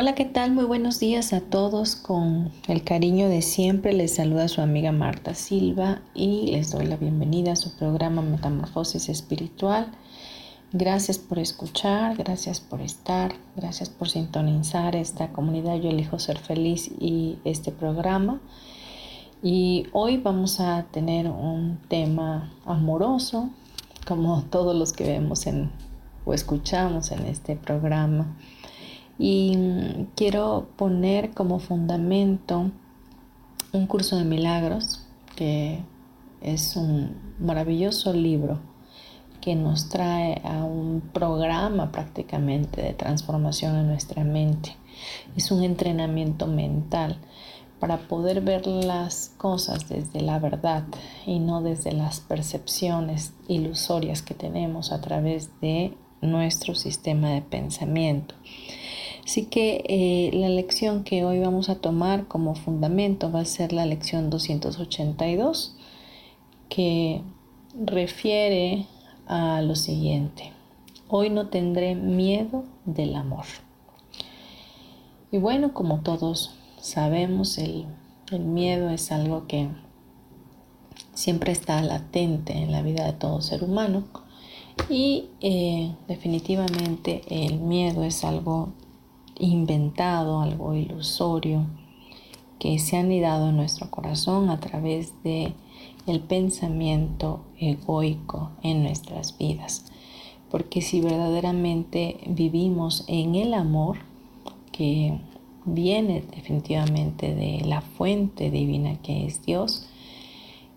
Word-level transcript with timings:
Hola, 0.00 0.14
¿qué 0.14 0.26
tal? 0.26 0.52
Muy 0.52 0.64
buenos 0.64 1.00
días 1.00 1.32
a 1.32 1.40
todos. 1.40 1.96
Con 1.96 2.52
el 2.68 2.84
cariño 2.84 3.28
de 3.28 3.42
siempre 3.42 3.92
les 3.92 4.14
saluda 4.14 4.46
su 4.46 4.60
amiga 4.60 4.92
Marta 4.92 5.34
Silva 5.34 6.02
y 6.14 6.52
les 6.52 6.70
doy 6.70 6.86
la 6.86 6.94
bienvenida 6.94 7.50
a 7.50 7.56
su 7.56 7.76
programa 7.76 8.22
Metamorfosis 8.22 9.08
Espiritual. 9.08 9.90
Gracias 10.72 11.18
por 11.18 11.40
escuchar, 11.40 12.16
gracias 12.16 12.60
por 12.60 12.80
estar, 12.80 13.34
gracias 13.56 13.88
por 13.90 14.08
sintonizar 14.08 14.94
esta 14.94 15.32
comunidad 15.32 15.74
Yo 15.80 15.90
elijo 15.90 16.20
ser 16.20 16.38
feliz 16.38 16.92
y 17.00 17.38
este 17.44 17.72
programa. 17.72 18.40
Y 19.42 19.88
hoy 19.92 20.18
vamos 20.18 20.60
a 20.60 20.86
tener 20.92 21.26
un 21.26 21.80
tema 21.88 22.52
amoroso, 22.64 23.50
como 24.06 24.44
todos 24.44 24.76
los 24.76 24.92
que 24.92 25.02
vemos 25.02 25.48
en, 25.48 25.72
o 26.24 26.34
escuchamos 26.34 27.10
en 27.10 27.26
este 27.26 27.56
programa 27.56 28.36
y 29.18 29.56
mm, 29.56 30.08
quiero 30.14 30.68
poner 30.76 31.30
como 31.30 31.58
fundamento 31.58 32.70
un 33.72 33.86
curso 33.86 34.16
de 34.16 34.24
milagros 34.24 35.04
que 35.36 35.82
es 36.40 36.76
un 36.76 37.16
maravilloso 37.38 38.12
libro 38.12 38.60
que 39.40 39.54
nos 39.54 39.88
trae 39.88 40.40
a 40.44 40.64
un 40.64 41.00
programa 41.12 41.92
prácticamente 41.92 42.82
de 42.82 42.92
transformación 42.92 43.76
en 43.76 43.86
nuestra 43.86 44.24
mente. 44.24 44.76
Es 45.36 45.50
un 45.50 45.62
entrenamiento 45.62 46.46
mental 46.46 47.18
para 47.78 47.98
poder 47.98 48.40
ver 48.40 48.66
las 48.66 49.30
cosas 49.36 49.88
desde 49.88 50.20
la 50.20 50.38
verdad 50.40 50.84
y 51.24 51.38
no 51.38 51.62
desde 51.62 51.92
las 51.92 52.20
percepciones 52.20 53.32
ilusorias 53.46 54.22
que 54.22 54.34
tenemos 54.34 54.90
a 54.90 55.00
través 55.00 55.50
de 55.60 55.96
nuestro 56.20 56.74
sistema 56.74 57.30
de 57.30 57.42
pensamiento. 57.42 58.34
Así 59.28 59.44
que 59.44 59.84
eh, 59.86 60.30
la 60.32 60.48
lección 60.48 61.04
que 61.04 61.22
hoy 61.22 61.38
vamos 61.38 61.68
a 61.68 61.74
tomar 61.74 62.28
como 62.28 62.54
fundamento 62.54 63.30
va 63.30 63.40
a 63.40 63.44
ser 63.44 63.74
la 63.74 63.84
lección 63.84 64.30
282, 64.30 65.76
que 66.70 67.20
refiere 67.78 68.86
a 69.26 69.60
lo 69.60 69.76
siguiente. 69.76 70.54
Hoy 71.08 71.28
no 71.28 71.48
tendré 71.48 71.94
miedo 71.94 72.64
del 72.86 73.14
amor. 73.16 73.44
Y 75.30 75.36
bueno, 75.36 75.74
como 75.74 76.00
todos 76.00 76.54
sabemos, 76.80 77.58
el, 77.58 77.84
miedo 78.32 78.88
es 78.88 79.12
algo 79.12 79.46
que 79.46 79.68
siempre 81.12 81.52
está 81.52 81.82
latente 81.82 82.54
en 82.54 82.72
la 82.72 82.80
vida 82.80 83.04
de 83.04 83.12
todo 83.12 83.42
ser 83.42 83.62
humano. 83.62 84.04
Y 84.88 85.26
eh, 85.42 85.94
definitivamente 86.06 87.20
el 87.28 87.58
miedo 87.58 88.04
es 88.04 88.24
algo 88.24 88.72
inventado, 89.38 90.40
algo 90.40 90.74
ilusorio, 90.74 91.66
que 92.58 92.78
se 92.78 92.96
ha 92.96 93.00
anidado 93.00 93.50
en 93.50 93.56
nuestro 93.56 93.90
corazón 93.90 94.50
a 94.50 94.60
través 94.60 95.12
de 95.22 95.52
el 96.06 96.20
pensamiento 96.20 97.44
egoico 97.58 98.50
en 98.62 98.82
nuestras 98.82 99.36
vidas. 99.38 99.84
Porque 100.50 100.80
si 100.80 101.00
verdaderamente 101.00 102.18
vivimos 102.26 103.04
en 103.06 103.34
el 103.34 103.54
amor, 103.54 103.98
que 104.72 105.18
viene 105.64 106.24
definitivamente 106.34 107.34
de 107.34 107.62
la 107.66 107.80
fuente 107.80 108.50
divina 108.50 108.96
que 109.02 109.26
es 109.26 109.44
Dios, 109.44 109.86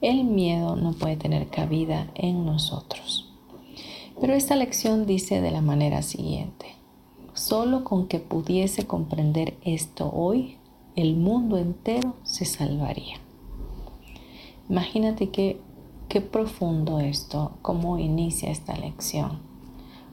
el 0.01 0.23
miedo 0.23 0.75
no 0.75 0.93
puede 0.93 1.15
tener 1.15 1.47
cabida 1.47 2.11
en 2.15 2.45
nosotros. 2.45 3.29
Pero 4.19 4.33
esta 4.33 4.55
lección 4.55 5.05
dice 5.05 5.39
de 5.41 5.51
la 5.51 5.61
manera 5.61 6.01
siguiente. 6.01 6.80
Solo 7.41 7.83
con 7.83 8.05
que 8.05 8.19
pudiese 8.19 8.85
comprender 8.85 9.57
esto 9.63 10.11
hoy, 10.13 10.57
el 10.95 11.15
mundo 11.15 11.57
entero 11.57 12.13
se 12.21 12.45
salvaría. 12.45 13.15
Imagínate 14.69 15.31
qué, 15.31 15.59
qué 16.07 16.21
profundo 16.21 16.99
esto, 16.99 17.53
cómo 17.63 17.97
inicia 17.97 18.51
esta 18.51 18.77
lección. 18.77 19.39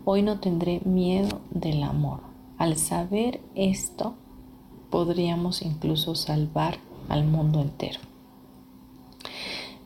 Hoy 0.06 0.22
no 0.22 0.40
tendré 0.40 0.80
miedo 0.86 1.42
del 1.50 1.82
amor. 1.82 2.20
Al 2.56 2.78
saber 2.78 3.42
esto, 3.54 4.14
podríamos 4.88 5.60
incluso 5.60 6.14
salvar 6.14 6.78
al 7.10 7.26
mundo 7.26 7.60
entero. 7.60 8.00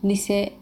Dice 0.00 0.52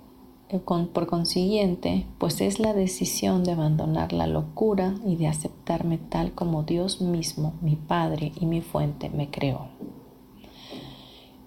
eh, 0.50 0.60
por 0.92 1.06
consiguiente, 1.06 2.06
pues 2.18 2.40
es 2.40 2.58
la 2.58 2.74
decisión 2.74 3.44
de 3.44 3.52
abandonar 3.52 4.12
la 4.12 4.26
locura 4.26 4.94
y 5.06 5.16
de 5.16 5.28
aceptarme 5.28 5.98
tal 5.98 6.32
como 6.32 6.64
Dios 6.64 7.00
mismo, 7.00 7.54
mi 7.62 7.76
Padre 7.76 8.32
y 8.40 8.46
mi 8.46 8.60
fuente, 8.60 9.10
me 9.10 9.30
creó. 9.30 9.68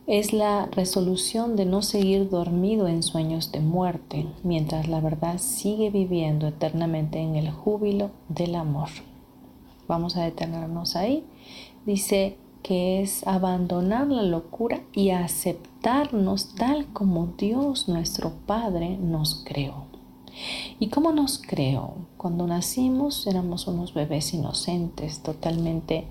Es 0.06 0.34
la 0.34 0.66
resolución 0.66 1.56
de 1.56 1.66
no 1.66 1.82
seguir 1.82 2.30
dormido 2.30 2.88
en 2.88 3.04
sueños 3.04 3.52
de 3.52 3.62
muerte, 3.62 4.28
mientras 4.44 4.88
la 4.88 5.00
verdad 5.00 5.38
sigue 5.38 5.90
viviendo 5.90 6.48
eternamente 6.48 7.20
en 7.20 7.36
el 7.36 7.52
júbilo 7.52 8.12
del 8.28 8.56
amor. 8.56 8.90
Vamos 9.88 10.18
a 10.18 10.24
detenernos 10.24 10.96
ahí. 10.96 11.26
Dice, 11.86 12.38
que 12.64 13.02
es 13.02 13.28
abandonar 13.28 14.08
la 14.08 14.24
locura 14.24 14.82
y 14.94 15.12
aceptarnos 15.12 16.56
tal 16.56 16.88
como 16.94 17.28
Dios 17.38 17.88
nuestro 17.88 18.32
Padre 18.48 18.98
nos 18.98 19.44
creó. 19.46 19.86
¿Y 20.80 20.88
cómo 20.88 21.12
nos 21.12 21.38
creó? 21.38 22.08
Cuando 22.18 22.48
nacimos 22.48 23.28
éramos 23.28 23.68
unos 23.68 23.94
bebés 23.94 24.34
inocentes, 24.34 25.22
totalmente 25.22 26.08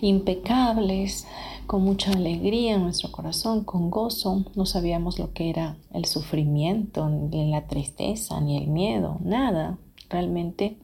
impecables, 0.00 1.26
con 1.66 1.82
mucha 1.82 2.12
alegría 2.12 2.74
en 2.74 2.82
nuestro 2.82 3.10
corazón, 3.10 3.64
con 3.64 3.90
gozo. 3.90 4.44
No 4.54 4.66
sabíamos 4.66 5.18
lo 5.18 5.32
que 5.32 5.50
era 5.50 5.76
el 5.92 6.04
sufrimiento, 6.04 7.08
ni 7.08 7.50
la 7.50 7.66
tristeza, 7.66 8.40
ni 8.40 8.56
el 8.56 8.68
miedo, 8.68 9.18
nada. 9.22 9.78
Realmente 10.08 10.78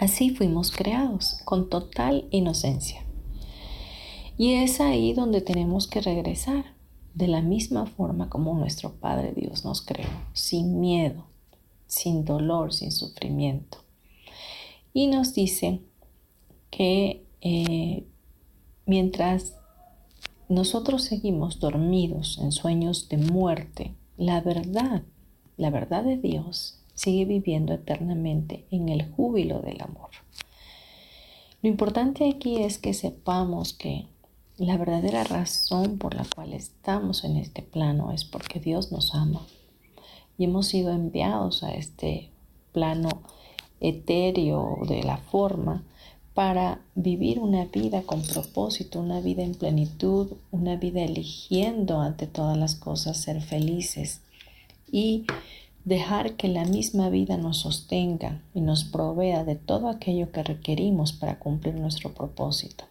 Así 0.00 0.30
fuimos 0.30 0.70
creados, 0.70 1.42
con 1.44 1.68
total 1.68 2.26
inocencia. 2.30 3.04
Y 4.38 4.54
es 4.54 4.80
ahí 4.80 5.12
donde 5.12 5.42
tenemos 5.42 5.86
que 5.86 6.00
regresar, 6.00 6.74
de 7.12 7.28
la 7.28 7.42
misma 7.42 7.84
forma 7.84 8.30
como 8.30 8.54
nuestro 8.54 8.94
Padre 8.94 9.34
Dios 9.36 9.66
nos 9.66 9.82
creó, 9.82 10.08
sin 10.32 10.80
miedo, 10.80 11.26
sin 11.86 12.24
dolor, 12.24 12.72
sin 12.72 12.92
sufrimiento. 12.92 13.84
Y 14.94 15.08
nos 15.08 15.34
dice 15.34 15.82
que 16.70 17.26
eh, 17.42 18.06
mientras 18.86 19.56
nosotros 20.48 21.04
seguimos 21.04 21.60
dormidos 21.60 22.38
en 22.38 22.52
sueños 22.52 23.10
de 23.10 23.18
muerte, 23.18 23.94
la 24.16 24.40
verdad, 24.40 25.02
la 25.58 25.68
verdad 25.68 26.04
de 26.04 26.16
Dios 26.16 26.79
sigue 27.00 27.24
viviendo 27.24 27.72
eternamente 27.72 28.66
en 28.70 28.90
el 28.90 29.10
júbilo 29.10 29.60
del 29.60 29.80
amor. 29.80 30.10
Lo 31.62 31.70
importante 31.70 32.28
aquí 32.28 32.62
es 32.62 32.76
que 32.76 32.92
sepamos 32.92 33.72
que 33.72 34.04
la 34.58 34.76
verdadera 34.76 35.24
razón 35.24 35.96
por 35.96 36.14
la 36.14 36.26
cual 36.34 36.52
estamos 36.52 37.24
en 37.24 37.38
este 37.38 37.62
plano 37.62 38.12
es 38.12 38.26
porque 38.26 38.60
Dios 38.60 38.92
nos 38.92 39.14
ama 39.14 39.40
y 40.36 40.44
hemos 40.44 40.66
sido 40.66 40.92
enviados 40.92 41.62
a 41.62 41.72
este 41.72 42.28
plano 42.72 43.08
etéreo 43.80 44.80
de 44.86 45.02
la 45.02 45.16
forma 45.16 45.82
para 46.34 46.82
vivir 46.94 47.38
una 47.38 47.64
vida 47.64 48.02
con 48.02 48.20
propósito, 48.20 49.00
una 49.00 49.20
vida 49.20 49.42
en 49.42 49.54
plenitud, 49.54 50.34
una 50.50 50.76
vida 50.76 51.02
eligiendo 51.02 52.00
ante 52.00 52.26
todas 52.26 52.58
las 52.58 52.74
cosas 52.74 53.16
ser 53.16 53.40
felices 53.40 54.20
y 54.92 55.24
dejar 55.84 56.36
que 56.36 56.48
la 56.48 56.64
misma 56.64 57.08
vida 57.08 57.36
nos 57.36 57.58
sostenga 57.58 58.42
y 58.54 58.60
nos 58.60 58.84
provea 58.84 59.44
de 59.44 59.56
todo 59.56 59.88
aquello 59.88 60.30
que 60.30 60.42
requerimos 60.42 61.12
para 61.12 61.38
cumplir 61.38 61.74
nuestro 61.74 62.12
propósito. 62.12 62.84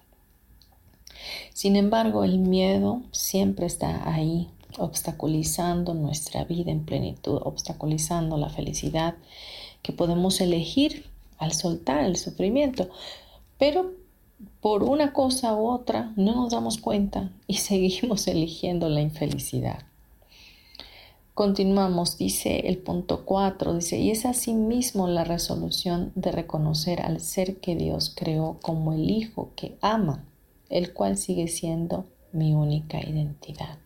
Sin 1.53 1.75
embargo, 1.75 2.23
el 2.23 2.39
miedo 2.39 3.01
siempre 3.11 3.65
está 3.65 4.11
ahí, 4.11 4.49
obstaculizando 4.77 5.93
nuestra 5.93 6.43
vida 6.45 6.71
en 6.71 6.85
plenitud, 6.85 7.39
obstaculizando 7.43 8.37
la 8.37 8.49
felicidad 8.49 9.15
que 9.81 9.93
podemos 9.93 10.41
elegir 10.41 11.05
al 11.37 11.53
soltar 11.53 12.03
el 12.03 12.15
sufrimiento. 12.15 12.89
Pero 13.57 13.91
por 14.61 14.83
una 14.83 15.13
cosa 15.13 15.55
u 15.55 15.67
otra 15.67 16.13
no 16.15 16.35
nos 16.35 16.51
damos 16.51 16.77
cuenta 16.77 17.31
y 17.47 17.55
seguimos 17.57 18.27
eligiendo 18.27 18.89
la 18.89 19.01
infelicidad. 19.01 19.88
Continuamos, 21.39 22.17
dice 22.17 22.67
el 22.67 22.79
punto 22.79 23.23
4, 23.23 23.75
dice, 23.75 23.97
y 23.97 24.11
es 24.11 24.25
asimismo 24.25 25.07
la 25.07 25.23
resolución 25.23 26.11
de 26.13 26.33
reconocer 26.33 27.01
al 27.01 27.21
ser 27.21 27.61
que 27.61 27.77
Dios 27.77 28.13
creó 28.13 28.59
como 28.61 28.91
el 28.91 29.09
Hijo 29.09 29.53
que 29.55 29.77
ama, 29.79 30.25
el 30.67 30.91
cual 30.91 31.15
sigue 31.15 31.47
siendo 31.47 32.05
mi 32.33 32.53
única 32.53 32.99
identidad. 32.99 33.77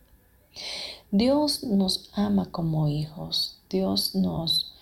Dios 1.11 1.63
nos 1.63 2.09
ama 2.15 2.47
como 2.49 2.87
hijos, 2.87 3.61
Dios 3.69 4.15
nos 4.15 4.73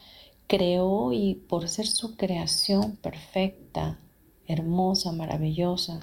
creó 0.47 1.11
y 1.11 1.35
por 1.35 1.67
ser 1.67 1.87
su 1.87 2.15
creación 2.15 2.95
perfecta, 2.95 3.99
hermosa, 4.47 5.11
maravillosa, 5.11 5.99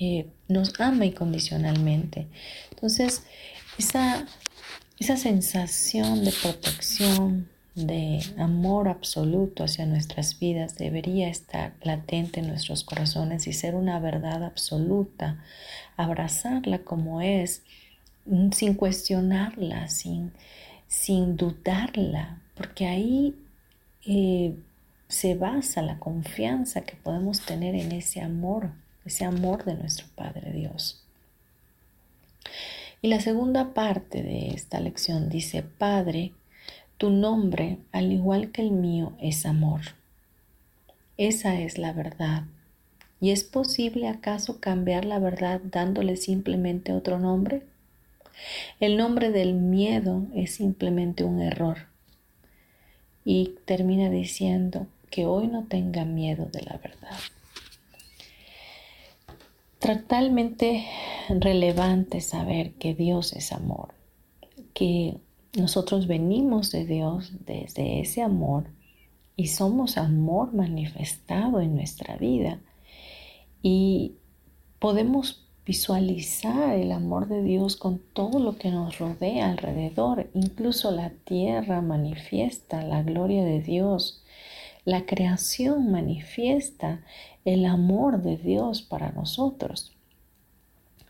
eh, 0.00 0.32
nos 0.48 0.80
ama 0.80 1.06
incondicionalmente. 1.06 2.26
Entonces, 2.72 3.22
esa 3.78 4.26
esa 4.98 5.16
sensación 5.16 6.24
de 6.24 6.32
protección, 6.32 7.48
de 7.76 8.24
amor 8.38 8.88
absoluto 8.88 9.64
hacia 9.64 9.84
nuestras 9.84 10.38
vidas 10.38 10.78
debería 10.78 11.28
estar 11.28 11.74
latente 11.82 12.40
en 12.40 12.48
nuestros 12.48 12.82
corazones 12.84 13.46
y 13.46 13.52
ser 13.52 13.74
una 13.74 14.00
verdad 14.00 14.42
absoluta, 14.44 15.44
abrazarla 15.98 16.78
como 16.78 17.20
es, 17.20 17.62
mm, 18.24 18.52
sin 18.52 18.74
cuestionarla, 18.74 19.88
sin, 19.88 20.32
sin 20.88 21.36
dudarla, 21.36 22.38
porque 22.54 22.86
ahí 22.86 23.34
eh, 24.06 24.54
se 25.08 25.34
basa 25.34 25.82
la 25.82 25.98
confianza 25.98 26.80
que 26.80 26.96
podemos 26.96 27.42
tener 27.42 27.74
en 27.74 27.92
ese 27.92 28.22
amor, 28.22 28.70
ese 29.04 29.26
amor 29.26 29.64
de 29.64 29.74
nuestro 29.74 30.06
Padre 30.16 30.50
Dios. 30.52 31.02
Y 33.06 33.08
la 33.08 33.20
segunda 33.20 33.72
parte 33.72 34.24
de 34.24 34.48
esta 34.48 34.80
lección 34.80 35.28
dice, 35.28 35.62
Padre, 35.62 36.32
tu 36.98 37.10
nombre, 37.10 37.78
al 37.92 38.10
igual 38.10 38.50
que 38.50 38.62
el 38.62 38.72
mío, 38.72 39.12
es 39.20 39.46
amor. 39.46 39.82
Esa 41.16 41.60
es 41.60 41.78
la 41.78 41.92
verdad. 41.92 42.46
¿Y 43.20 43.30
es 43.30 43.44
posible 43.44 44.08
acaso 44.08 44.58
cambiar 44.58 45.04
la 45.04 45.20
verdad 45.20 45.60
dándole 45.62 46.16
simplemente 46.16 46.92
otro 46.92 47.20
nombre? 47.20 47.62
El 48.80 48.96
nombre 48.96 49.30
del 49.30 49.54
miedo 49.54 50.26
es 50.34 50.56
simplemente 50.56 51.22
un 51.22 51.40
error. 51.40 51.86
Y 53.24 53.54
termina 53.66 54.10
diciendo 54.10 54.88
que 55.10 55.26
hoy 55.26 55.46
no 55.46 55.62
tenga 55.66 56.04
miedo 56.04 56.46
de 56.46 56.62
la 56.62 56.76
verdad 56.78 57.20
totalmente 59.78 60.86
relevante 61.28 62.20
saber 62.20 62.74
que 62.74 62.94
Dios 62.94 63.32
es 63.32 63.52
amor, 63.52 63.94
que 64.74 65.18
nosotros 65.56 66.06
venimos 66.06 66.70
de 66.70 66.86
Dios 66.86 67.32
desde 67.46 68.00
ese 68.00 68.22
amor 68.22 68.70
y 69.36 69.48
somos 69.48 69.98
amor 69.98 70.54
manifestado 70.54 71.60
en 71.60 71.74
nuestra 71.74 72.16
vida. 72.16 72.60
Y 73.62 74.14
podemos 74.78 75.46
visualizar 75.66 76.78
el 76.78 76.92
amor 76.92 77.26
de 77.26 77.42
Dios 77.42 77.76
con 77.76 77.98
todo 77.98 78.38
lo 78.38 78.56
que 78.56 78.70
nos 78.70 78.98
rodea 78.98 79.50
alrededor, 79.50 80.30
incluso 80.32 80.92
la 80.92 81.10
tierra 81.10 81.82
manifiesta 81.82 82.82
la 82.82 83.02
gloria 83.02 83.44
de 83.44 83.60
Dios, 83.60 84.22
la 84.86 85.04
creación 85.04 85.90
manifiesta 85.90 87.02
el 87.44 87.66
amor 87.66 88.22
de 88.22 88.38
Dios 88.38 88.82
para 88.82 89.10
nosotros. 89.10 89.92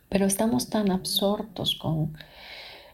Pero 0.09 0.27
estamos 0.27 0.71
tan 0.71 0.91
absortos 0.91 1.77
con 1.77 2.17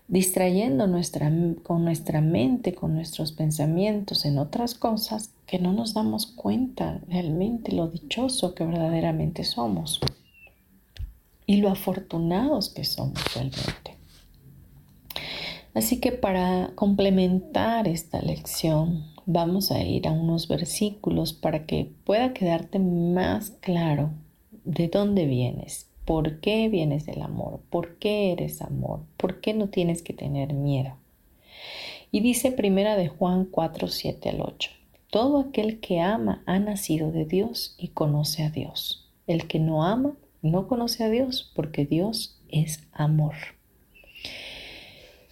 distrayendo 0.09 0.89
nuestra, 0.89 1.33
con 1.63 1.85
nuestra 1.85 2.21
mente, 2.21 2.75
con 2.75 2.95
nuestros 2.95 3.31
pensamientos 3.31 4.25
en 4.25 4.39
otras 4.39 4.75
cosas 4.75 5.31
que 5.47 5.61
no 5.61 5.73
nos 5.73 5.95
damos 5.95 6.27
cuenta 6.27 7.01
realmente 7.09 7.73
lo 7.73 7.87
dichoso 7.87 8.55
que 8.55 8.65
verdaderamente 8.65 9.45
somos 9.45 10.01
y 11.47 11.59
lo 11.59 11.71
afortunados 11.71 12.71
que 12.71 12.85
somos 12.85 13.23
realmente. 13.35 13.97
Así 15.75 16.01
que 16.01 16.11
para 16.11 16.73
complementar 16.75 17.87
esta 17.87 18.21
lección, 18.21 19.12
vamos 19.27 19.71
a 19.71 19.83
ir 19.83 20.09
a 20.09 20.13
unos 20.13 20.49
versículos 20.49 21.33
para 21.33 21.67
que 21.67 21.91
pueda 22.05 22.33
quedarte 22.33 22.79
más 22.79 23.51
claro 23.61 24.11
de 24.65 24.89
dónde 24.89 25.27
vienes, 25.27 25.89
por 26.05 26.41
qué 26.41 26.69
vienes 26.69 27.07
del 27.07 27.23
amor, 27.23 27.61
por 27.71 27.97
qué 27.99 28.33
eres 28.33 28.63
amor, 28.63 29.01
por 29.17 29.41
qué 29.41 29.55
no 29.55 29.69
tienes 29.69 30.03
que 30.03 30.13
tener 30.13 30.53
miedo. 30.53 30.97
Y 32.11 32.21
dice 32.21 32.53
primera 32.53 32.97
de 32.97 33.09
Juan 33.09 33.47
4, 33.47 33.89
7 33.89 34.29
al 34.29 34.43
8. 34.43 34.71
Todo 35.11 35.39
aquel 35.39 35.81
que 35.81 36.01
ama 36.01 36.43
ha 36.47 36.59
nacido 36.59 37.11
de 37.13 37.25
Dios 37.25 37.75
y 37.79 37.89
conoce 37.89 38.43
a 38.43 38.51
Dios. 38.51 39.09
El 39.27 39.47
que 39.47 39.59
no 39.59 39.85
ama 39.85 40.15
no 40.43 40.69
conoce 40.69 41.05
a 41.05 41.11
Dios 41.11 41.51
porque 41.55 41.87
Dios 41.87 42.39
es 42.49 42.83
amor. 42.93 43.35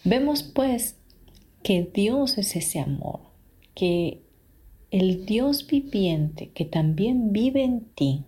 Vemos 0.04 0.42
pues 0.42 0.96
que 1.62 1.82
Dios 1.82 2.38
es 2.38 2.56
ese 2.56 2.80
amor 2.80 3.29
que 3.80 4.20
el 4.90 5.24
Dios 5.24 5.66
viviente 5.66 6.50
que 6.50 6.66
también 6.66 7.32
vive 7.32 7.64
en 7.64 7.86
ti, 7.94 8.26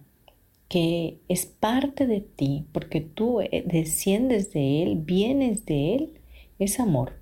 que 0.67 1.19
es 1.29 1.45
parte 1.45 2.07
de 2.07 2.23
ti, 2.23 2.65
porque 2.73 3.03
tú 3.03 3.43
eh, 3.43 3.63
desciendes 3.67 4.51
de 4.55 4.83
Él, 4.83 4.97
vienes 4.97 5.67
de 5.67 5.95
Él, 5.95 6.21
es 6.59 6.81
amor. 6.81 7.21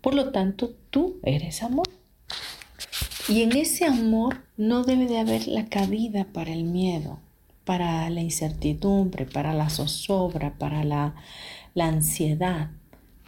Por 0.00 0.14
lo 0.14 0.30
tanto, 0.30 0.76
tú 0.90 1.16
eres 1.24 1.64
amor. 1.64 1.88
Y 3.28 3.42
en 3.42 3.56
ese 3.56 3.86
amor 3.86 4.44
no 4.56 4.84
debe 4.84 5.06
de 5.06 5.18
haber 5.18 5.48
la 5.48 5.66
cabida 5.66 6.28
para 6.32 6.52
el 6.52 6.62
miedo, 6.62 7.18
para 7.64 8.08
la 8.08 8.20
incertidumbre, 8.20 9.26
para 9.26 9.52
la 9.52 9.68
zozobra, 9.68 10.56
para 10.58 10.84
la, 10.84 11.16
la 11.74 11.88
ansiedad, 11.88 12.70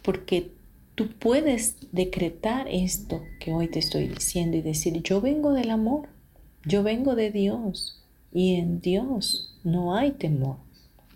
porque 0.03 0.57
Tú 0.99 1.07
puedes 1.07 1.77
decretar 1.93 2.67
esto 2.67 3.23
que 3.39 3.53
hoy 3.53 3.69
te 3.69 3.79
estoy 3.79 4.09
diciendo 4.09 4.57
y 4.57 4.61
decir, 4.61 5.01
yo 5.01 5.21
vengo 5.21 5.53
del 5.53 5.69
amor, 5.71 6.09
yo 6.65 6.83
vengo 6.83 7.15
de 7.15 7.31
Dios 7.31 8.03
y 8.33 8.55
en 8.55 8.81
Dios 8.81 9.57
no 9.63 9.95
hay 9.95 10.11
temor, 10.11 10.57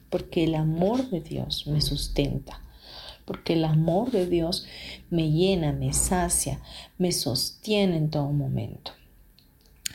porque 0.09 0.45
el 0.45 0.55
amor 0.55 1.09
de 1.09 1.19
Dios 1.19 1.67
me 1.67 1.81
sustenta, 1.81 2.61
porque 3.25 3.55
el 3.55 3.65
amor 3.65 4.09
de 4.11 4.25
Dios 4.25 4.65
me 5.09 5.31
llena, 5.31 5.73
me 5.73 5.91
sacia, 5.91 6.61
me 6.97 7.11
sostiene 7.11 7.97
en 7.97 8.09
todo 8.09 8.31
momento. 8.31 8.93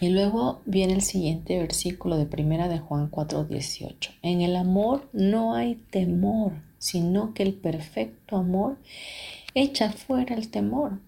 Y 0.03 0.11
luego 0.11 0.61
viene 0.67 0.93
el 0.93 1.03
siguiente 1.03 1.59
versículo 1.59 2.19
de 2.19 2.27
primera 2.27 2.69
de 2.69 2.79
Juan 2.79 3.11
4:18. 3.11 4.11
En 4.21 4.43
el 4.43 4.55
amor 4.55 5.09
no 5.15 5.55
hay 5.55 5.77
temor, 5.91 6.53
sino 6.79 7.33
que 7.33 7.43
el 7.43 7.55
perfecto 7.55 8.37
amor 8.37 8.77
echa 9.55 9.93
fuera 9.93 10.35
el 10.35 10.51
temor, 10.51 11.01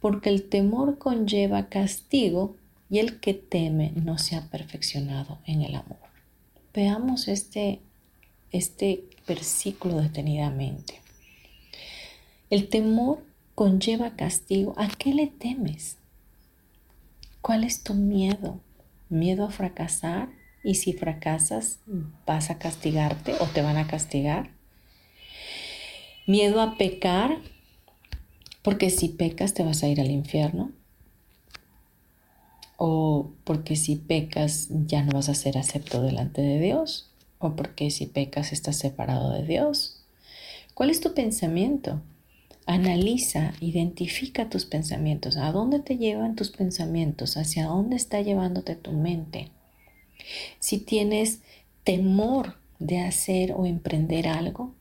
porque 0.00 0.30
el 0.30 0.48
temor 0.48 0.98
conlleva 0.98 1.68
castigo 1.68 2.56
y 2.90 2.98
el 2.98 3.20
que 3.20 3.34
teme 3.34 3.92
no 3.94 4.18
se 4.18 4.36
ha 4.36 4.42
perfeccionado 4.50 5.38
en 5.46 5.62
el 5.62 5.74
amor. 5.74 5.98
Veamos 6.72 7.28
este, 7.28 7.80
este 8.52 9.04
versículo 9.26 10.00
detenidamente. 10.00 11.00
El 12.50 12.68
temor 12.68 13.24
conlleva 13.54 14.16
castigo. 14.16 14.74
¿A 14.76 14.88
qué 14.88 15.14
le 15.14 15.26
temes? 15.26 15.96
¿Cuál 17.40 17.64
es 17.64 17.82
tu 17.82 17.94
miedo? 17.94 18.60
¿Miedo 19.08 19.44
a 19.44 19.50
fracasar? 19.50 20.28
¿Y 20.62 20.76
si 20.76 20.92
fracasas, 20.92 21.80
vas 22.26 22.50
a 22.50 22.58
castigarte 22.58 23.34
o 23.40 23.46
te 23.46 23.60
van 23.60 23.76
a 23.76 23.86
castigar? 23.86 24.50
¿Miedo 26.26 26.60
a 26.60 26.76
pecar? 26.76 27.38
Porque 28.64 28.88
si 28.88 29.10
pecas 29.10 29.54
te 29.54 29.62
vas 29.62 29.84
a 29.84 29.88
ir 29.88 30.00
al 30.00 30.10
infierno. 30.10 30.72
o 32.76 33.30
porque 33.44 33.76
si 33.76 33.94
pecas 33.96 34.68
ya 34.70 35.02
no 35.04 35.12
vas 35.12 35.28
a 35.28 35.34
ser 35.34 35.56
acepto 35.58 36.02
delante 36.02 36.42
de 36.42 36.60
Dios, 36.60 37.08
o 37.38 37.54
porque 37.54 37.90
si 37.90 38.06
pecas 38.06 38.52
estás 38.52 38.76
separado 38.76 39.32
de 39.32 39.46
Dios. 39.46 40.02
¿Cuál 40.74 40.90
es 40.90 41.00
tu 41.00 41.14
pensamiento? 41.14 42.02
Analiza, 42.66 43.52
identifica 43.60 44.48
tus 44.48 44.64
pensamientos. 44.64 45.36
¿A 45.36 45.52
dónde 45.52 45.78
te 45.80 45.98
llevan 45.98 46.34
tus 46.34 46.50
pensamientos? 46.50 47.36
¿Hacia 47.36 47.66
dónde 47.66 47.96
está 47.96 48.20
llevándote 48.22 48.74
tu 48.74 48.90
mente? 48.92 49.50
Si 50.58 50.78
tienes 50.78 51.40
temor 51.84 52.56
de 52.78 53.00
hacer 53.00 53.52
o 53.52 53.66
emprender 53.66 54.26
algo, 54.26 54.72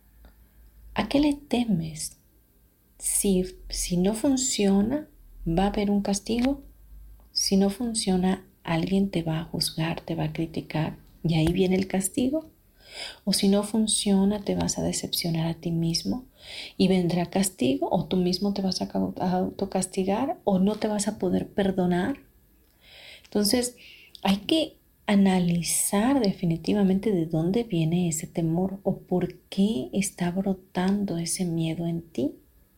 ¿a 0.95 1.07
qué 1.09 1.19
le 1.19 1.33
temes? 1.33 2.17
Si, 2.97 3.43
si 3.69 3.97
no 3.97 4.13
funciona, 4.13 5.07
¿va 5.47 5.65
a 5.65 5.67
haber 5.67 5.91
un 5.91 6.01
castigo? 6.01 6.61
Si 7.31 7.57
no 7.57 7.69
funciona, 7.69 8.45
alguien 8.63 9.09
te 9.09 9.23
va 9.23 9.39
a 9.39 9.45
juzgar, 9.45 10.01
te 10.01 10.15
va 10.15 10.25
a 10.25 10.33
criticar 10.33 10.97
y 11.23 11.35
ahí 11.35 11.51
viene 11.51 11.75
el 11.75 11.87
castigo. 11.87 12.49
O 13.25 13.33
si 13.33 13.47
no 13.47 13.63
funciona, 13.63 14.41
te 14.41 14.55
vas 14.55 14.77
a 14.77 14.83
decepcionar 14.83 15.47
a 15.47 15.55
ti 15.55 15.71
mismo 15.71 16.25
y 16.77 16.87
vendrá 16.87 17.25
castigo 17.25 17.89
o 17.91 18.05
tú 18.05 18.17
mismo 18.17 18.53
te 18.53 18.61
vas 18.61 18.81
a 18.81 18.89
autocastigar 19.31 20.37
o 20.43 20.59
no 20.59 20.75
te 20.75 20.87
vas 20.87 21.07
a 21.07 21.17
poder 21.17 21.47
perdonar. 21.47 22.17
Entonces, 23.23 23.75
hay 24.21 24.37
que 24.37 24.77
analizar 25.07 26.19
definitivamente 26.19 27.11
de 27.11 27.25
dónde 27.25 27.63
viene 27.63 28.07
ese 28.07 28.27
temor 28.27 28.79
o 28.83 28.99
por 28.99 29.39
qué 29.49 29.89
está 29.91 30.31
brotando 30.31 31.17
ese 31.17 31.45
miedo 31.45 31.87
en 31.87 32.01
ti 32.03 32.35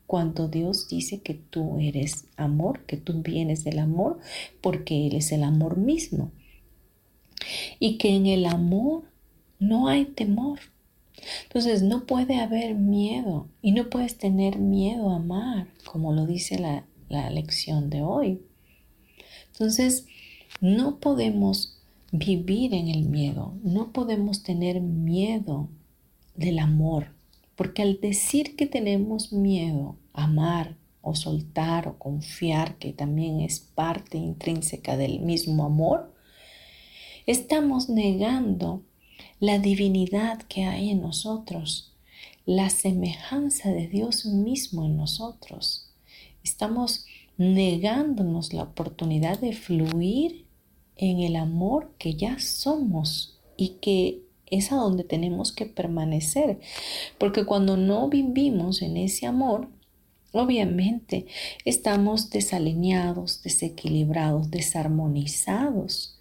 cuando 0.07 0.47
Dios 0.47 0.87
dice 0.87 1.21
que 1.21 1.33
tú 1.33 1.79
eres 1.79 2.25
amor, 2.37 2.85
que 2.85 2.97
tú 2.97 3.21
vienes 3.21 3.63
del 3.63 3.79
amor, 3.79 4.19
porque 4.61 5.07
Él 5.07 5.15
es 5.15 5.31
el 5.31 5.43
amor 5.43 5.77
mismo. 5.77 6.31
Y 7.79 7.97
que 7.97 8.15
en 8.15 8.27
el 8.27 8.45
amor 8.45 9.03
no 9.59 9.87
hay 9.87 10.05
temor. 10.05 10.59
Entonces 11.43 11.81
no 11.81 12.05
puede 12.05 12.39
haber 12.39 12.75
miedo 12.75 13.47
y 13.61 13.71
no 13.71 13.89
puedes 13.89 14.17
tener 14.17 14.57
miedo 14.57 15.09
a 15.09 15.15
amar, 15.15 15.67
como 15.85 16.13
lo 16.13 16.25
dice 16.25 16.59
la, 16.59 16.85
la 17.09 17.29
lección 17.29 17.89
de 17.89 18.01
hoy. 18.01 18.41
Entonces 19.53 20.05
no 20.61 20.99
podemos 20.99 21.81
vivir 22.11 22.73
en 22.73 22.89
el 22.89 23.09
miedo, 23.09 23.53
no 23.63 23.91
podemos 23.91 24.43
tener 24.43 24.81
miedo 24.81 25.69
del 26.35 26.59
amor, 26.59 27.14
porque 27.55 27.81
al 27.81 27.99
decir 28.01 28.55
que 28.55 28.65
tenemos 28.65 29.31
miedo 29.31 29.97
a 30.13 30.25
amar 30.25 30.77
o 31.01 31.15
soltar 31.15 31.87
o 31.87 31.97
confiar, 31.97 32.77
que 32.77 32.91
también 32.91 33.39
es 33.39 33.59
parte 33.59 34.17
intrínseca 34.17 34.97
del 34.97 35.19
mismo 35.19 35.65
amor, 35.65 36.13
estamos 37.25 37.89
negando 37.89 38.83
la 39.39 39.59
divinidad 39.59 40.41
que 40.43 40.65
hay 40.65 40.89
en 40.89 41.01
nosotros, 41.01 41.93
la 42.45 42.69
semejanza 42.69 43.71
de 43.71 43.87
Dios 43.87 44.25
mismo 44.25 44.85
en 44.85 44.97
nosotros. 44.97 45.91
Estamos 46.43 47.05
negándonos 47.37 48.53
la 48.53 48.63
oportunidad 48.63 49.39
de 49.39 49.53
fluir 49.53 50.45
en 50.95 51.19
el 51.19 51.35
amor 51.35 51.93
que 51.97 52.15
ya 52.15 52.39
somos 52.39 53.39
y 53.57 53.77
que 53.81 54.24
es 54.49 54.71
a 54.71 54.75
donde 54.75 55.03
tenemos 55.03 55.51
que 55.51 55.65
permanecer. 55.65 56.59
Porque 57.17 57.45
cuando 57.45 57.77
no 57.77 58.07
vivimos 58.09 58.81
en 58.81 58.97
ese 58.97 59.25
amor, 59.25 59.69
obviamente 60.31 61.25
estamos 61.63 62.29
desalineados, 62.29 63.41
desequilibrados, 63.43 64.51
desarmonizados. 64.51 66.17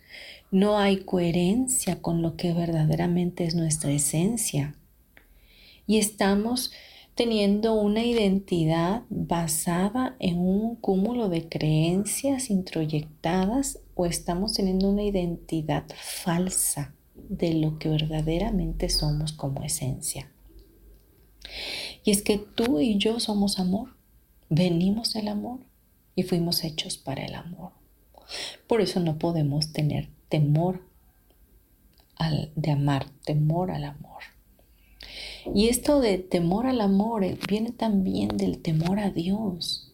No 0.51 0.79
hay 0.79 0.99
coherencia 0.99 2.01
con 2.01 2.23
lo 2.23 2.37
que 2.37 2.53
verdaderamente 2.53 3.45
es 3.45 3.55
nuestra 3.55 3.91
esencia. 3.91 4.77
Y 5.87 5.99
estamos 5.99 6.73
teniendo 7.15 7.75
una 7.75 8.05
identidad 8.05 9.03
basada 9.09 10.17
en 10.19 10.39
un 10.39 10.77
cúmulo 10.77 11.29
de 11.29 11.49
creencias 11.49 12.51
introyectadas 12.51 13.81
o 13.95 14.07
estamos 14.07 14.55
teniendo 14.55 14.91
una 14.91 15.05
identidad 15.05 15.85
falsa 15.97 16.95
de 17.29 17.55
lo 17.55 17.79
que 17.79 17.89
verdaderamente 17.89 18.89
somos 18.89 19.33
como 19.33 19.63
esencia. 19.63 20.31
Y 22.05 22.11
es 22.11 22.23
que 22.23 22.39
tú 22.39 22.81
y 22.81 22.99
yo 22.99 23.21
somos 23.21 23.59
amor, 23.59 23.97
venimos 24.49 25.13
del 25.15 25.29
amor 25.29 25.61
y 26.15 26.23
fuimos 26.23 26.65
hechos 26.65 26.97
para 26.97 27.25
el 27.25 27.35
amor. 27.35 27.73
Por 28.67 28.81
eso 28.81 29.01
no 29.01 29.19
podemos 29.19 29.73
tener 29.73 30.09
temor 30.29 30.83
al, 32.17 32.53
de 32.57 32.71
amar, 32.71 33.11
temor 33.25 33.71
al 33.71 33.85
amor. 33.85 34.23
Y 35.55 35.69
esto 35.69 36.01
de 36.01 36.19
temor 36.19 36.67
al 36.67 36.81
amor 36.81 37.25
eh, 37.25 37.39
viene 37.49 37.71
también 37.71 38.29
del 38.29 38.59
temor 38.61 38.99
a 38.99 39.11
Dios. 39.11 39.93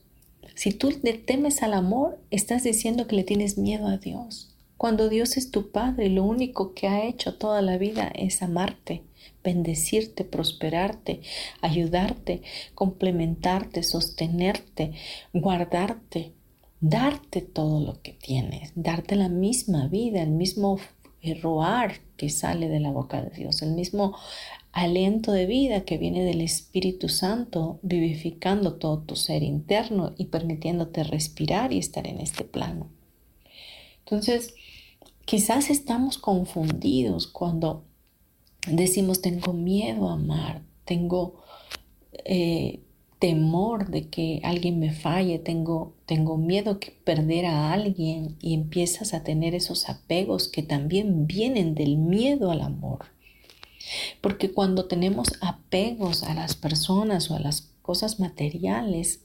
Si 0.55 0.73
tú 0.73 0.93
le 1.03 1.15
temes 1.15 1.63
al 1.63 1.75
amor, 1.75 2.21
estás 2.31 2.63
diciendo 2.63 3.07
que 3.07 3.17
le 3.17 3.25
tienes 3.25 3.59
miedo 3.59 3.87
a 3.87 3.97
Dios. 3.97 4.55
Cuando 4.81 5.11
Dios 5.11 5.37
es 5.37 5.51
tu 5.51 5.73
Padre, 5.73 6.09
lo 6.09 6.25
único 6.25 6.73
que 6.73 6.89
ha 6.89 7.05
hecho 7.05 7.35
toda 7.35 7.61
la 7.61 7.77
vida 7.77 8.11
es 8.15 8.41
amarte, 8.41 9.03
bendecirte, 9.45 10.25
prosperarte, 10.25 11.21
ayudarte, 11.61 12.41
complementarte, 12.75 13.83
sostenerte, 13.83 14.93
guardarte, 15.35 16.33
darte 16.81 17.43
todo 17.43 17.79
lo 17.81 18.01
que 18.01 18.13
tienes, 18.13 18.73
darte 18.75 19.17
la 19.17 19.29
misma 19.29 19.87
vida, 19.87 20.23
el 20.23 20.31
mismo 20.31 20.79
roar 21.43 22.01
que 22.17 22.31
sale 22.31 22.71
de 22.71 22.81
la 22.81 22.91
boca 22.91 23.21
de 23.23 23.37
Dios, 23.37 23.61
el 23.61 23.73
mismo 23.73 24.17
aliento 24.73 25.33
de 25.33 25.45
vida 25.45 25.85
que 25.85 25.99
viene 25.99 26.25
del 26.25 26.41
Espíritu 26.41 27.11
Santo, 27.11 27.81
vivificando 27.83 28.77
todo 28.77 29.01
tu 29.01 29.15
ser 29.15 29.43
interno 29.43 30.15
y 30.17 30.25
permitiéndote 30.29 31.05
respirar 31.05 31.71
y 31.71 31.79
estar 31.79 32.07
en 32.07 32.19
este 32.19 32.45
plano. 32.45 32.89
Entonces, 34.07 34.55
quizás 35.31 35.71
estamos 35.71 36.19
confundidos 36.19 37.29
cuando 37.29 37.85
decimos 38.67 39.23
tengo 39.23 39.53
miedo 39.53 40.09
a 40.09 40.15
amar, 40.15 40.63
tengo 40.85 41.45
eh, 42.25 42.81
temor 43.21 43.91
de 43.91 44.09
que 44.09 44.41
alguien 44.43 44.81
me 44.81 44.93
falle, 44.93 45.39
tengo, 45.39 45.95
tengo 46.05 46.37
miedo 46.37 46.75
de 46.75 46.91
perder 47.05 47.47
a 47.47 47.73
alguien 47.73 48.39
y 48.41 48.55
empiezas 48.55 49.15
a 49.15 49.23
tener 49.23 49.55
esos 49.55 49.89
apegos 49.89 50.49
que 50.49 50.65
también 50.65 51.29
vienen 51.29 51.77
del 51.77 51.97
miedo 51.97 52.51
al 52.51 52.61
amor. 52.61 53.05
Porque 54.21 54.51
cuando 54.51 54.87
tenemos 54.87 55.29
apegos 55.43 56.25
a 56.25 56.35
las 56.35 56.57
personas 56.57 57.31
o 57.31 57.37
a 57.37 57.39
las 57.39 57.71
cosas 57.83 58.19
materiales 58.19 59.21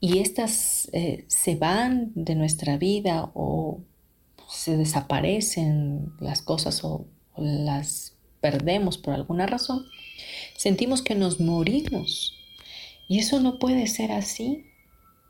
y 0.00 0.20
estas 0.20 0.88
eh, 0.94 1.26
se 1.28 1.56
van 1.56 2.10
de 2.14 2.34
nuestra 2.36 2.78
vida 2.78 3.30
o 3.34 3.80
se 4.50 4.76
desaparecen 4.76 6.12
las 6.20 6.42
cosas 6.42 6.84
o 6.84 7.06
las 7.36 8.14
perdemos 8.40 8.98
por 8.98 9.14
alguna 9.14 9.46
razón, 9.46 9.86
sentimos 10.56 11.02
que 11.02 11.14
nos 11.14 11.40
morimos 11.40 12.34
y 13.08 13.18
eso 13.18 13.40
no 13.40 13.58
puede 13.58 13.86
ser 13.86 14.12
así. 14.12 14.66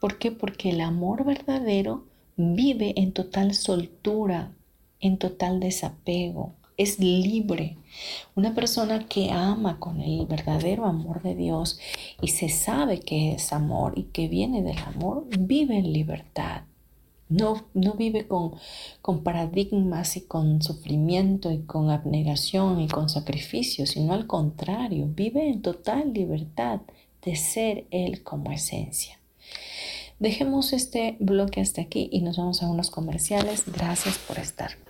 ¿Por 0.01 0.19
qué? 0.19 0.31
Porque 0.31 0.71
el 0.71 0.81
amor 0.81 1.25
verdadero 1.25 2.07
vive 2.37 2.95
en 2.97 3.13
total 3.13 3.55
soltura, 3.55 4.53
en 5.01 5.19
total 5.19 5.61
desapego, 5.61 6.55
es 6.77 6.99
libre. 6.99 7.77
Una 8.35 8.55
persona 8.55 9.07
que 9.07 9.31
ama 9.31 9.79
con 9.79 10.01
el 10.01 10.27
verdadero 10.27 10.87
amor 10.87 11.23
de 11.23 11.35
Dios 11.35 11.79
y 12.23 12.29
se 12.29 12.49
sabe 12.49 13.01
que 13.01 13.33
es 13.33 13.53
amor 13.53 13.95
y 13.97 14.05
que 14.05 14.29
viene 14.29 14.63
del 14.63 14.79
amor, 14.79 15.27
vive 15.39 15.77
en 15.77 15.93
libertad. 15.93 16.63
No, 17.31 17.65
no 17.75 17.95
vive 17.95 18.27
con, 18.27 18.57
con 19.01 19.23
paradigmas 19.23 20.17
y 20.17 20.23
con 20.23 20.61
sufrimiento 20.63 21.51
y 21.51 21.61
con 21.63 21.89
abnegación 21.89 22.81
y 22.81 22.89
con 22.89 23.09
sacrificio, 23.09 23.87
sino 23.87 24.13
al 24.13 24.27
contrario, 24.27 25.09
vive 25.09 25.49
en 25.49 25.63
total 25.63 26.13
libertad 26.13 26.81
de 27.23 27.37
ser 27.37 27.87
Él 27.91 28.23
como 28.23 28.51
esencia. 28.53 29.19
Dejemos 30.19 30.75
este 30.75 31.17
bloque 31.19 31.61
hasta 31.61 31.81
aquí 31.81 32.11
y 32.13 32.21
nos 32.21 32.37
vamos 32.37 32.63
a 32.63 32.69
unos 32.69 32.91
comerciales. 32.91 33.63
Gracias 33.67 34.19
por 34.19 34.39
estar. 34.39 34.90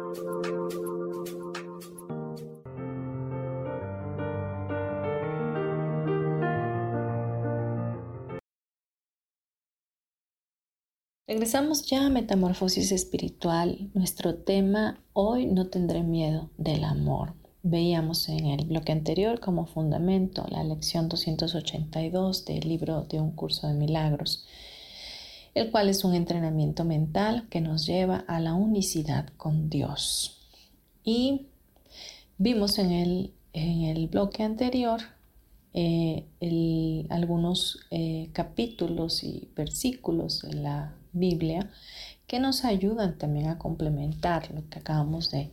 Regresamos 11.27 11.85
ya 11.85 12.07
a 12.07 12.09
Metamorfosis 12.09 12.91
Espiritual. 12.91 13.91
Nuestro 13.93 14.35
tema 14.35 14.99
hoy 15.13 15.45
no 15.45 15.67
tendré 15.67 16.01
miedo 16.01 16.49
del 16.57 16.83
amor. 16.83 17.35
Veíamos 17.61 18.27
en 18.27 18.47
el 18.47 18.65
bloque 18.65 18.91
anterior 18.91 19.39
como 19.39 19.67
fundamento 19.67 20.45
la 20.49 20.63
lección 20.63 21.09
282 21.09 22.43
del 22.45 22.67
libro 22.67 23.03
de 23.03 23.21
un 23.21 23.31
curso 23.31 23.67
de 23.67 23.75
milagros, 23.75 24.45
el 25.53 25.69
cual 25.69 25.89
es 25.89 26.03
un 26.03 26.15
entrenamiento 26.15 26.85
mental 26.85 27.47
que 27.49 27.61
nos 27.61 27.85
lleva 27.85 28.25
a 28.27 28.39
la 28.39 28.55
unicidad 28.55 29.29
con 29.37 29.69
Dios. 29.69 30.49
Y 31.03 31.45
vimos 32.39 32.79
en 32.79 32.91
el, 32.91 33.33
en 33.53 33.83
el 33.83 34.07
bloque 34.07 34.41
anterior 34.41 35.01
eh, 35.75 36.25
algunos 37.09 37.79
eh, 37.91 38.29
capítulos 38.33 39.23
y 39.23 39.49
versículos 39.55 40.41
de 40.41 40.55
la 40.55 40.95
Biblia 41.13 41.69
que 42.27 42.39
nos 42.39 42.63
ayudan 42.63 43.17
también 43.17 43.47
a 43.47 43.57
complementar 43.57 44.51
lo 44.51 44.67
que 44.69 44.79
acabamos 44.79 45.31
de, 45.31 45.51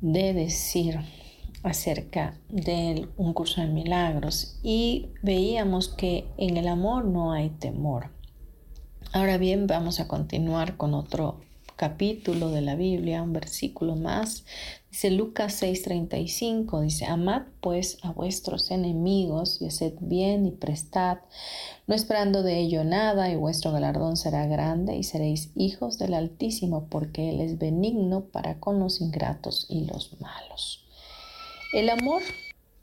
de 0.00 0.32
decir 0.34 0.98
acerca 1.62 2.36
de 2.48 3.08
un 3.16 3.32
curso 3.32 3.60
de 3.60 3.68
milagros 3.68 4.58
y 4.62 5.08
veíamos 5.22 5.88
que 5.88 6.26
en 6.36 6.56
el 6.56 6.68
amor 6.68 7.04
no 7.04 7.32
hay 7.32 7.50
temor. 7.50 8.10
Ahora 9.12 9.38
bien, 9.38 9.66
vamos 9.66 10.00
a 10.00 10.08
continuar 10.08 10.76
con 10.76 10.94
otro 10.94 11.40
capítulo 11.76 12.50
de 12.50 12.60
la 12.60 12.74
Biblia, 12.74 13.22
un 13.22 13.32
versículo 13.32 13.96
más. 13.96 14.44
Dice 14.90 15.10
Lucas 15.10 15.62
6:35, 15.62 16.82
dice, 16.82 17.06
amad 17.06 17.42
pues 17.60 17.98
a 18.02 18.12
vuestros 18.12 18.70
enemigos 18.70 19.62
y 19.62 19.66
haced 19.66 19.94
bien 20.00 20.46
y 20.46 20.50
prestad, 20.50 21.18
no 21.86 21.94
esperando 21.94 22.42
de 22.42 22.58
ello 22.58 22.84
nada, 22.84 23.30
y 23.30 23.36
vuestro 23.36 23.72
galardón 23.72 24.16
será 24.16 24.46
grande 24.46 24.96
y 24.96 25.02
seréis 25.02 25.50
hijos 25.54 25.98
del 25.98 26.14
Altísimo, 26.14 26.88
porque 26.88 27.30
Él 27.30 27.40
es 27.40 27.58
benigno 27.58 28.24
para 28.26 28.60
con 28.60 28.80
los 28.80 29.00
ingratos 29.00 29.66
y 29.68 29.84
los 29.84 30.20
malos. 30.20 30.84
El 31.72 31.88
amor, 31.88 32.22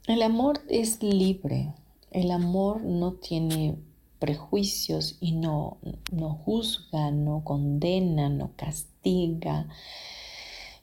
el 0.08 0.22
amor 0.22 0.60
es 0.68 1.02
libre, 1.02 1.72
el 2.10 2.32
amor 2.32 2.82
no 2.82 3.12
tiene 3.12 3.76
prejuicios 4.20 5.16
y 5.20 5.32
no, 5.32 5.78
no 6.12 6.34
juzga, 6.34 7.10
no 7.10 7.42
condena, 7.42 8.28
no 8.28 8.52
castiga, 8.54 9.66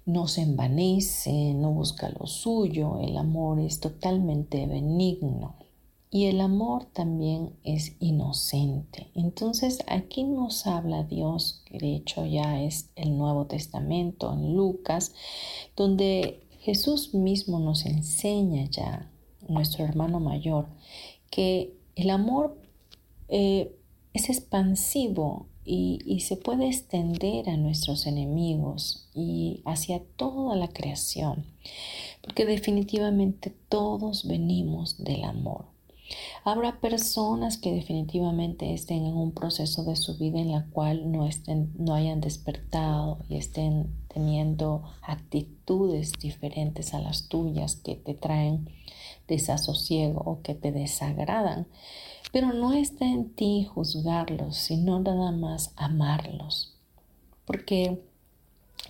no 0.05 0.27
se 0.27 0.41
envanece, 0.41 1.53
no 1.53 1.71
busca 1.71 2.09
lo 2.09 2.27
suyo. 2.27 2.99
El 2.99 3.15
amor 3.15 3.59
es 3.59 3.79
totalmente 3.79 4.65
benigno. 4.65 5.55
Y 6.09 6.25
el 6.25 6.39
amor 6.39 6.85
también 6.85 7.53
es 7.63 7.97
inocente. 7.99 9.11
Entonces 9.13 9.79
aquí 9.87 10.23
nos 10.23 10.65
habla 10.65 11.03
Dios, 11.03 11.61
que 11.65 11.79
de 11.79 11.95
hecho 11.95 12.25
ya 12.25 12.61
es 12.61 12.89
el 12.95 13.17
Nuevo 13.17 13.45
Testamento 13.45 14.33
en 14.33 14.55
Lucas, 14.55 15.13
donde 15.75 16.41
Jesús 16.61 17.13
mismo 17.13 17.59
nos 17.59 17.85
enseña 17.85 18.65
ya, 18.69 19.11
nuestro 19.49 19.83
hermano 19.83 20.19
mayor, 20.21 20.67
que 21.29 21.73
el 21.95 22.09
amor 22.09 22.57
eh, 23.29 23.71
es 24.13 24.29
expansivo 24.29 25.47
y, 25.63 26.21
se 26.21 26.37
puede 26.37 26.67
extender 26.67 27.49
a 27.49 27.57
nuestros 27.57 28.07
enemigos 28.07 29.09
y 29.13 29.61
hacia 29.65 30.01
toda 30.15 30.55
la 30.55 30.69
creación, 30.69 31.45
porque 32.21 32.45
definitivamente 32.45 33.53
todos 33.69 34.25
venimos 34.27 35.03
del 35.03 35.23
amor. 35.25 35.65
Habrá 36.45 36.79
personas 36.79 37.57
que 37.57 37.73
definitivamente 37.73 38.73
estén 38.73 39.05
en 39.05 39.17
un 39.17 39.33
proceso 39.33 39.83
de 39.83 39.97
su 39.97 40.17
vida 40.17 40.39
en 40.39 40.53
la 40.53 40.65
cual 40.71 41.11
no, 41.11 41.27
estén, 41.27 41.73
no 41.77 41.93
hayan 41.93 42.21
despertado 42.21 43.19
y 43.27 43.35
estén 43.35 43.93
teniendo 44.07 44.83
actitudes 45.01 46.13
diferentes 46.13 46.93
a 46.93 46.99
las 46.99 47.27
tuyas 47.27 47.75
que 47.75 47.95
te 47.95 48.13
traen 48.13 48.69
desasosiego 49.27 50.21
o 50.21 50.41
que 50.41 50.55
te 50.55 50.71
desagradan. 50.71 51.67
Pero 52.31 52.53
no 52.53 52.73
está 52.73 53.05
en 53.05 53.29
ti 53.33 53.65
juzgarlos, 53.65 54.57
sino 54.57 54.99
nada 54.99 55.31
más 55.31 55.71
amarlos. 55.75 56.73
Porque 57.45 58.01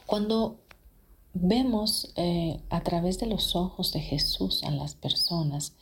cuando 0.05 0.57
vemos 1.33 2.11
eh, 2.15 2.59
a 2.69 2.81
través 2.81 3.19
de 3.19 3.27
los 3.27 3.55
ojos 3.55 3.93
de 3.93 3.99
Jesús 3.99 4.63
a 4.63 4.71
las 4.71 4.95
personas, 4.95 5.73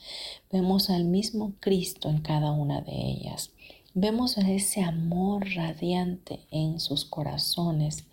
vemos 0.51 0.89
al 0.89 1.05
mismo 1.05 1.53
Cristo 1.59 2.09
en 2.09 2.21
cada 2.21 2.51
una 2.51 2.81
de 2.81 2.93
ellas. 2.93 3.51
Vemos 3.93 4.37
ese 4.37 4.81
amor 4.81 5.47
radiante 5.55 6.41
en 6.51 6.81
sus 6.81 7.05
corazones 7.05 8.03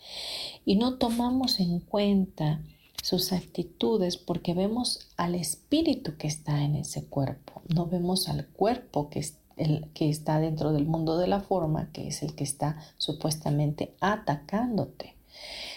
y 0.65 0.77
no 0.77 0.95
tomamos 0.95 1.59
en 1.59 1.81
cuenta 1.81 2.61
sus 3.03 3.33
actitudes 3.33 4.17
porque 4.17 4.55
vemos 4.55 5.09
al 5.19 5.35
espíritu 5.35 6.17
que 6.17 6.29
está 6.29 6.63
en 6.63 6.77
ese 6.77 7.05
cuerpo, 7.05 7.61
no 7.69 7.87
vemos 7.87 8.29
al 8.29 8.47
cuerpo 8.47 9.11
que, 9.11 9.27
el, 9.57 9.89
que 9.93 10.09
está 10.09 10.41
dentro 10.41 10.73
del 10.73 10.87
mundo 10.87 11.19
de 11.19 11.27
la 11.27 11.41
forma, 11.41 11.91
que 11.93 12.09
es 12.09 12.23
el 12.23 12.35
que 12.35 12.45
está 12.45 12.79
supuestamente 12.97 13.93
atacándote. 14.01 15.17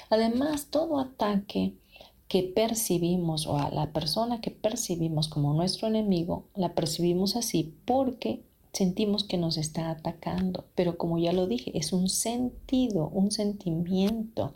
Además, 0.10 0.68
todo 0.70 1.00
ataque 1.00 1.74
que 2.28 2.44
percibimos 2.44 3.48
o 3.48 3.58
a 3.58 3.72
la 3.72 3.92
persona 3.92 4.40
que 4.40 4.52
percibimos 4.52 5.28
como 5.28 5.54
nuestro 5.54 5.88
enemigo, 5.88 6.46
la 6.56 6.74
percibimos 6.74 7.36
así 7.36 7.76
porque 7.86 8.44
sentimos 8.72 9.24
que 9.24 9.38
nos 9.38 9.58
está 9.58 9.90
atacando. 9.90 10.66
Pero 10.76 10.98
como 10.98 11.18
ya 11.18 11.34
lo 11.34 11.48
dije, 11.48 11.76
es 11.76 11.92
un 11.92 12.08
sentido, 12.08 13.08
un 13.08 13.32
sentimiento 13.32 14.54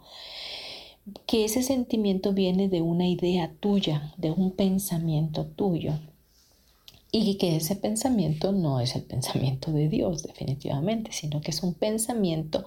que 1.25 1.45
ese 1.45 1.63
sentimiento 1.63 2.33
viene 2.33 2.69
de 2.69 2.81
una 2.81 3.07
idea 3.07 3.53
tuya, 3.59 4.13
de 4.17 4.31
un 4.31 4.51
pensamiento 4.51 5.45
tuyo. 5.45 5.93
Y 7.11 7.35
que 7.35 7.55
ese 7.55 7.75
pensamiento 7.75 8.51
no 8.51 8.79
es 8.79 8.95
el 8.95 9.03
pensamiento 9.03 9.71
de 9.71 9.89
Dios 9.89 10.23
definitivamente, 10.23 11.11
sino 11.11 11.41
que 11.41 11.51
es 11.51 11.63
un 11.63 11.73
pensamiento 11.73 12.65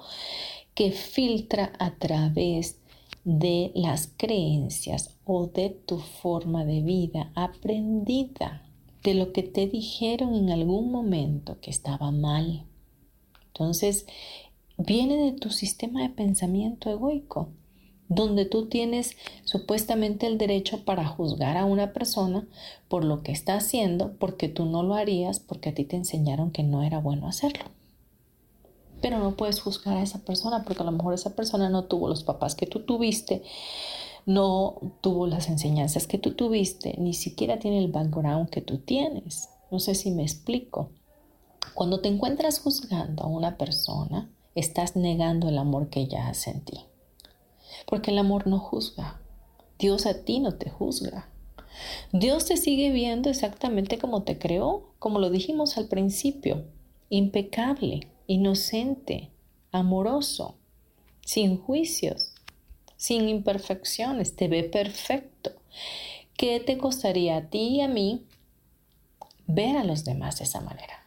que 0.75 0.91
filtra 0.91 1.73
a 1.79 1.95
través 1.97 2.79
de 3.25 3.71
las 3.75 4.09
creencias 4.17 5.15
o 5.25 5.47
de 5.47 5.71
tu 5.71 5.99
forma 5.99 6.65
de 6.65 6.81
vida 6.81 7.31
aprendida, 7.35 8.69
de 9.05 9.15
lo 9.15 9.33
que 9.33 9.43
te 9.45 9.67
dijeron 9.69 10.35
en 10.35 10.51
algún 10.51 10.91
momento 10.91 11.61
que 11.61 11.71
estaba 11.71 12.11
mal. 12.11 12.65
Entonces, 13.49 14.07
viene 14.77 15.17
de 15.17 15.33
tu 15.33 15.51
sistema 15.51 16.03
de 16.03 16.09
pensamiento 16.09 16.91
egoico 16.91 17.49
donde 18.15 18.45
tú 18.45 18.67
tienes 18.67 19.17
supuestamente 19.45 20.27
el 20.27 20.39
derecho 20.39 20.85
para 20.85 21.07
juzgar 21.07 21.57
a 21.57 21.65
una 21.65 21.93
persona 21.93 22.47
por 22.89 23.05
lo 23.05 23.23
que 23.23 23.33
está 23.33 23.55
haciendo, 23.55 24.13
porque 24.19 24.49
tú 24.49 24.65
no 24.65 24.83
lo 24.83 24.95
harías, 24.95 25.41
porque 25.41 25.71
a 25.71 25.75
ti 25.75 25.85
te 25.85 25.97
enseñaron 25.97 26.51
que 26.51 26.63
no 26.63 26.83
era 26.83 26.99
bueno 26.99 27.27
hacerlo. 27.27 27.65
pero 29.01 29.19
no 29.19 29.35
puedes 29.37 29.61
juzgar 29.61 29.97
a 29.97 30.03
esa 30.03 30.21
persona 30.21 30.63
porque 30.63 30.83
a 30.83 30.87
lo 30.87 30.93
mejor 30.93 31.13
esa 31.13 31.35
persona 31.35 31.69
no 31.69 31.85
tuvo 31.87 32.09
los 32.09 32.23
papás 32.23 32.55
que 32.55 32.67
tú 32.67 32.85
tuviste, 32.85 33.43
no 34.27 34.77
tuvo 35.01 35.27
las 35.27 35.49
enseñanzas 35.49 36.07
que 36.07 36.19
tú 36.19 36.35
tuviste, 36.35 36.95
ni 36.99 37.13
siquiera 37.13 37.59
tiene 37.59 37.81
el 37.81 37.91
background 37.91 38.49
que 38.49 38.61
tú 38.61 38.79
tienes. 38.79 39.49
No 39.73 39.81
sé 39.81 39.97
si 39.97 40.13
me 40.13 40.23
explico. 40.23 40.91
Cuando 41.75 42.01
te 42.01 42.09
encuentras 42.09 42.61
juzgando 42.61 43.25
a 43.25 43.27
una 43.27 43.57
persona, 43.57 44.31
estás 44.55 44.95
negando 44.95 45.49
el 45.49 45.59
amor 45.59 45.89
que 45.89 46.01
ella 46.01 46.29
hace 46.29 46.51
en. 46.51 46.92
Porque 47.87 48.11
el 48.11 48.19
amor 48.19 48.47
no 48.47 48.59
juzga. 48.59 49.21
Dios 49.79 50.07
a 50.07 50.25
ti 50.25 50.41
no 50.41 50.55
te 50.55 50.71
juzga. 50.71 51.29
Dios 52.13 52.47
te 52.47 52.57
sigue 52.57 52.91
viendo 52.93 53.31
exactamente 53.31 53.99
como 53.99 54.23
te 54.23 54.39
creó, 54.39 54.93
como 54.99 55.19
lo 55.19 55.31
dijimos 55.31 55.77
al 55.77 55.89
principio, 55.89 56.65
impecable, 57.09 58.09
inocente, 58.27 59.31
amoroso, 59.73 60.57
sin 61.25 61.57
juicios, 61.57 62.33
sin 62.97 63.29
imperfecciones, 63.29 64.37
te 64.37 64.49
ve 64.49 64.65
perfecto. 64.65 65.53
¿Qué 66.37 66.61
te 66.61 66.79
costaría 66.79 67.37
a 67.37 67.49
ti 67.49 67.77
y 67.77 67.81
a 67.81 67.89
mí 67.89 68.27
ver 69.47 69.77
a 69.77 69.85
los 69.85 70.05
demás 70.05 70.39
de 70.39 70.45
esa 70.45 70.61
manera? 70.61 71.05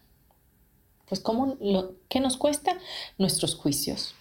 Pues 1.08 1.22
¿cómo 1.22 1.56
lo, 1.60 1.96
¿qué 2.10 2.20
nos 2.20 2.38
cuesta? 2.38 2.78
Nuestros 3.18 3.56
juicios. 3.56 4.16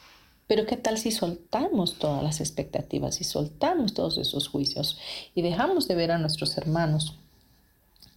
Pero 0.46 0.66
¿qué 0.66 0.76
tal 0.76 0.98
si 0.98 1.10
soltamos 1.10 1.98
todas 1.98 2.22
las 2.22 2.40
expectativas 2.40 3.20
y 3.20 3.24
soltamos 3.24 3.94
todos 3.94 4.18
esos 4.18 4.48
juicios 4.48 4.98
y 5.34 5.42
dejamos 5.42 5.88
de 5.88 5.94
ver 5.94 6.10
a 6.10 6.18
nuestros 6.18 6.56
hermanos 6.58 7.16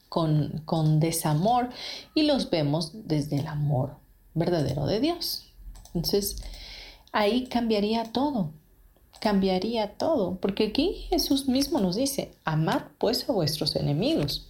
con, 0.09 0.61
con 0.65 0.99
desamor 0.99 1.69
y 2.13 2.23
los 2.23 2.49
vemos 2.49 2.91
desde 2.93 3.37
el 3.37 3.47
amor 3.47 3.95
verdadero 4.33 4.85
de 4.85 4.99
Dios? 4.99 5.45
Entonces, 5.93 6.43
ahí 7.11 7.47
cambiaría 7.47 8.11
todo, 8.11 8.51
cambiaría 9.21 9.93
todo, 9.93 10.35
porque 10.35 10.67
aquí 10.67 11.07
Jesús 11.09 11.47
mismo 11.47 11.79
nos 11.79 11.95
dice, 11.95 12.33
amad 12.43 12.81
pues 12.97 13.29
a 13.29 13.31
vuestros 13.31 13.75
enemigos 13.75 14.47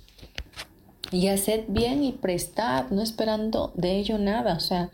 y 1.11 1.27
haced 1.27 1.65
bien 1.67 2.03
y 2.03 2.11
prestad, 2.11 2.89
no 2.89 3.01
esperando 3.01 3.71
de 3.75 3.97
ello 3.97 4.17
nada. 4.17 4.55
O 4.55 4.59
sea, 4.59 4.89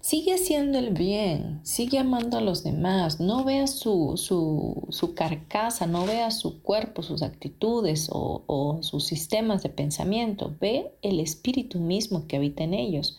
sigue 0.00 0.34
haciendo 0.34 0.78
el 0.78 0.90
bien, 0.90 1.60
sigue 1.64 1.98
amando 1.98 2.38
a 2.38 2.40
los 2.40 2.64
demás, 2.64 3.20
no 3.20 3.44
veas 3.44 3.78
su, 3.78 4.14
su, 4.16 4.86
su 4.90 5.14
carcasa, 5.14 5.86
no 5.86 6.06
veas 6.06 6.38
su 6.38 6.62
cuerpo, 6.62 7.02
sus 7.02 7.22
actitudes 7.22 8.08
o, 8.10 8.42
o 8.46 8.82
sus 8.82 9.04
sistemas 9.04 9.62
de 9.62 9.68
pensamiento, 9.68 10.54
ve 10.60 10.92
el 11.02 11.20
espíritu 11.20 11.80
mismo 11.80 12.26
que 12.26 12.36
habita 12.36 12.64
en 12.64 12.74
ellos, 12.74 13.18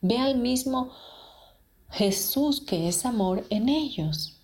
ve 0.00 0.18
al 0.18 0.38
mismo 0.38 0.90
Jesús 1.90 2.60
que 2.60 2.88
es 2.88 3.04
amor 3.04 3.44
en 3.50 3.68
ellos. 3.68 4.36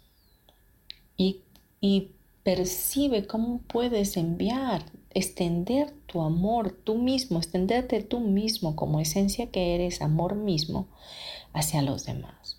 Y, 1.17 1.41
y 1.81 2.11
percibe 2.43 3.27
cómo 3.27 3.59
puedes 3.67 4.17
enviar 4.17 4.85
extender 5.17 5.95
tu 6.05 6.21
amor 6.21 6.73
tú 6.85 6.97
mismo, 6.97 7.39
extenderte 7.39 8.03
tú 8.03 8.21
mismo 8.21 8.77
como 8.77 9.01
esencia 9.01 9.51
que 9.51 9.75
eres, 9.75 10.03
amor 10.03 10.35
mismo, 10.35 10.89
hacia 11.55 11.81
los 11.81 12.05
demás. 12.05 12.59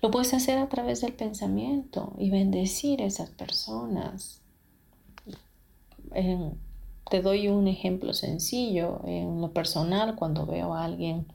Lo 0.00 0.12
puedes 0.12 0.32
hacer 0.32 0.58
a 0.58 0.68
través 0.68 1.00
del 1.00 1.14
pensamiento 1.14 2.12
y 2.16 2.30
bendecir 2.30 3.02
a 3.02 3.06
esas 3.06 3.30
personas. 3.30 4.40
te 7.10 7.22
doy 7.22 7.48
un 7.48 7.66
ejemplo 7.66 8.14
sencillo. 8.14 9.00
En 9.04 9.40
lo 9.40 9.52
personal, 9.52 10.14
cuando 10.14 10.46
veo 10.46 10.74
a 10.74 10.84
alguien 10.84 11.26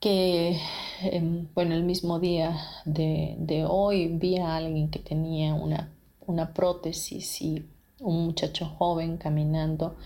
que, 0.00 0.58
em, 1.02 1.46
bueno, 1.54 1.74
el 1.74 1.84
mismo 1.84 2.18
día 2.18 2.60
de, 2.84 3.64
hoy 3.68 4.08
vi 4.08 4.38
a 4.38 4.56
alguien 4.56 4.90
que 4.90 4.98
tenía 4.98 5.54
una, 5.54 5.92
una 6.26 6.52
prótesis 6.52 7.40
y 7.42 7.64
un 8.00 8.26
muchacho 8.26 8.66
joven 8.66 9.16
caminando 9.16 9.96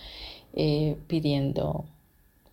eh, 0.52 0.96
pidiendo 1.06 1.84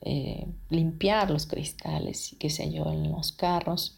eh, 0.02 0.46
limpiar 0.70 1.32
los 1.32 1.48
cristales 1.48 2.32
y 2.32 2.36
qué 2.36 2.52
sé 2.52 2.72
yo 2.72 2.92
en 2.92 3.12
los 3.12 3.32
carros. 3.32 3.98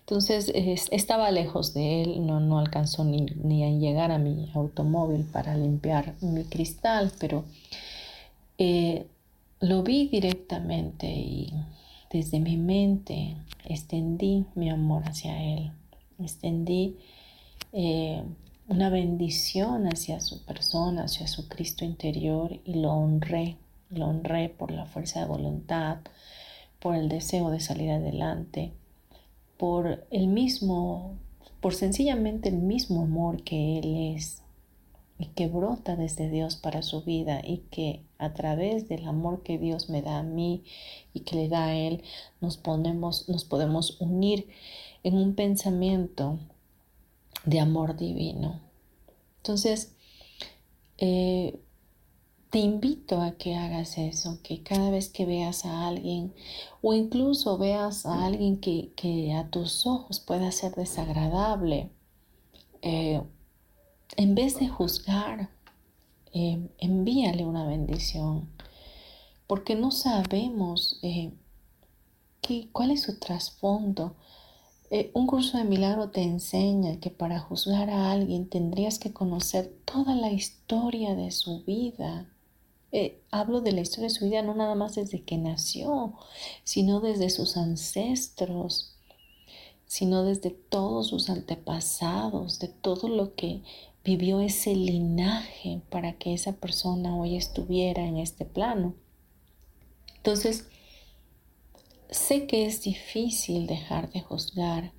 Entonces 0.00 0.52
estaba 0.90 1.30
lejos 1.32 1.74
de 1.74 2.02
él, 2.02 2.26
no, 2.26 2.38
no 2.38 2.60
alcanzó 2.60 3.04
ni, 3.04 3.22
ni, 3.22 3.64
a 3.64 3.70
llegar 3.70 4.12
a 4.12 4.18
mi 4.18 4.50
automóvil 4.54 5.24
para 5.24 5.56
limpiar 5.56 6.14
mi 6.20 6.44
cristal, 6.44 7.12
pero 7.18 7.44
eh, 8.56 9.06
lo 9.60 9.82
vi 9.82 10.06
directamente 10.06 11.08
y 11.08 11.52
desde 12.10 12.38
mi 12.38 12.56
mente 12.56 13.36
extendí 13.64 14.46
mi 14.54 14.70
amor 14.70 15.02
hacia 15.06 15.42
él, 15.42 15.72
extendí 16.20 16.96
una 18.68 18.90
bendición 18.90 19.86
hacia 19.86 20.20
su 20.20 20.44
persona, 20.44 21.04
hacia 21.04 21.26
su 21.26 21.48
Cristo 21.48 21.86
interior 21.86 22.60
y 22.64 22.74
lo 22.74 22.92
honré, 22.92 23.56
lo 23.88 24.06
honré 24.06 24.50
por 24.50 24.70
la 24.70 24.84
fuerza 24.84 25.20
de 25.20 25.26
voluntad, 25.26 25.98
por 26.78 26.94
el 26.94 27.08
deseo 27.08 27.50
de 27.50 27.60
salir 27.60 27.90
adelante, 27.90 28.72
por 29.56 30.06
el 30.10 30.28
mismo, 30.28 31.16
por 31.62 31.74
sencillamente 31.74 32.50
el 32.50 32.56
mismo 32.56 33.02
amor 33.02 33.42
que 33.42 33.78
Él 33.78 34.14
es 34.14 34.42
y 35.18 35.26
que 35.28 35.48
brota 35.48 35.96
desde 35.96 36.28
Dios 36.28 36.56
para 36.56 36.82
su 36.82 37.02
vida 37.02 37.40
y 37.42 37.62
que 37.70 38.02
a 38.18 38.34
través 38.34 38.86
del 38.86 39.08
amor 39.08 39.42
que 39.42 39.56
Dios 39.56 39.88
me 39.88 40.02
da 40.02 40.18
a 40.18 40.22
mí 40.22 40.62
y 41.14 41.20
que 41.20 41.36
le 41.36 41.48
da 41.48 41.68
a 41.68 41.74
Él, 41.74 42.02
nos, 42.42 42.58
ponemos, 42.58 43.30
nos 43.30 43.46
podemos 43.46 43.98
unir 43.98 44.46
en 45.04 45.16
un 45.16 45.34
pensamiento 45.34 46.38
de 47.44 47.60
amor 47.60 47.96
divino. 47.96 48.60
Entonces, 49.38 49.94
eh, 50.98 51.58
te 52.50 52.58
invito 52.58 53.20
a 53.20 53.32
que 53.32 53.54
hagas 53.56 53.98
eso, 53.98 54.38
que 54.42 54.62
cada 54.62 54.90
vez 54.90 55.08
que 55.08 55.26
veas 55.26 55.64
a 55.64 55.86
alguien 55.86 56.34
o 56.82 56.94
incluso 56.94 57.58
veas 57.58 58.06
a 58.06 58.24
alguien 58.24 58.58
que, 58.58 59.34
a 59.34 59.48
tus 59.50 59.86
ojos 59.86 60.20
pueda 60.20 60.50
ser 60.50 60.74
desagradable, 60.74 61.90
eh, 62.82 63.22
en 64.16 64.34
vez 64.34 64.58
de 64.58 64.68
juzgar, 64.68 65.50
eh, 66.32 66.68
envíale 66.78 67.44
una 67.44 67.66
bendición, 67.66 68.48
porque 69.46 69.74
no 69.74 69.90
sabemos 69.90 71.00
cuál 72.72 72.90
es 72.90 73.02
su 73.02 73.18
trasfondo 73.18 74.14
eh, 74.90 75.10
un 75.12 75.26
curso 75.26 75.58
de 75.58 75.64
milagro 75.64 76.10
te 76.10 76.22
enseña 76.22 76.98
que 76.98 77.10
para 77.10 77.40
juzgar 77.40 77.90
a 77.90 78.10
alguien 78.10 78.48
tendrías 78.48 78.98
que 78.98 79.12
conocer 79.12 79.72
toda 79.84 80.14
la 80.14 80.32
historia 80.32 81.14
de 81.14 81.30
su 81.30 81.62
vida. 81.64 82.26
Eh, 82.90 83.20
hablo 83.30 83.60
de 83.60 83.72
la 83.72 83.82
historia 83.82 84.08
de 84.08 84.14
su 84.14 84.24
vida 84.24 84.40
no 84.40 84.54
nada 84.54 84.74
más 84.74 84.94
desde 84.94 85.22
que 85.22 85.36
nació, 85.36 86.14
sino 86.64 87.00
desde 87.00 87.28
sus 87.28 87.58
ancestros, 87.58 88.94
sino 89.86 90.24
desde 90.24 90.50
todos 90.50 91.08
sus 91.08 91.28
antepasados, 91.28 92.58
de 92.58 92.68
todo 92.68 93.08
lo 93.08 93.34
que 93.34 93.62
vivió 94.04 94.40
ese 94.40 94.74
linaje 94.74 95.82
para 95.90 96.14
que 96.14 96.32
esa 96.32 96.52
persona 96.52 97.14
hoy 97.14 97.36
estuviera 97.36 98.06
en 98.06 98.16
este 98.16 98.46
plano. 98.46 98.94
Entonces, 100.16 100.66
Sé 102.10 102.46
que 102.46 102.64
es 102.64 102.82
difícil 102.82 103.66
dejar 103.66 104.10
de 104.10 104.22
juzgar, 104.22 104.92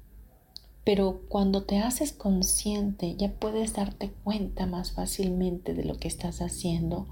pero 0.84 1.22
cuando 1.28 1.64
te 1.64 1.80
haces 1.80 2.14
consciente 2.14 3.16
ya 3.16 3.32
puedes 3.32 3.74
darte 3.74 4.12
cuenta 4.24 4.68
más 4.68 4.92
fácilmente 4.92 5.74
de 5.74 5.86
lo 5.86 5.98
que 5.98 6.08
estás 6.08 6.40
haciendo 6.40 7.08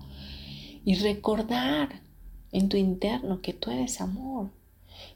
y 0.86 0.96
recordar 0.96 2.02
en 2.52 2.70
tu 2.70 2.78
interno 2.78 3.42
que 3.42 3.54
tú 3.54 3.72
eres 3.72 4.00
amor 4.00 4.52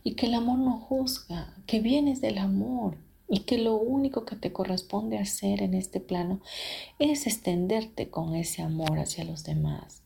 y 0.03 0.15
que 0.15 0.25
el 0.25 0.33
amor 0.33 0.57
no 0.57 0.79
juzga, 0.79 1.55
que 1.67 1.79
vienes 1.79 2.19
del 2.19 2.39
amor 2.39 2.97
y 3.29 3.41
que 3.41 3.59
lo 3.59 3.75
único 3.75 4.25
que 4.25 4.35
te 4.35 4.51
corresponde 4.51 5.19
hacer 5.19 5.61
en 5.61 5.75
este 5.75 5.99
plano 5.99 6.41
es 6.97 7.27
extenderte 7.27 8.09
con 8.09 8.35
ese 8.35 8.63
amor 8.63 8.97
hacia 8.97 9.25
los 9.25 9.43
demás. 9.43 10.01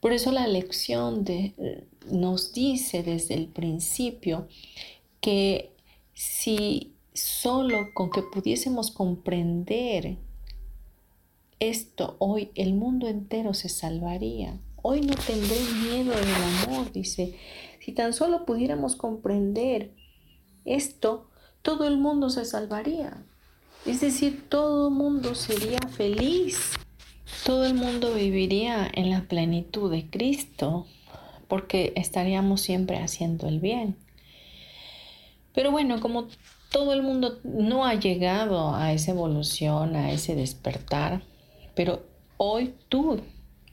Por 0.00 0.12
eso 0.12 0.32
la 0.32 0.46
lección 0.46 1.24
de, 1.24 1.54
nos 2.10 2.52
dice 2.52 3.02
desde 3.02 3.34
el 3.34 3.46
principio 3.46 4.48
que 5.20 5.72
si 6.14 6.94
solo 7.12 7.94
con 7.94 8.10
que 8.10 8.22
pudiésemos 8.22 8.90
comprender 8.90 10.18
esto 11.60 12.16
hoy, 12.18 12.50
el 12.54 12.74
mundo 12.74 13.08
entero 13.08 13.54
se 13.54 13.68
salvaría. 13.68 14.58
Hoy 14.82 15.00
no 15.00 15.14
tendré 15.14 15.56
miedo 15.82 16.12
del 16.14 16.34
amor, 16.34 16.92
dice. 16.92 17.38
Si 17.80 17.92
tan 17.92 18.12
solo 18.12 18.44
pudiéramos 18.44 18.96
comprender 18.96 19.92
esto, 20.64 21.28
todo 21.62 21.86
el 21.86 21.96
mundo 21.96 22.28
se 22.28 22.44
salvaría. 22.44 23.24
Es 23.86 24.00
decir, 24.00 24.48
todo 24.48 24.88
el 24.88 24.94
mundo 24.94 25.34
sería 25.34 25.78
feliz. 25.90 26.72
Todo 27.44 27.64
el 27.64 27.74
mundo 27.74 28.14
viviría 28.14 28.90
en 28.92 29.10
la 29.10 29.22
plenitud 29.28 29.90
de 29.90 30.08
Cristo 30.08 30.86
porque 31.48 31.92
estaríamos 31.96 32.60
siempre 32.60 32.98
haciendo 32.98 33.48
el 33.48 33.60
bien. 33.60 33.96
Pero 35.54 35.70
bueno, 35.70 36.00
como 36.00 36.26
todo 36.70 36.92
el 36.92 37.02
mundo 37.02 37.38
no 37.44 37.86
ha 37.86 37.94
llegado 37.94 38.74
a 38.74 38.92
esa 38.92 39.12
evolución, 39.12 39.94
a 39.94 40.10
ese 40.10 40.34
despertar, 40.34 41.22
pero 41.74 42.02
hoy 42.36 42.74
tú 42.88 43.20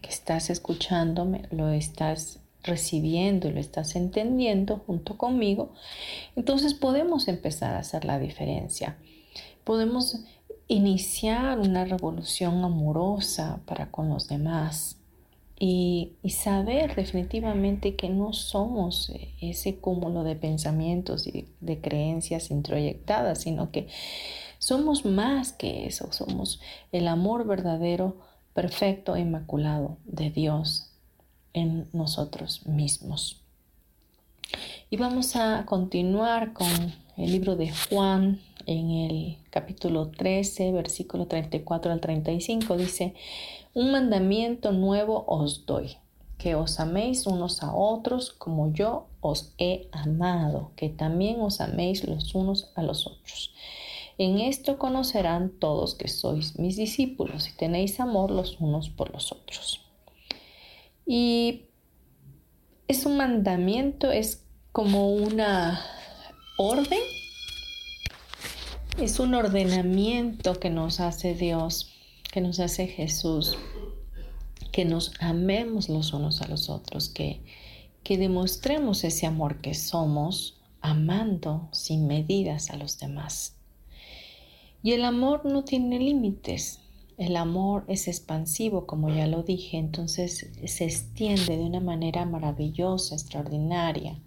que 0.02 0.10
estás 0.10 0.50
escuchándome, 0.50 1.44
lo 1.52 1.70
estás 1.70 2.40
recibiendo 2.64 3.48
y 3.48 3.54
lo 3.54 3.60
estás 3.60 3.96
entendiendo 3.96 4.78
junto 4.86 5.18
conmigo, 5.18 5.74
entonces 6.36 6.76
podemos 6.76 7.28
empezar 7.28 7.74
a 7.76 7.80
hacer 7.80 8.06
la 8.06 8.20
diferencia. 8.20 8.98
Podemos 9.64 10.20
iniciar 10.68 11.60
una 11.60 11.86
revolución 11.86 12.64
amorosa 12.64 13.62
para 13.66 13.92
con 13.92 14.10
los 14.10 14.28
demás 14.28 15.01
y, 15.64 16.14
saber 16.28 16.96
definitivamente 16.96 17.96
que 17.96 18.10
no 18.10 18.34
somos 18.34 19.14
ese 19.40 19.76
cúmulo 19.76 20.24
de 20.24 20.36
pensamientos 20.36 21.28
y 21.28 21.50
de 21.60 21.80
creencias 21.80 22.50
introyectadas, 22.50 23.42
sino 23.42 23.70
que 23.70 23.88
somos 24.58 25.06
más 25.06 25.54
que 25.54 25.86
eso, 25.86 26.12
somos 26.14 26.60
el 26.92 27.08
amor 27.08 27.46
verdadero, 27.46 28.18
perfecto 28.56 29.16
e 29.16 29.20
inmaculado 29.20 29.98
de 30.06 30.32
Dios 30.32 30.90
en 31.54 31.88
nosotros 31.94 32.66
mismos. 32.66 33.40
Y 34.90 34.98
vamos 34.98 35.36
a 35.36 35.68
continuar 35.68 36.54
con 36.54 36.70
el 37.18 37.32
libro 37.32 37.56
de 37.56 37.72
Juan 37.72 38.42
en 38.66 38.90
el 38.90 39.38
capítulo 39.52 40.10
13, 40.10 40.72
versículo 40.72 41.28
34 41.28 41.92
al 41.92 42.02
35. 42.02 42.78
Dice, 42.78 43.14
un 43.74 43.92
mandamiento 43.92 44.72
nuevo 44.72 45.24
os 45.28 45.66
doy, 45.66 45.98
que 46.38 46.56
os 46.56 46.80
améis 46.80 47.26
unos 47.26 47.64
a 47.64 47.74
otros 47.74 48.32
como 48.32 48.74
yo 48.74 49.08
os 49.22 49.54
he 49.58 49.88
amado, 49.92 50.72
que 50.76 50.90
también 50.90 51.40
os 51.42 51.62
améis 51.62 52.08
los 52.08 52.36
unos 52.36 52.72
a 52.76 52.84
los 52.84 53.08
otros. 53.08 53.54
En 54.18 54.40
esto 54.40 54.78
conocerán 54.78 55.52
todos 55.60 55.96
que 55.96 56.08
sois 56.08 56.60
mis 56.60 56.76
discípulos 56.76 57.48
y 57.48 57.54
tenéis 57.54 58.00
amor 58.00 58.32
los 58.32 58.60
unos 58.60 58.90
por 58.90 59.12
los 59.12 59.32
otros. 59.32 59.82
Y 61.06 61.66
es 62.88 63.06
un 63.06 63.18
mandamiento, 63.18 64.12
es 64.12 64.46
como 64.72 65.14
una 65.14 65.80
orden, 66.58 67.00
es 69.00 69.20
un 69.20 69.34
ordenamiento 69.34 70.60
que 70.60 70.70
nos 70.70 71.00
hace 71.00 71.34
Dios, 71.34 71.92
que 72.32 72.42
nos 72.42 72.60
hace 72.60 72.88
Jesús, 72.88 73.58
que 74.72 74.86
nos 74.86 75.14
amemos 75.20 75.90
los 75.90 76.14
unos 76.14 76.42
a 76.42 76.48
los 76.48 76.70
otros, 76.70 77.10
que, 77.10 77.42
que 78.04 78.18
demostremos 78.18 79.04
ese 79.04 79.26
amor 79.26 79.62
que 79.62 79.74
somos 79.74 80.58
amando 80.82 81.70
sin 81.72 82.08
medidas 82.08 82.70
a 82.70 82.78
los 82.78 82.98
demás. 82.98 83.56
Y 84.84 84.94
el 84.94 85.06
amor 85.06 85.46
no 85.46 85.64
tiene 85.64 86.00
límites. 86.00 86.80
El 87.18 87.36
amor 87.36 87.86
es 87.88 88.08
expansivo, 88.08 88.88
como 88.88 89.14
ya 89.14 89.28
lo 89.28 89.44
dije, 89.44 89.78
entonces 89.78 90.50
se 90.66 90.86
extiende 90.86 91.56
de 91.56 91.64
una 91.64 91.80
manera 91.80 92.26
maravillosa, 92.26 93.14
extraordinaria 93.14 94.18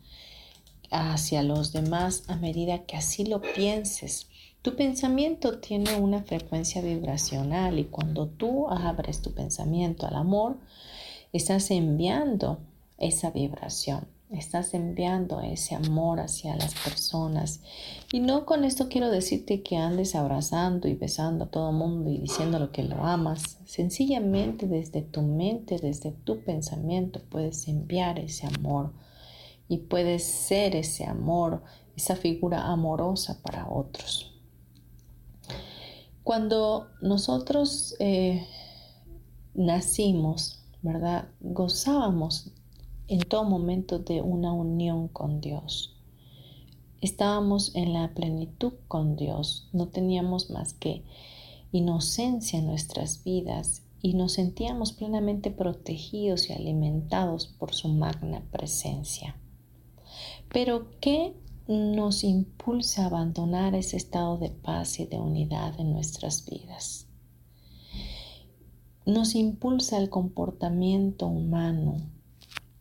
hacia 0.90 1.42
los 1.42 1.72
demás 1.72 2.22
a 2.28 2.36
medida 2.36 2.84
que 2.84 2.96
así 2.96 3.24
lo 3.24 3.40
pienses. 3.40 4.28
Tu 4.64 4.76
pensamiento 4.76 5.58
tiene 5.58 5.94
una 5.96 6.22
frecuencia 6.22 6.80
vibracional 6.80 7.78
y 7.78 7.84
cuando 7.84 8.28
tú 8.28 8.66
abres 8.70 9.20
tu 9.20 9.34
pensamiento 9.34 10.06
al 10.06 10.14
amor, 10.14 10.56
estás 11.34 11.70
enviando 11.70 12.60
esa 12.96 13.30
vibración. 13.30 14.08
Estás 14.30 14.72
enviando 14.72 15.42
ese 15.42 15.74
amor 15.74 16.18
hacia 16.18 16.56
las 16.56 16.74
personas. 16.76 17.60
Y 18.10 18.20
no 18.20 18.46
con 18.46 18.64
esto 18.64 18.88
quiero 18.88 19.10
decirte 19.10 19.62
que 19.62 19.76
andes 19.76 20.14
abrazando 20.14 20.88
y 20.88 20.94
besando 20.94 21.44
a 21.44 21.50
todo 21.50 21.68
el 21.68 21.76
mundo 21.76 22.08
y 22.08 22.16
diciendo 22.16 22.58
lo 22.58 22.72
que 22.72 22.84
lo 22.84 23.04
amas. 23.04 23.58
Sencillamente 23.66 24.66
desde 24.66 25.02
tu 25.02 25.20
mente, 25.20 25.76
desde 25.76 26.10
tu 26.10 26.40
pensamiento, 26.40 27.20
puedes 27.28 27.68
enviar 27.68 28.18
ese 28.18 28.46
amor 28.46 28.94
y 29.68 29.76
puedes 29.76 30.24
ser 30.24 30.74
ese 30.74 31.04
amor, 31.04 31.62
esa 31.98 32.16
figura 32.16 32.62
amorosa 32.62 33.42
para 33.42 33.68
otros. 33.68 34.33
Cuando 36.24 36.88
nosotros 37.02 37.94
eh, 37.98 38.46
nacimos, 39.52 40.64
¿verdad? 40.80 41.28
Gozábamos 41.40 42.50
en 43.08 43.20
todo 43.20 43.44
momento 43.44 43.98
de 43.98 44.22
una 44.22 44.50
unión 44.52 45.08
con 45.08 45.42
Dios. 45.42 45.94
Estábamos 47.02 47.74
en 47.74 47.92
la 47.92 48.14
plenitud 48.14 48.72
con 48.88 49.16
Dios, 49.16 49.68
no 49.74 49.88
teníamos 49.88 50.48
más 50.48 50.72
que 50.72 51.04
inocencia 51.72 52.58
en 52.58 52.66
nuestras 52.66 53.22
vidas 53.22 53.82
y 54.00 54.14
nos 54.14 54.32
sentíamos 54.32 54.94
plenamente 54.94 55.50
protegidos 55.50 56.48
y 56.48 56.54
alimentados 56.54 57.46
por 57.46 57.74
su 57.74 57.88
magna 57.88 58.42
presencia. 58.50 59.36
Pero 60.50 60.86
¿qué 61.00 61.34
nos 61.66 62.24
impulsa 62.24 63.02
a 63.02 63.06
abandonar 63.06 63.74
ese 63.74 63.96
estado 63.96 64.36
de 64.36 64.50
paz 64.50 65.00
y 65.00 65.06
de 65.06 65.18
unidad 65.18 65.78
en 65.80 65.92
nuestras 65.92 66.44
vidas? 66.44 67.06
Nos 69.06 69.34
impulsa 69.34 69.98
el 69.98 70.08
comportamiento 70.08 71.26
humano, 71.26 71.96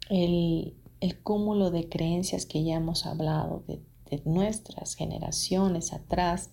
el, 0.10 0.76
cúmulo 1.24 1.70
de 1.70 1.90
creencias 1.90 2.46
que 2.46 2.64
ya 2.64 2.76
hemos 2.76 3.06
hablado 3.06 3.64
de, 3.68 3.82
nuestras 4.26 4.94
generaciones 4.94 5.92
atrás, 5.92 6.52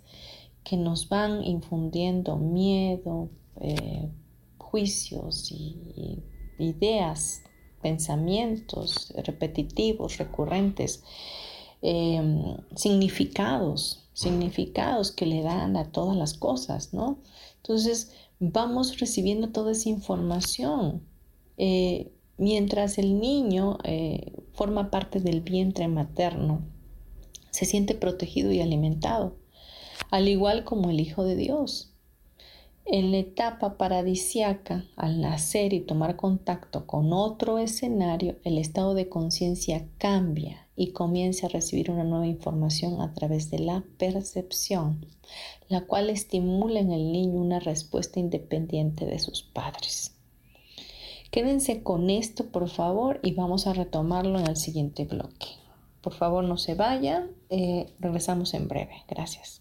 que 0.64 0.78
nos 0.78 1.10
van 1.10 1.44
infundiendo 1.44 2.38
miedo, 2.38 3.28
eh, 3.60 4.08
juicios 4.56 5.52
y, 5.52 6.22
ideas, 6.58 7.42
pensamientos 7.82 9.12
repetitivos, 9.24 10.16
recurrentes, 10.16 11.02
em, 11.82 12.56
significados, 12.74 14.08
significados 14.12 15.12
que 15.12 15.26
le 15.26 15.42
dan 15.42 15.76
a 15.76 15.90
todas 15.90 16.16
las 16.16 16.34
cosas, 16.34 16.92
¿no? 16.92 17.18
Entonces 17.56 18.12
vamos 18.38 18.98
recibiendo 18.98 19.48
toda 19.50 19.72
esa 19.72 19.88
información. 19.88 21.02
Eh, 21.56 22.12
Mientras 22.40 22.96
el 22.96 23.20
niño 23.20 23.76
eh, 23.84 24.32
forma 24.54 24.90
parte 24.90 25.20
del 25.20 25.42
vientre 25.42 25.88
materno, 25.88 26.62
se 27.50 27.66
siente 27.66 27.94
protegido 27.94 28.50
y 28.50 28.62
alimentado, 28.62 29.36
al 30.10 30.26
igual 30.26 30.64
como 30.64 30.88
el 30.88 31.00
Hijo 31.00 31.22
de 31.22 31.36
Dios. 31.36 31.92
En 32.86 33.10
la 33.10 33.18
etapa 33.18 33.76
paradisiaca, 33.76 34.86
al 34.96 35.20
nacer 35.20 35.74
y 35.74 35.80
tomar 35.80 36.16
contacto 36.16 36.86
con 36.86 37.12
otro 37.12 37.58
escenario, 37.58 38.36
el 38.42 38.56
estado 38.56 38.94
de 38.94 39.10
conciencia 39.10 39.86
cambia 39.98 40.66
y 40.80 40.92
comienza 40.92 41.46
a 41.46 41.50
recibir 41.50 41.90
una 41.90 42.04
nueva 42.04 42.26
información 42.26 43.02
a 43.02 43.12
través 43.12 43.50
de 43.50 43.58
la 43.58 43.84
percepción, 43.98 45.04
la 45.68 45.82
cual 45.82 46.08
estimula 46.08 46.80
en 46.80 46.90
el 46.90 47.12
niño 47.12 47.38
una 47.38 47.60
respuesta 47.60 48.18
independiente 48.18 49.04
de 49.04 49.18
sus 49.18 49.42
padres. 49.42 50.16
Quédense 51.30 51.82
con 51.82 52.08
esto, 52.08 52.46
por 52.46 52.70
favor, 52.70 53.20
y 53.22 53.34
vamos 53.34 53.66
a 53.66 53.74
retomarlo 53.74 54.38
en 54.38 54.46
el 54.46 54.56
siguiente 54.56 55.04
bloque. 55.04 55.48
Por 56.00 56.14
favor, 56.14 56.44
no 56.44 56.56
se 56.56 56.74
vayan. 56.74 57.32
Eh, 57.50 57.92
regresamos 57.98 58.54
en 58.54 58.66
breve. 58.66 59.04
Gracias. 59.06 59.60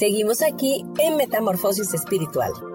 Seguimos 0.00 0.40
aquí 0.40 0.82
en 0.98 1.18
Metamorfosis 1.18 1.92
Espiritual. 1.92 2.69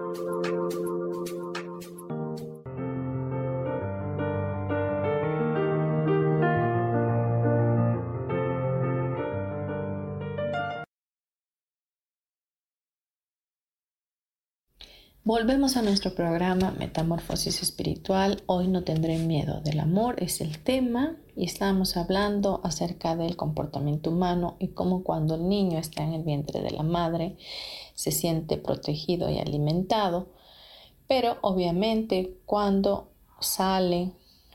Volvemos 15.26 15.76
a 15.76 15.82
nuestro 15.82 16.14
programa 16.14 16.70
Metamorfosis 16.78 17.60
Espiritual. 17.60 18.44
Hoy 18.46 18.68
no 18.68 18.84
tendré 18.84 19.18
miedo 19.18 19.60
del 19.60 19.80
amor, 19.80 20.22
es 20.22 20.40
el 20.40 20.60
tema 20.60 21.16
y 21.34 21.46
estamos 21.46 21.96
hablando 21.96 22.60
acerca 22.62 23.16
del 23.16 23.34
comportamiento 23.34 24.10
humano 24.10 24.54
y 24.60 24.68
cómo 24.68 25.02
cuando 25.02 25.34
el 25.34 25.48
niño 25.48 25.80
está 25.80 26.04
en 26.04 26.12
el 26.12 26.22
vientre 26.22 26.60
de 26.60 26.70
la 26.70 26.84
madre 26.84 27.34
se 27.96 28.12
siente 28.12 28.56
protegido 28.56 29.28
y 29.28 29.40
alimentado, 29.40 30.28
pero 31.08 31.38
obviamente 31.40 32.36
cuando 32.46 33.08
sale 33.40 34.12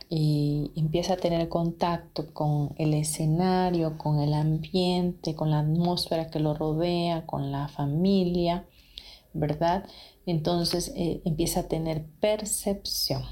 y 0.07 0.71
empieza 0.77 1.15
a 1.15 1.17
tener 1.17 1.49
contacto 1.49 2.34
con 2.34 2.75
el 2.77 2.93
escenario, 2.93 3.97
con 3.97 4.21
el 4.21 4.34
ambiente, 4.34 5.36
con 5.36 5.51
la 5.51 5.60
atmósfera 5.60 6.29
que 6.29 6.39
lo 6.39 6.53
rodea, 6.53 7.25
con 7.25 7.51
la 7.51 7.67
familia, 7.67 8.65
¿verdad? 9.34 9.86
Entonces 10.32 10.91
eh, 10.96 11.22
empieza 11.26 11.62
a 11.62 11.67
tener 11.67 12.06
percepción. 12.20 13.24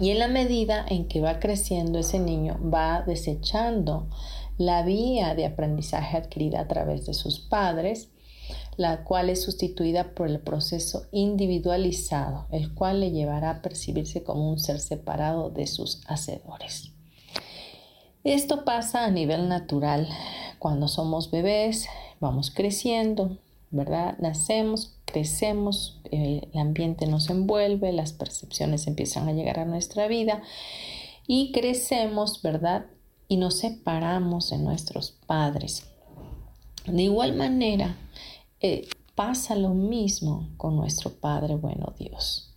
Y 0.00 0.10
en 0.10 0.18
la 0.18 0.28
medida 0.28 0.84
en 0.88 1.06
que 1.06 1.20
va 1.20 1.38
creciendo 1.38 1.98
ese 1.98 2.18
niño, 2.18 2.58
va 2.62 3.02
desechando 3.06 4.08
la 4.56 4.82
vía 4.82 5.34
de 5.34 5.46
aprendizaje 5.46 6.16
adquirida 6.16 6.60
a 6.60 6.68
través 6.68 7.06
de 7.06 7.14
sus 7.14 7.40
padres, 7.40 8.10
la 8.76 9.04
cual 9.04 9.28
es 9.28 9.42
sustituida 9.42 10.14
por 10.14 10.28
el 10.28 10.40
proceso 10.40 11.06
individualizado, 11.12 12.46
el 12.50 12.74
cual 12.74 13.00
le 13.00 13.10
llevará 13.10 13.50
a 13.50 13.62
percibirse 13.62 14.22
como 14.22 14.50
un 14.50 14.58
ser 14.58 14.80
separado 14.80 15.50
de 15.50 15.66
sus 15.66 16.00
hacedores. 16.06 16.92
Esto 18.24 18.64
pasa 18.64 19.04
a 19.04 19.10
nivel 19.10 19.48
natural. 19.48 20.08
Cuando 20.58 20.88
somos 20.88 21.30
bebés, 21.30 21.86
vamos 22.20 22.50
creciendo, 22.50 23.38
¿verdad? 23.70 24.16
Nacemos, 24.18 24.99
crecemos, 25.10 26.00
el 26.10 26.48
ambiente 26.54 27.06
nos 27.06 27.30
envuelve, 27.30 27.92
las 27.92 28.12
percepciones 28.12 28.86
empiezan 28.86 29.28
a 29.28 29.32
llegar 29.32 29.58
a 29.58 29.64
nuestra 29.64 30.08
vida 30.08 30.42
y 31.26 31.52
crecemos, 31.52 32.42
¿verdad? 32.42 32.86
Y 33.28 33.36
nos 33.36 33.58
separamos 33.58 34.50
de 34.50 34.58
nuestros 34.58 35.12
padres. 35.26 35.86
De 36.86 37.02
igual 37.02 37.36
manera, 37.36 37.96
eh, 38.60 38.88
pasa 39.14 39.54
lo 39.54 39.70
mismo 39.70 40.48
con 40.56 40.76
nuestro 40.76 41.10
Padre 41.10 41.54
bueno 41.54 41.94
Dios. 41.98 42.56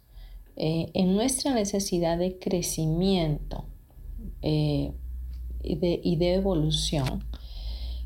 Eh, 0.55 0.91
en 0.93 1.15
nuestra 1.15 1.53
necesidad 1.53 2.17
de 2.17 2.39
crecimiento 2.39 3.65
eh, 4.41 4.91
y 5.61 6.15
de 6.15 6.33
evolución, 6.33 7.23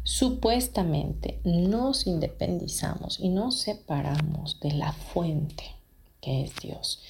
supuestamente 0.07 1.41
nos 1.43 2.07
independizamos 2.07 3.19
y 3.19 3.27
nos 3.27 3.59
separamos 3.59 4.57
de 4.61 4.71
la 4.71 4.93
fuente 4.93 5.65
que 6.21 6.43
es 6.43 6.55
Dios. 6.61 7.01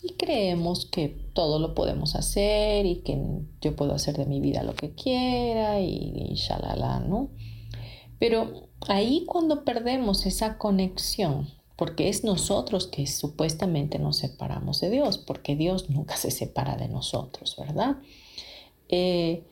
Y 0.00 0.12
creemos 0.12 0.86
que 0.86 1.08
todo 1.08 1.58
lo 1.58 1.74
podemos 1.74 2.14
hacer 2.14 2.86
y 2.86 2.98
que 2.98 3.20
yo 3.60 3.74
puedo 3.74 3.94
hacer 3.94 4.16
de 4.16 4.26
mi 4.26 4.38
vida 4.40 4.62
lo 4.62 4.76
que 4.76 4.92
quiera 4.92 5.80
y, 5.80 6.28
y 6.30 6.34
shalala, 6.36 7.00
¿no? 7.00 7.30
Pero 8.20 8.68
ahí 8.86 9.24
cuando 9.26 9.64
perdemos 9.64 10.24
esa 10.24 10.56
conexión, 10.56 11.48
porque 11.74 12.08
es 12.08 12.22
nosotros 12.22 12.86
que 12.86 13.08
supuestamente 13.08 13.98
nos 13.98 14.18
separamos 14.18 14.80
de 14.80 14.90
Dios, 14.90 15.18
porque 15.18 15.56
Dios 15.56 15.90
nunca 15.90 16.16
se 16.16 16.30
separa 16.30 16.76
de 16.76 16.86
nosotros, 16.86 17.56
¿verdad? 17.58 17.96
Eh, 18.88 19.42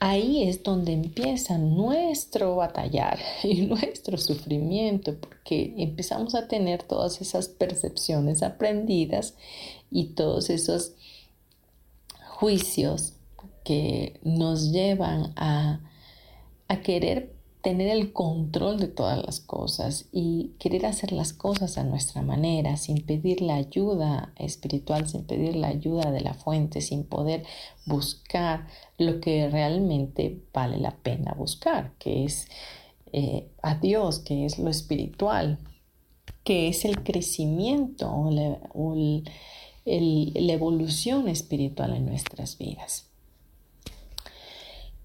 ahí 0.00 0.44
es 0.44 0.62
donde 0.62 0.92
empieza 0.92 1.58
nuestro 1.58 2.56
batallar 2.56 3.18
y 3.42 3.62
nuestro 3.62 4.18
sufrimiento, 4.18 5.16
porque 5.18 5.74
empezamos 5.78 6.34
a 6.34 6.48
tener 6.48 6.82
todas 6.82 7.20
esas 7.20 7.48
percepciones 7.48 8.42
aprendidas 8.42 9.34
y 9.90 10.14
todos 10.14 10.50
esos 10.50 10.92
juicios 12.26 13.14
que 13.64 14.18
nos 14.22 14.72
llevan 14.72 15.32
a, 15.36 15.80
a 16.68 16.80
querer 16.80 17.37
tener 17.62 17.88
el 17.88 18.12
control 18.12 18.78
de 18.78 18.88
todas 18.88 19.24
las 19.24 19.40
cosas 19.40 20.06
y 20.12 20.52
querer 20.58 20.86
hacer 20.86 21.12
las 21.12 21.32
cosas 21.32 21.76
a 21.76 21.84
nuestra 21.84 22.22
manera, 22.22 22.76
sin 22.76 23.04
pedir 23.04 23.40
la 23.42 23.56
ayuda 23.56 24.32
espiritual, 24.36 25.08
sin 25.08 25.24
pedir 25.24 25.56
la 25.56 25.68
ayuda 25.68 26.10
de 26.12 26.20
la 26.20 26.34
fuente, 26.34 26.80
sin 26.80 27.04
poder 27.04 27.44
buscar 27.86 28.68
lo 28.96 29.20
que 29.20 29.48
realmente 29.48 30.40
vale 30.52 30.78
la 30.78 30.96
pena 30.96 31.34
buscar, 31.34 31.92
que 31.98 32.24
es 32.24 32.48
eh, 33.12 33.48
a 33.62 33.74
Dios, 33.74 34.20
que 34.20 34.44
es 34.44 34.58
lo 34.58 34.70
espiritual, 34.70 35.58
que 36.44 36.68
es 36.68 36.84
el 36.84 37.02
crecimiento 37.02 38.10
o 38.10 38.30
la 39.84 40.52
evolución 40.52 41.28
espiritual 41.28 41.94
en 41.96 42.06
nuestras 42.06 42.56
vidas. 42.56 43.07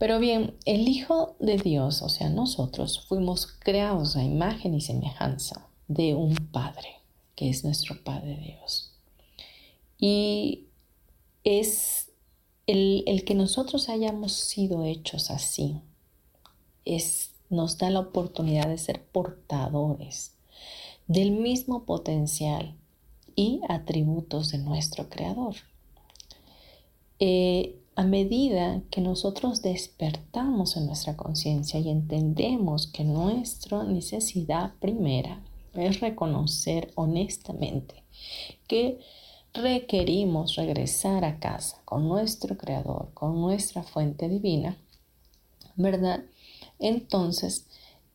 Pero 0.04 0.20
bien, 0.20 0.58
el 0.66 0.90
Hijo 0.90 1.38
de 1.40 1.56
Dios, 1.56 2.02
o 2.02 2.10
sea, 2.10 2.28
nosotros 2.28 3.06
fuimos 3.08 3.48
creados 3.48 4.18
a 4.18 4.24
imagen 4.26 4.76
y 4.76 4.82
semejanza 4.82 5.70
de 5.88 6.14
un 6.14 6.36
Padre, 6.36 7.00
que 7.38 7.50
es 7.50 7.64
nuestro 7.64 8.04
Padre 8.04 8.36
Dios. 8.36 8.92
Y 9.98 10.66
es 11.46 12.12
el, 12.68 13.06
el 13.08 13.24
que 13.24 13.34
nosotros 13.34 13.88
hayamos 13.88 14.34
sido 14.34 14.84
hechos 14.84 15.32
así, 15.32 15.80
es, 16.84 17.32
nos 17.50 17.78
da 17.78 17.90
la 17.90 18.02
oportunidad 18.02 18.68
de 18.68 18.80
ser 18.80 19.06
portadores 19.06 20.34
del 21.08 21.32
mismo 21.32 21.86
potencial 21.86 22.76
y 23.38 23.62
atributos 23.70 24.52
de 24.52 24.58
nuestro 24.58 25.08
Creador. 25.08 25.56
Eh, 27.20 27.80
a 27.96 28.04
medida 28.04 28.82
que 28.90 29.02
nosotros 29.02 29.62
despertamos 29.62 30.78
en 30.78 30.88
nuestra 30.88 31.16
conciencia 31.16 31.80
y 31.80 31.90
entendemos 31.90 32.88
que 32.88 33.04
nuestra 33.04 33.84
necesidad 33.84 34.74
primera 34.80 35.42
es 35.74 36.00
reconocer 36.00 36.92
honestamente 36.96 38.04
que 38.68 39.00
requerimos 39.54 40.56
regresar 40.56 41.24
a 41.26 41.40
casa 41.40 41.82
con 41.86 42.08
nuestro 42.08 42.58
creador, 42.58 43.12
con 43.14 43.40
nuestra 43.40 43.84
fuente 43.84 44.28
divina, 44.28 44.78
¿verdad? 45.76 46.24
Entonces 46.80 47.68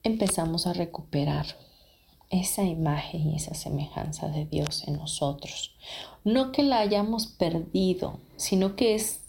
empezamos 0.03 0.67
a 0.67 0.73
recuperar 0.73 1.47
esa 2.31 2.63
imagen 2.63 3.31
y 3.31 3.37
esa 3.37 3.55
semejanza 3.55 4.29
de 4.29 4.45
Dios 4.45 4.87
en 4.87 4.97
nosotros. 4.97 5.75
No 6.25 6.53
que 6.53 6.63
la 6.63 6.81
hayamos 6.81 7.27
perdido, 7.27 8.19
sino 8.37 8.77
que 8.77 8.95
es 8.95 9.21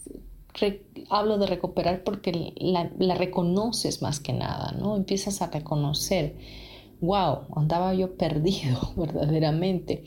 hablo 1.08 1.38
de 1.38 1.46
recuperar 1.46 2.02
porque 2.04 2.54
la, 2.56 3.14
reconoces 3.14 4.02
más 4.02 4.20
que 4.20 4.32
nada, 4.32 4.72
¿no? 4.72 4.96
Empiezas 4.96 5.42
a 5.42 5.50
reconocer 5.50 6.36
wow, 7.00 7.46
andaba 7.56 7.94
yo 7.94 8.16
perdido 8.16 8.92
verdaderamente. 8.96 10.04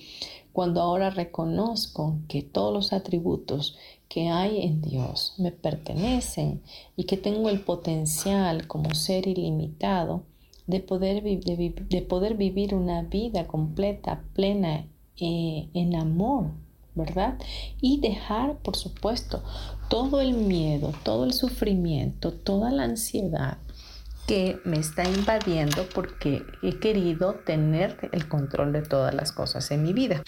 Cuando 0.51 0.81
ahora 0.81 1.09
reconozco 1.09 2.19
que 2.27 2.43
todos 2.43 2.71
los 2.71 2.93
atributos 2.93 3.75
que 4.07 4.29
hay 4.29 4.61
en 4.61 4.81
Dios 4.81 5.33
me 5.39 5.51
pertenecen 5.51 6.61
y 6.95 7.05
que 7.05 7.17
tengo 7.17 7.49
el 7.49 7.61
potencial 7.61 8.67
como 8.67 8.93
ser 8.93 9.27
ilimitado 9.27 10.23
de 10.67 10.79
poder, 10.79 11.23
de, 11.23 12.01
poder 12.07 12.35
vivir 12.35 12.75
una 12.75 13.01
vida 13.01 13.47
completa, 13.47 14.23
plena, 14.33 14.85
eh, 15.19 15.69
en 15.73 15.95
amor, 15.95 16.51
¿verdad? 16.95 17.39
Y 17.81 17.99
dejar, 17.99 18.57
por 18.59 18.75
supuesto, 18.75 19.41
todo 19.93 20.21
el 20.21 20.33
miedo, 20.33 20.91
todo 21.03 21.23
el 21.23 21.33
sufrimiento, 21.33 22.33
toda 22.33 22.71
la 22.71 22.85
ansiedad 22.85 23.59
que 24.25 24.57
me 24.65 24.79
está 24.79 25.07
invadiendo 25.07 25.87
porque 25.93 26.41
he 26.63 26.79
querido 26.79 27.35
tener 27.45 28.09
el 28.11 28.27
control 28.27 28.73
de 28.73 28.81
todas 28.81 29.13
las 29.13 29.31
cosas 29.31 29.69
en 29.69 29.83
mi 29.83 29.93
vida. 29.93 30.23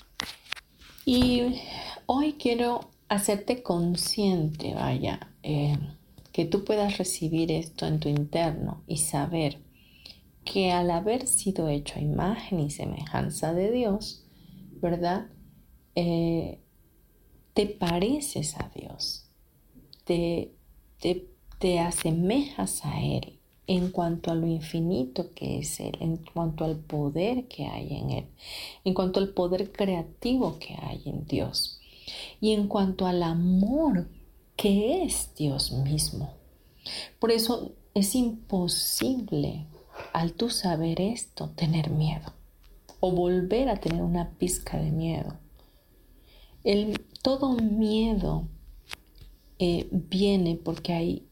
Y 1.03 1.61
hoy 2.05 2.33
quiero 2.33 2.91
hacerte 3.09 3.63
consciente, 3.63 4.75
vaya, 4.75 5.31
eh, 5.41 5.79
que 6.31 6.45
tú 6.45 6.63
puedas 6.63 6.99
recibir 6.99 7.51
esto 7.51 7.87
en 7.87 7.99
tu 7.99 8.07
interno 8.07 8.83
y 8.85 8.97
saber 8.97 9.63
que 10.43 10.73
al 10.73 10.91
haber 10.91 11.25
sido 11.25 11.69
hecho 11.69 11.95
a 11.97 12.03
imagen 12.03 12.59
y 12.59 12.69
semejanza 12.69 13.51
de 13.51 13.71
Dios, 13.71 14.27
¿verdad? 14.79 15.25
Eh, 15.95 16.61
te 17.55 17.65
pareces 17.65 18.59
a 18.59 18.69
Dios, 18.75 19.24
te, 20.05 20.53
te, 20.99 21.27
te 21.59 21.79
asemejas 21.79 22.85
a 22.85 23.01
Él 23.01 23.39
en 23.67 23.89
cuanto 23.89 24.31
a 24.31 24.35
lo 24.35 24.47
infinito 24.47 25.33
que 25.33 25.59
es 25.59 25.79
Él, 25.79 25.97
en 25.99 26.17
cuanto 26.17 26.63
al 26.65 26.77
poder 26.77 27.47
que 27.47 27.65
hay 27.65 27.95
en 27.95 28.11
Él, 28.11 28.25
en 28.83 28.93
cuanto 28.93 29.19
al 29.19 29.29
poder 29.29 29.71
creativo 29.71 30.57
que 30.59 30.75
hay 30.75 31.01
en 31.05 31.25
Dios 31.25 31.79
y 32.39 32.51
en 32.51 32.67
cuanto 32.67 33.07
al 33.07 33.23
amor 33.23 34.07
que 34.55 35.03
es 35.03 35.33
Dios 35.35 35.71
mismo. 35.71 36.33
Por 37.19 37.31
eso 37.31 37.71
es 37.93 38.15
imposible 38.15 39.65
al 40.13 40.33
tú 40.33 40.49
saber 40.49 41.01
esto, 41.01 41.49
tener 41.55 41.89
miedo 41.89 42.33
o 42.99 43.11
volver 43.11 43.69
a 43.69 43.77
tener 43.77 44.01
una 44.01 44.31
pizca 44.31 44.77
de 44.77 44.91
miedo. 44.91 45.33
El, 46.63 46.99
todo 47.21 47.53
miedo 47.53 48.47
eh, 49.59 49.87
viene 49.91 50.59
porque 50.61 50.93
hay 50.93 51.25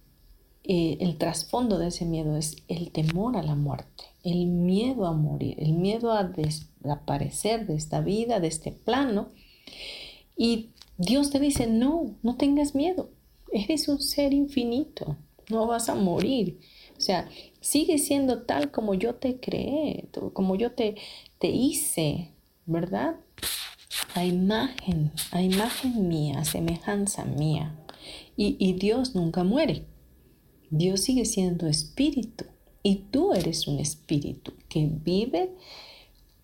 eh, 0.66 0.98
el 1.02 1.18
trasfondo 1.18 1.78
de 1.78 1.88
ese 1.88 2.06
miedo 2.06 2.38
es 2.38 2.56
el 2.70 2.92
temor 2.92 3.36
a 3.36 3.44
la 3.44 3.56
muerte, 3.56 4.06
el 4.24 4.46
miedo 4.46 5.06
a 5.06 5.12
morir, 5.12 5.56
el 5.60 5.74
miedo 5.74 6.14
a 6.14 6.24
desaparecer 6.24 7.68
de 7.68 7.76
esta 7.76 8.00
vida, 8.00 8.40
de 8.40 8.48
este 8.48 8.72
plano. 8.72 9.30
Y 10.38 10.70
Dios 10.98 11.32
te 11.32 11.42
dice, 11.42 11.68
no, 11.68 12.16
no 12.24 12.38
tengas 12.38 12.76
miedo, 12.76 13.10
eres 13.52 13.90
un 13.90 14.02
ser 14.02 14.34
infinito, 14.34 15.18
no 15.50 15.68
vas 15.68 15.90
a 15.90 15.96
morir. 15.96 16.62
O 16.98 17.02
sea, 17.02 17.28
sigue 17.60 17.98
siendo 17.98 18.44
tal 18.44 18.72
como 18.72 18.94
yo 18.94 19.16
te 19.16 19.42
creé, 19.42 20.08
como 20.32 20.56
yo 20.56 20.72
te, 20.72 20.96
te 21.40 21.50
hice, 21.50 22.30
¿verdad? 22.66 23.18
A 24.16 24.24
imagen, 24.24 25.12
a 25.32 25.42
imagen 25.42 26.08
mía, 26.08 26.40
a 26.40 26.46
semejanza 26.46 27.26
mía. 27.26 27.83
Y, 28.36 28.74
Dios 28.74 29.16
nunca 29.16 29.44
muere. 29.44 29.86
Dios 30.70 31.02
sigue 31.02 31.26
siendo 31.26 31.68
espíritu 31.68 32.46
y 32.82 32.96
tú 33.12 33.34
eres 33.34 33.68
un 33.68 33.80
espíritu 33.80 34.54
que 34.70 34.90
vive 34.92 35.52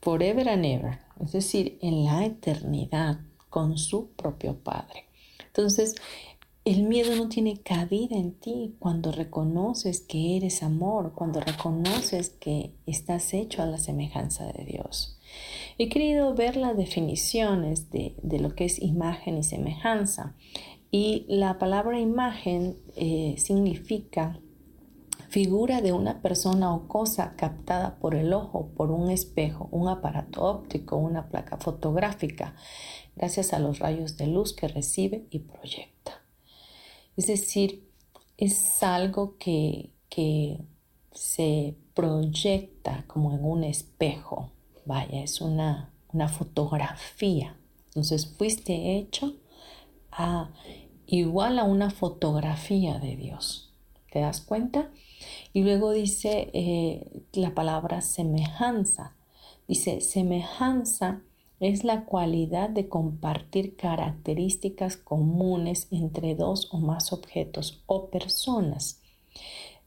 forever 0.02 0.48
and 0.50 0.66
ever, 0.66 1.00
es 1.20 1.32
decir, 1.32 1.80
en 1.82 2.06
la 2.06 2.26
eternidad 2.26 3.20
con 3.50 3.78
su 3.78 4.12
propio 4.12 4.56
Padre. 4.56 5.06
Entonces, 5.48 5.96
el 6.66 6.84
miedo 6.84 7.16
no 7.16 7.30
tiene 7.30 7.58
cabida 7.58 8.16
en 8.16 8.34
ti 8.34 8.76
cuando 8.78 9.12
reconoces 9.12 10.02
que 10.02 10.38
eres 10.38 10.62
amor, 10.62 11.14
cuando 11.16 11.40
reconoces 11.40 12.30
que 12.30 12.74
estás 12.86 13.34
hecho 13.34 13.64
a 13.64 13.66
la 13.66 13.80
semejanza 13.80 14.46
de 14.52 14.66
Dios. 14.66 15.18
He 15.78 15.90
querido 15.90 16.36
ver 16.36 16.58
las 16.58 16.76
definiciones 16.76 17.90
de, 17.90 18.14
lo 18.22 18.54
que 18.54 18.66
es 18.66 18.82
imagen 18.82 19.38
y 19.38 19.44
semejanza. 19.44 20.36
Y 20.92 21.26
la 21.28 21.60
palabra 21.60 22.00
imagen 22.00 22.78
eh, 22.96 23.36
significa 23.38 24.40
figura 25.30 25.82
de 25.82 25.94
una 25.94 26.22
persona 26.22 26.74
o 26.74 26.88
cosa 26.88 27.36
captada 27.36 28.00
por 28.00 28.16
el 28.16 28.34
ojo, 28.34 28.70
por 28.76 28.92
un 28.92 29.12
espejo, 29.12 29.70
un 29.72 29.88
aparato 29.88 30.44
óptico, 30.44 30.98
una 30.98 31.30
placa 31.30 31.58
fotográfica, 31.58 32.56
gracias 33.16 33.54
a 33.54 33.60
los 33.60 33.78
rayos 33.78 34.18
de 34.18 34.28
luz 34.28 34.54
que 34.54 34.68
recibe 34.68 35.28
y 35.30 35.40
proyecta. 35.40 36.24
Es 37.16 37.28
decir, 37.28 37.88
es 38.38 38.82
algo 38.84 39.38
que, 39.38 39.92
se 41.12 41.78
proyecta 41.94 43.06
como 43.08 43.34
en 43.34 43.46
un 43.46 43.64
espejo. 43.64 44.52
Vaya, 44.86 45.24
es 45.24 45.40
una, 45.40 45.94
una 46.14 46.28
fotografía. 46.28 47.58
Entonces 47.88 48.26
fuiste 48.26 48.98
hecho 48.98 49.36
a, 50.12 50.50
igual 51.18 51.60
a 51.60 51.64
una 51.64 51.90
fotografía 51.90 53.00
de 53.00 53.16
Dios. 53.16 53.74
¿Te 54.12 54.20
das 54.20 54.42
cuenta? 54.42 54.92
Y 55.54 55.64
luego 55.64 55.92
dice 55.92 56.50
eh, 56.54 57.08
la 57.34 57.54
palabra 57.54 58.02
semejanza. 58.02 59.16
Dice, 59.68 60.02
semejanza 60.02 61.22
es 61.60 61.84
la 61.84 62.06
cualidad 62.06 62.70
de 62.70 62.88
compartir 62.88 63.76
características 63.76 64.98
comunes 64.98 65.88
entre 65.92 66.36
dos 66.36 66.70
o 66.72 66.80
más 66.80 67.12
objetos 67.12 67.84
o 67.86 68.10
personas. 68.10 69.02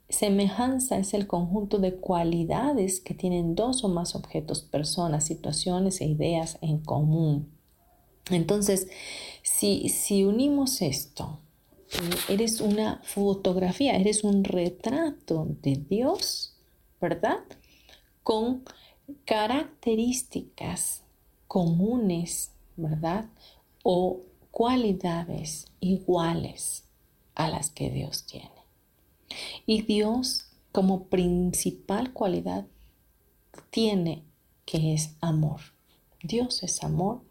Semejanza 0.08 0.98
es 0.98 1.14
el 1.14 1.26
conjunto 1.26 1.78
de 1.78 1.96
cualidades 1.96 3.00
que 3.00 3.14
tienen 3.14 3.54
dos 3.54 3.82
o 3.82 3.88
más 3.88 4.14
objetos, 4.14 4.60
personas, 4.62 5.24
situaciones 5.24 6.00
e 6.00 6.06
ideas 6.06 6.58
en 6.60 6.78
común. 6.78 7.61
Entonces, 8.30 8.88
si, 9.42 9.88
si 9.88 10.24
unimos 10.24 10.82
esto, 10.82 11.40
eh, 11.92 12.32
eres 12.34 12.60
una 12.60 13.00
fotografía, 13.04 13.96
eres 13.96 14.24
un 14.24 14.44
retrato 14.44 15.46
de 15.62 15.76
Dios, 15.76 16.54
¿verdad? 17.00 17.40
Con 18.22 18.64
características 19.24 21.02
comunes, 21.48 22.52
¿verdad? 22.76 23.26
O 23.82 24.20
cualidades 24.50 25.66
iguales 25.80 26.84
a 27.34 27.48
las 27.48 27.70
que 27.70 27.90
Dios 27.90 28.24
tiene. 28.24 28.50
Y 29.66 29.82
Dios 29.82 30.46
como 30.72 31.04
principal 31.04 32.12
cualidad 32.12 32.66
tiene 33.70 34.22
que 34.64 34.94
es 34.94 35.14
amor. 35.20 35.60
Dios 36.22 36.62
es 36.62 36.82
amor. 36.82 37.22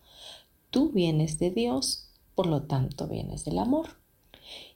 Tú 0.72 0.90
vienes 0.90 1.38
de 1.38 1.52
Dios, 1.52 2.10
por 2.34 2.48
lo 2.48 2.64
tanto 2.64 3.08
vienes 3.08 3.46
del 3.46 3.60
amor. 3.60 3.98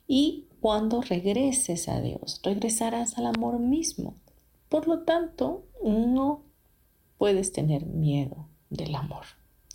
Y 0.08 0.46
cuando 0.62 1.02
regreses 1.02 1.88
a 1.90 2.02
Dios, 2.02 2.40
regresarás 2.44 3.18
al 3.18 3.26
amor 3.26 3.60
mismo. 3.60 4.16
Por 4.70 4.88
lo 4.88 5.04
tanto, 5.04 5.64
no 5.84 6.44
puedes 7.18 7.52
tener 7.52 7.86
miedo 7.86 8.48
del 8.70 8.94
amor. 8.94 9.26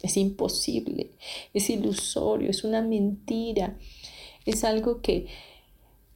Es 0.02 0.16
imposible, 0.16 1.12
es 1.52 1.68
ilusorio, 1.70 2.50
es 2.50 2.64
una 2.64 2.82
mentira, 2.82 3.76
es 4.44 4.64
algo 4.64 5.00
que, 5.00 5.26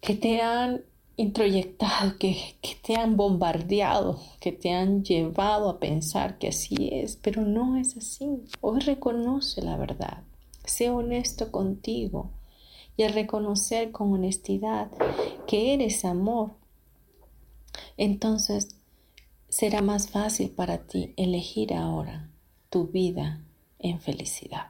que 0.00 0.14
te 0.14 0.40
han 0.40 0.84
introyectado, 1.16 2.16
que, 2.18 2.56
que 2.60 2.76
te 2.82 2.96
han 2.96 3.16
bombardeado, 3.16 4.20
que 4.40 4.52
te 4.52 4.72
han 4.72 5.04
llevado 5.04 5.68
a 5.68 5.78
pensar 5.78 6.38
que 6.38 6.48
así 6.48 6.90
es, 6.92 7.16
pero 7.16 7.42
no 7.42 7.76
es 7.76 7.96
así. 7.96 8.44
Hoy 8.60 8.80
reconoce 8.80 9.62
la 9.62 9.76
verdad, 9.76 10.24
sé 10.64 10.90
honesto 10.90 11.52
contigo 11.52 12.30
y 12.96 13.02
al 13.02 13.12
reconocer 13.12 13.90
con 13.90 14.12
honestidad 14.12 14.90
que 15.46 15.74
eres 15.74 16.04
amor, 16.04 16.52
entonces 17.96 18.76
será 19.48 19.82
más 19.82 20.08
fácil 20.08 20.50
para 20.50 20.78
ti 20.78 21.14
elegir 21.16 21.74
ahora 21.74 22.28
tu 22.70 22.88
vida 22.88 23.40
en 23.78 24.00
felicidad. 24.00 24.68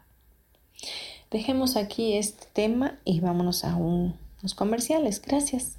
Dejemos 1.30 1.76
aquí 1.76 2.14
este 2.14 2.46
tema 2.52 3.00
y 3.04 3.20
vámonos 3.20 3.64
a 3.64 3.76
unos 3.76 4.54
comerciales. 4.54 5.22
Gracias. 5.22 5.78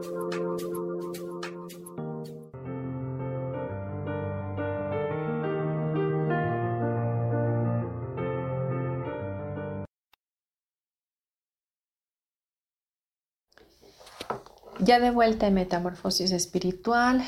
Ya 14.83 14.99
de 14.99 15.11
vuelta 15.11 15.45
en 15.45 15.53
Metamorfosis 15.53 16.31
Espiritual, 16.31 17.23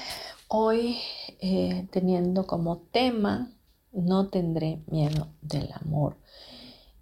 hoy 0.48 0.98
eh, 1.40 1.88
teniendo 1.92 2.48
como 2.48 2.78
tema, 2.78 3.52
no 3.92 4.30
tendré 4.30 4.82
miedo 4.88 5.28
del 5.44 5.72
amor. 5.74 6.18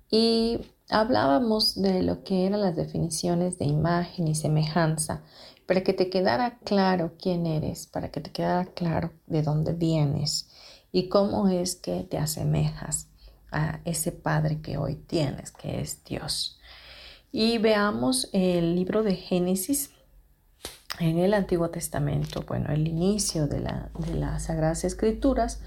Y 0.10 0.60
hablábamos 0.90 1.82
de 1.82 2.04
lo 2.04 2.26
que 2.26 2.48
eran 2.48 2.60
las 2.60 2.76
definiciones 2.76 3.60
de 3.60 3.66
imagen 3.66 4.28
y 4.28 4.36
semejanza, 4.36 5.24
para 5.68 5.84
que 5.84 5.94
te 5.94 6.10
quedara 6.10 6.60
claro 6.66 7.14
quién 7.18 7.46
eres, 7.46 7.88
para 7.88 8.12
que 8.12 8.20
te 8.20 8.32
quedara 8.32 8.66
claro 8.66 9.14
de 9.28 9.44
dónde 9.44 9.72
vienes 9.72 10.50
y 10.92 11.08
cómo 11.08 11.48
es 11.48 11.78
que 11.78 12.04
te 12.04 12.18
asemejas 12.18 13.08
a 13.54 13.80
ese 13.86 14.12
Padre 14.12 14.60
que 14.62 14.78
hoy 14.78 14.96
tienes, 14.96 15.52
que 15.52 15.80
es 15.80 16.04
Dios. 16.04 16.60
Y 17.32 17.58
veamos 17.58 18.28
el 18.34 18.76
libro 18.76 19.02
de 19.02 19.16
Génesis 19.16 19.91
en 21.00 21.18
el 21.18 21.34
Antiguo 21.34 21.70
Testamento, 21.70 22.44
bueno, 22.48 22.72
el 22.72 22.88
inicio 22.88 23.48
de, 23.48 23.60
de 23.60 24.14
las 24.16 24.44
Sagradas 24.44 24.84
Escrituras. 24.84 25.62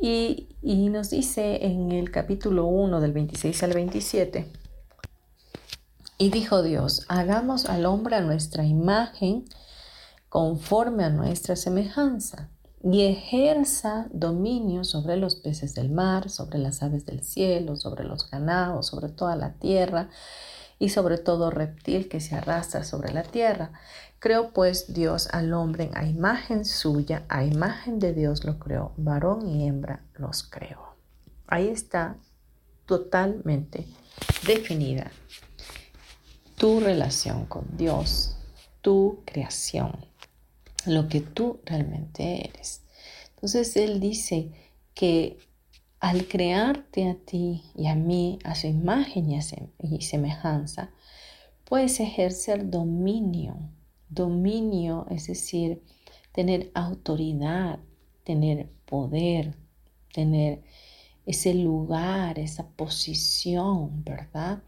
Y, 0.00 0.48
nos 0.62 1.10
dice 1.10 1.64
en 1.64 1.92
el 1.92 2.10
capítulo 2.10 2.66
1 2.66 3.00
del 3.00 3.12
26 3.12 3.62
al 3.62 3.72
27, 3.72 4.50
y 6.18 6.30
dijo 6.30 6.62
Dios, 6.62 7.06
hagamos 7.08 7.66
al 7.66 7.86
hombre 7.86 8.16
a 8.16 8.20
nuestra 8.20 8.64
imagen, 8.64 9.44
conforme 10.28 11.04
a 11.04 11.10
nuestra 11.10 11.54
semejanza, 11.54 12.48
y 12.82 13.02
ejerza 13.02 14.08
dominio 14.10 14.82
sobre 14.82 15.16
los 15.16 15.36
peces 15.36 15.74
del 15.74 15.90
mar, 15.90 16.30
sobre 16.30 16.58
las 16.58 16.82
aves 16.82 17.06
del 17.06 17.22
cielo, 17.22 17.76
sobre 17.76 18.02
los 18.02 18.28
ganados, 18.28 18.88
sobre 18.88 19.08
toda 19.08 19.36
la 19.36 19.54
tierra, 19.54 20.10
y 20.80 20.88
sobre 20.88 21.16
todo 21.18 21.50
reptil 21.50 22.08
que 22.08 22.18
se 22.18 22.34
arrastra 22.34 22.82
sobre 22.82 23.12
la 23.12 23.22
tierra. 23.22 23.70
Creó 24.22 24.52
pues 24.52 24.94
Dios 24.94 25.28
al 25.32 25.52
hombre 25.52 25.90
a 25.94 26.06
imagen 26.06 26.64
suya, 26.64 27.26
a 27.28 27.42
imagen 27.42 27.98
de 27.98 28.14
Dios 28.14 28.44
lo 28.44 28.60
creó, 28.60 28.92
varón 28.96 29.48
y 29.48 29.66
hembra 29.66 30.04
los 30.14 30.44
creó. 30.44 30.94
Ahí 31.48 31.66
está 31.66 32.16
totalmente 32.86 33.84
definida 34.46 35.10
tu 36.56 36.78
relación 36.78 37.46
con 37.46 37.76
Dios, 37.76 38.36
tu 38.80 39.22
creación, 39.24 40.06
lo 40.86 41.08
que 41.08 41.20
tú 41.20 41.58
realmente 41.64 42.48
eres. 42.48 42.82
Entonces 43.34 43.74
Él 43.74 43.98
dice 43.98 44.52
que 44.94 45.36
al 45.98 46.28
crearte 46.28 47.10
a 47.10 47.16
ti 47.16 47.64
y 47.74 47.88
a 47.88 47.96
mí 47.96 48.38
a 48.44 48.54
su 48.54 48.68
imagen 48.68 49.32
y 49.32 50.00
semejanza, 50.02 50.90
puedes 51.64 51.98
ejercer 51.98 52.70
dominio 52.70 53.56
Dominio, 54.14 55.06
es 55.10 55.26
decir, 55.26 55.82
tener 56.32 56.70
autoridad, 56.74 57.78
tener 58.24 58.68
poder, 58.84 59.56
tener 60.12 60.62
ese 61.26 61.54
lugar, 61.54 62.38
esa 62.38 62.68
posición, 62.68 64.04
¿verdad? 64.04 64.62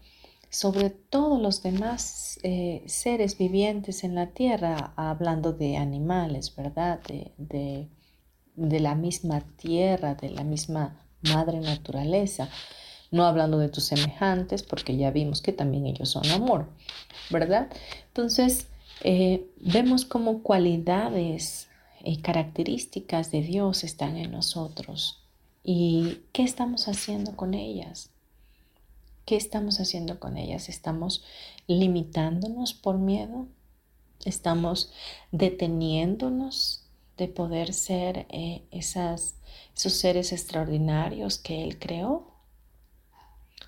Sobre 0.49 0.89
todos 0.89 1.41
los 1.41 1.61
demás 1.61 2.39
eh, 2.43 2.83
seres 2.85 3.37
vivientes 3.37 4.03
en 4.03 4.15
la 4.15 4.27
tierra, 4.27 4.93
hablando 4.95 5.51
de 5.51 5.77
animales, 5.77 6.55
¿verdad? 6.55 7.01
De, 7.37 7.89
de 8.55 8.79
la 8.79 8.95
misma 8.95 9.41
tierra, 9.57 10.15
de 10.15 10.29
la 10.29 10.43
misma 10.43 11.05
madre 11.21 11.59
naturaleza. 11.59 12.49
No 13.11 13.25
hablando 13.25 13.59
de 13.59 13.69
tus 13.69 13.83
semejantes, 13.85 14.63
porque 14.63 14.97
ya 14.97 15.11
vimos 15.11 15.41
que 15.41 15.53
también 15.53 15.85
ellos 15.85 16.09
son 16.09 16.25
amor, 16.31 16.69
¿verdad? 17.29 17.69
Entonces, 18.07 18.67
eh, 19.01 19.47
vemos 19.57 20.05
cómo 20.05 20.41
cualidades 20.41 21.67
y 22.03 22.17
características 22.17 23.31
de 23.31 23.41
Dios 23.41 23.83
están 23.83 24.17
en 24.17 24.31
nosotros. 24.31 25.21
¿Y 25.63 26.19
qué 26.31 26.43
estamos 26.43 26.87
haciendo 26.87 27.35
con 27.35 27.53
ellas? 27.55 28.11
¿Qué 29.25 29.35
estamos 29.35 29.79
haciendo 29.79 30.19
con 30.19 30.37
ellas? 30.37 30.69
¿Estamos 30.69 31.23
limitándonos 31.67 32.75
por 32.75 32.99
miedo? 32.99 33.47
¿Estamos 34.23 34.91
deteniéndonos 35.31 36.83
de 37.17 37.27
poder 37.27 37.73
ser 37.73 38.27
eh, 38.29 38.63
esas, 38.69 39.35
esos 39.75 39.93
seres 39.93 40.31
extraordinarios 40.31 41.39
que 41.39 41.63
Él 41.63 41.79
creó? 41.79 42.27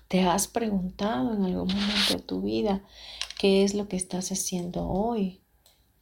¿Te 0.06 0.22
has 0.22 0.46
preguntado 0.46 1.34
en 1.34 1.44
algún 1.44 1.68
momento 1.68 2.14
de 2.14 2.20
tu 2.20 2.40
vida 2.40 2.82
qué 3.38 3.62
es 3.62 3.74
lo 3.74 3.88
que 3.88 3.96
estás 3.96 4.32
haciendo 4.32 4.88
hoy 4.88 5.40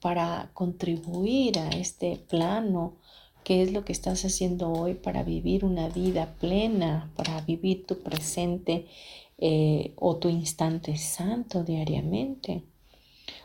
para 0.00 0.50
contribuir 0.54 1.58
a 1.58 1.68
este 1.70 2.16
plano, 2.16 2.94
qué 3.44 3.62
es 3.62 3.72
lo 3.72 3.84
que 3.84 3.92
estás 3.92 4.24
haciendo 4.24 4.72
hoy 4.72 4.94
para 4.94 5.22
vivir 5.22 5.64
una 5.64 5.88
vida 5.88 6.34
plena, 6.40 7.12
para 7.14 7.40
vivir 7.42 7.86
tu 7.86 7.98
presente 8.00 8.86
eh, 9.38 9.92
o 9.96 10.16
tu 10.16 10.28
instante 10.28 10.96
santo 10.96 11.62
diariamente. 11.62 12.62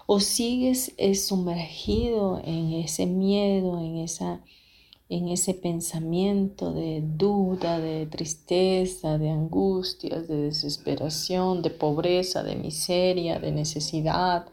O 0.07 0.19
sigues 0.19 0.93
eh, 0.97 1.15
sumergido 1.15 2.41
en 2.43 2.73
ese 2.73 3.05
miedo, 3.05 3.79
en 3.79 3.97
esa 3.97 4.41
en 5.11 5.27
ese 5.27 5.53
pensamiento 5.53 6.71
de 6.71 7.03
duda, 7.03 7.79
de 7.79 8.05
tristeza, 8.05 9.17
de 9.17 9.29
angustias, 9.29 10.29
de 10.29 10.37
desesperación, 10.37 11.61
de 11.61 11.69
pobreza, 11.69 12.43
de 12.43 12.55
miseria, 12.55 13.37
de 13.37 13.51
necesidad, 13.51 14.45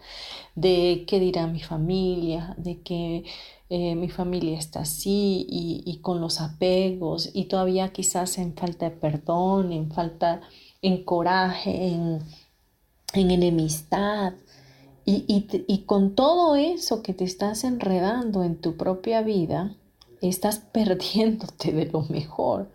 de 0.57 1.05
qué 1.07 1.21
dirá 1.21 1.47
mi 1.47 1.61
familia, 1.61 2.57
de 2.59 2.83
que 2.83 3.25
eh, 3.71 3.95
mi 3.95 4.09
familia 4.09 4.59
está 4.59 4.81
así 4.81 5.47
y, 5.49 5.99
con 6.03 6.21
los 6.21 6.41
apegos 6.41 7.31
y 7.35 7.45
todavía 7.45 7.93
quizás 7.93 8.37
en 8.39 8.55
falta 8.55 8.91
de 8.91 8.97
perdón, 8.97 9.73
en 9.73 9.93
falta, 9.93 10.41
en 10.83 11.05
coraje, 11.05 11.89
en, 11.89 12.19
en 13.13 13.31
enemistad. 13.31 14.33
Y, 15.05 15.25
y, 15.69 15.79
con 15.85 16.15
todo 16.17 16.57
eso 16.57 17.03
que 17.03 17.15
te 17.15 17.25
estás 17.25 17.65
enredando 17.65 18.43
en 18.43 18.61
tu 18.61 18.77
propia 18.77 19.23
vida, 19.23 19.75
estás 20.21 20.59
perdiéndote 20.59 21.73
de 21.73 21.87
lo 21.87 22.03
mejor, 22.03 22.71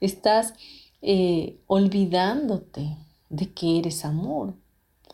estás 0.00 0.54
eh, 1.02 1.58
olvidándote 1.66 2.96
de 3.28 3.52
que 3.52 3.78
eres 3.78 4.04
amor, 4.04 4.54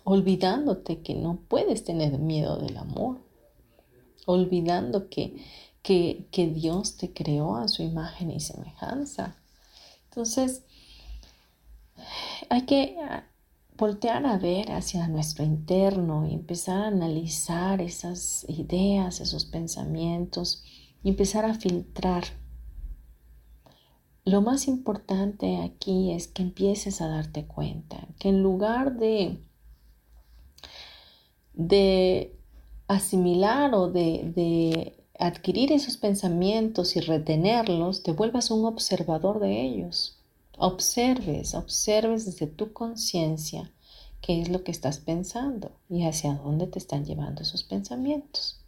olvidándote 0.05 1.01
que 1.01 1.15
no 1.15 1.39
puedes 1.49 1.85
tener 1.85 2.19
miedo 2.19 2.57
del 2.59 2.77
amor, 2.77 3.19
olvidando 4.27 5.09
que, 5.09 5.37
que, 5.83 6.27
que 6.31 6.47
Dios 6.47 6.97
te 6.97 7.13
creó 7.13 7.57
a 7.57 7.69
su 7.69 7.83
imagen 7.83 8.31
y 8.31 8.41
semejanza. 8.41 9.37
Entonces, 10.05 10.63
hay 12.49 12.63
que 12.63 12.97
ah, 13.03 13.25
voltear 13.77 14.25
a 14.27 14.39
ver 14.39 14.71
hacia 14.73 15.09
nuestro 15.09 15.45
interno 15.45 16.27
y 16.27 16.35
empezar 16.35 16.85
a 16.85 16.87
analizar 16.89 17.81
esas 17.81 18.47
ideas, 18.49 19.21
esos 19.21 19.45
pensamientos 19.45 20.63
y 21.05 21.11
empezar 21.11 21.45
a 21.45 21.55
filtrar. 21.55 22.25
Lo 24.25 24.41
más 24.41 24.67
importante 24.67 25.59
aquí 25.59 26.11
es 26.13 26.27
que 26.27 26.43
empieces 26.43 27.03
a 27.03 27.09
darte 27.09 27.45
cuenta 27.45 28.09
que 28.19 28.31
en 28.31 28.43
lugar 28.43 28.97
de, 28.97 29.39
de 31.53 32.35
asimilar 32.89 33.75
o 33.75 33.91
de, 33.91 34.33
de 34.35 34.97
adquirir 35.19 35.73
esos 35.73 35.99
pensamientos 35.99 36.97
y 36.97 37.01
retenerlos, 37.01 38.03
te 38.03 38.13
vuelvas 38.13 38.51
un 38.51 38.65
observador 38.65 39.41
de 39.41 39.61
ellos. 39.61 40.19
Observes, 40.57 41.55
observes 41.55 42.25
desde 42.25 42.47
tu 42.47 42.73
conciencia 42.73 43.71
qué 44.23 44.41
es 44.41 44.49
lo 44.49 44.65
que 44.65 44.73
estás 44.73 44.99
pensando 44.99 45.73
y 45.91 46.07
hacia 46.07 46.35
dónde 46.35 46.67
te 46.67 46.79
están 46.79 47.05
llevando 47.05 47.43
esos 47.43 47.63
pensamientos. 47.63 48.64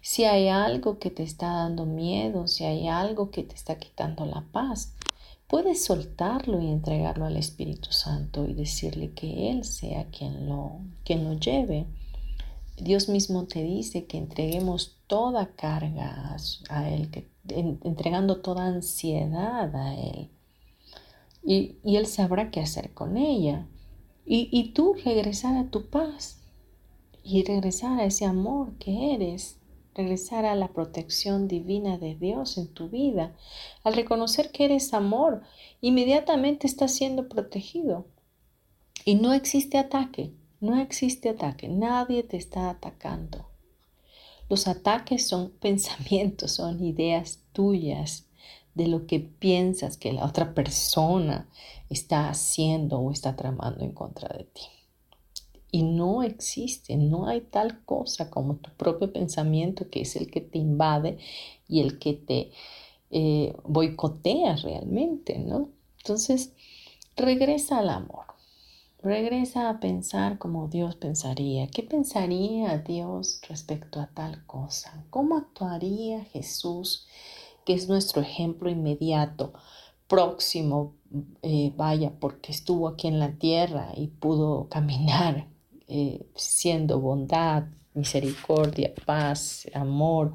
Si 0.00 0.24
hay 0.24 0.48
algo 0.48 0.98
que 0.98 1.10
te 1.10 1.22
está 1.22 1.48
dando 1.48 1.86
miedo, 1.86 2.46
si 2.46 2.64
hay 2.64 2.88
algo 2.88 3.30
que 3.30 3.42
te 3.42 3.54
está 3.54 3.78
quitando 3.78 4.26
la 4.26 4.44
paz, 4.52 4.94
puedes 5.48 5.84
soltarlo 5.84 6.60
y 6.60 6.68
entregarlo 6.68 7.24
al 7.24 7.36
Espíritu 7.36 7.90
Santo 7.90 8.46
y 8.46 8.54
decirle 8.54 9.12
que 9.12 9.50
Él 9.50 9.64
sea 9.64 10.06
quien 10.10 10.48
lo, 10.48 10.80
quien 11.04 11.24
lo 11.24 11.34
lleve. 11.34 11.86
Dios 12.76 13.08
mismo 13.08 13.46
te 13.46 13.62
dice 13.62 14.06
que 14.06 14.18
entreguemos 14.18 14.98
toda 15.06 15.54
carga 15.56 16.36
a 16.68 16.88
Él, 16.90 17.10
que, 17.10 17.28
entregando 17.48 18.40
toda 18.40 18.66
ansiedad 18.66 19.74
a 19.74 19.94
Él. 19.94 20.30
Y, 21.42 21.76
Él 21.82 22.06
sabrá 22.06 22.50
qué 22.50 22.60
hacer 22.60 22.92
con 22.92 23.16
ella. 23.16 23.66
Y, 24.26 24.48
y 24.52 24.72
tú 24.74 24.94
regresar 25.04 25.56
a 25.56 25.70
tu 25.70 25.88
paz 25.88 26.40
y 27.24 27.42
regresar 27.42 27.98
a 27.98 28.04
ese 28.04 28.26
amor 28.26 28.74
que 28.78 29.14
eres 29.14 29.57
regresar 29.98 30.44
a 30.44 30.54
la 30.54 30.68
protección 30.68 31.48
divina 31.48 31.98
de 31.98 32.14
Dios 32.14 32.56
en 32.56 32.68
tu 32.68 32.88
vida. 32.88 33.34
Al 33.82 33.94
reconocer 33.94 34.52
que 34.52 34.64
eres 34.64 34.94
amor, 34.94 35.42
inmediatamente 35.80 36.68
estás 36.68 36.94
siendo 36.94 37.28
protegido. 37.28 38.06
Y 39.04 39.16
no 39.16 39.34
existe 39.34 39.76
ataque, 39.76 40.32
no 40.60 40.80
existe 40.80 41.28
ataque, 41.28 41.68
nadie 41.68 42.22
te 42.22 42.36
está 42.36 42.70
atacando. 42.70 43.48
Los 44.48 44.68
ataques 44.68 45.26
son 45.26 45.50
pensamientos, 45.60 46.52
son 46.52 46.82
ideas 46.82 47.40
tuyas 47.52 48.26
de 48.74 48.86
lo 48.86 49.08
que 49.08 49.18
piensas 49.18 49.96
que 49.96 50.12
la 50.12 50.24
otra 50.24 50.54
persona 50.54 51.48
está 51.90 52.28
haciendo 52.28 53.00
o 53.00 53.10
está 53.10 53.34
tramando 53.34 53.84
en 53.84 53.90
contra 53.90 54.28
de 54.28 54.44
ti. 54.44 54.77
Y 55.70 55.82
no 55.82 56.22
existe, 56.22 56.96
no 56.96 57.26
hay 57.26 57.42
tal 57.42 57.84
cosa 57.84 58.30
como 58.30 58.56
tu 58.56 58.70
propio 58.70 59.12
pensamiento 59.12 59.90
que 59.90 60.00
es 60.00 60.16
el 60.16 60.30
que 60.30 60.40
te 60.40 60.58
invade 60.58 61.18
y 61.68 61.80
el 61.80 61.98
que 61.98 62.14
te 62.14 62.50
eh, 63.10 63.54
boicotea 63.64 64.56
realmente, 64.56 65.38
¿no? 65.38 65.70
Entonces, 65.98 66.52
regresa 67.16 67.78
al 67.78 67.90
amor, 67.90 68.24
regresa 69.02 69.68
a 69.68 69.80
pensar 69.80 70.38
como 70.38 70.68
Dios 70.68 70.96
pensaría. 70.96 71.68
¿Qué 71.68 71.82
pensaría 71.82 72.78
Dios 72.78 73.40
respecto 73.48 74.00
a 74.00 74.08
tal 74.08 74.44
cosa? 74.46 75.04
¿Cómo 75.10 75.36
actuaría 75.36 76.24
Jesús, 76.24 77.06
que 77.66 77.74
es 77.74 77.88
nuestro 77.88 78.22
ejemplo 78.22 78.70
inmediato, 78.70 79.52
próximo, 80.06 80.94
eh, 81.42 81.72
vaya, 81.76 82.12
porque 82.18 82.52
estuvo 82.52 82.88
aquí 82.88 83.08
en 83.08 83.18
la 83.18 83.32
tierra 83.32 83.92
y 83.94 84.08
pudo 84.08 84.68
caminar 84.70 85.46
eh, 85.88 86.26
siendo 86.34 87.00
bondad, 87.00 87.64
misericordia, 87.94 88.92
paz, 89.06 89.66
amor, 89.74 90.34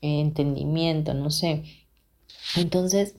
entendimiento, 0.00 1.14
no 1.14 1.30
sé. 1.30 1.64
Entonces, 2.56 3.16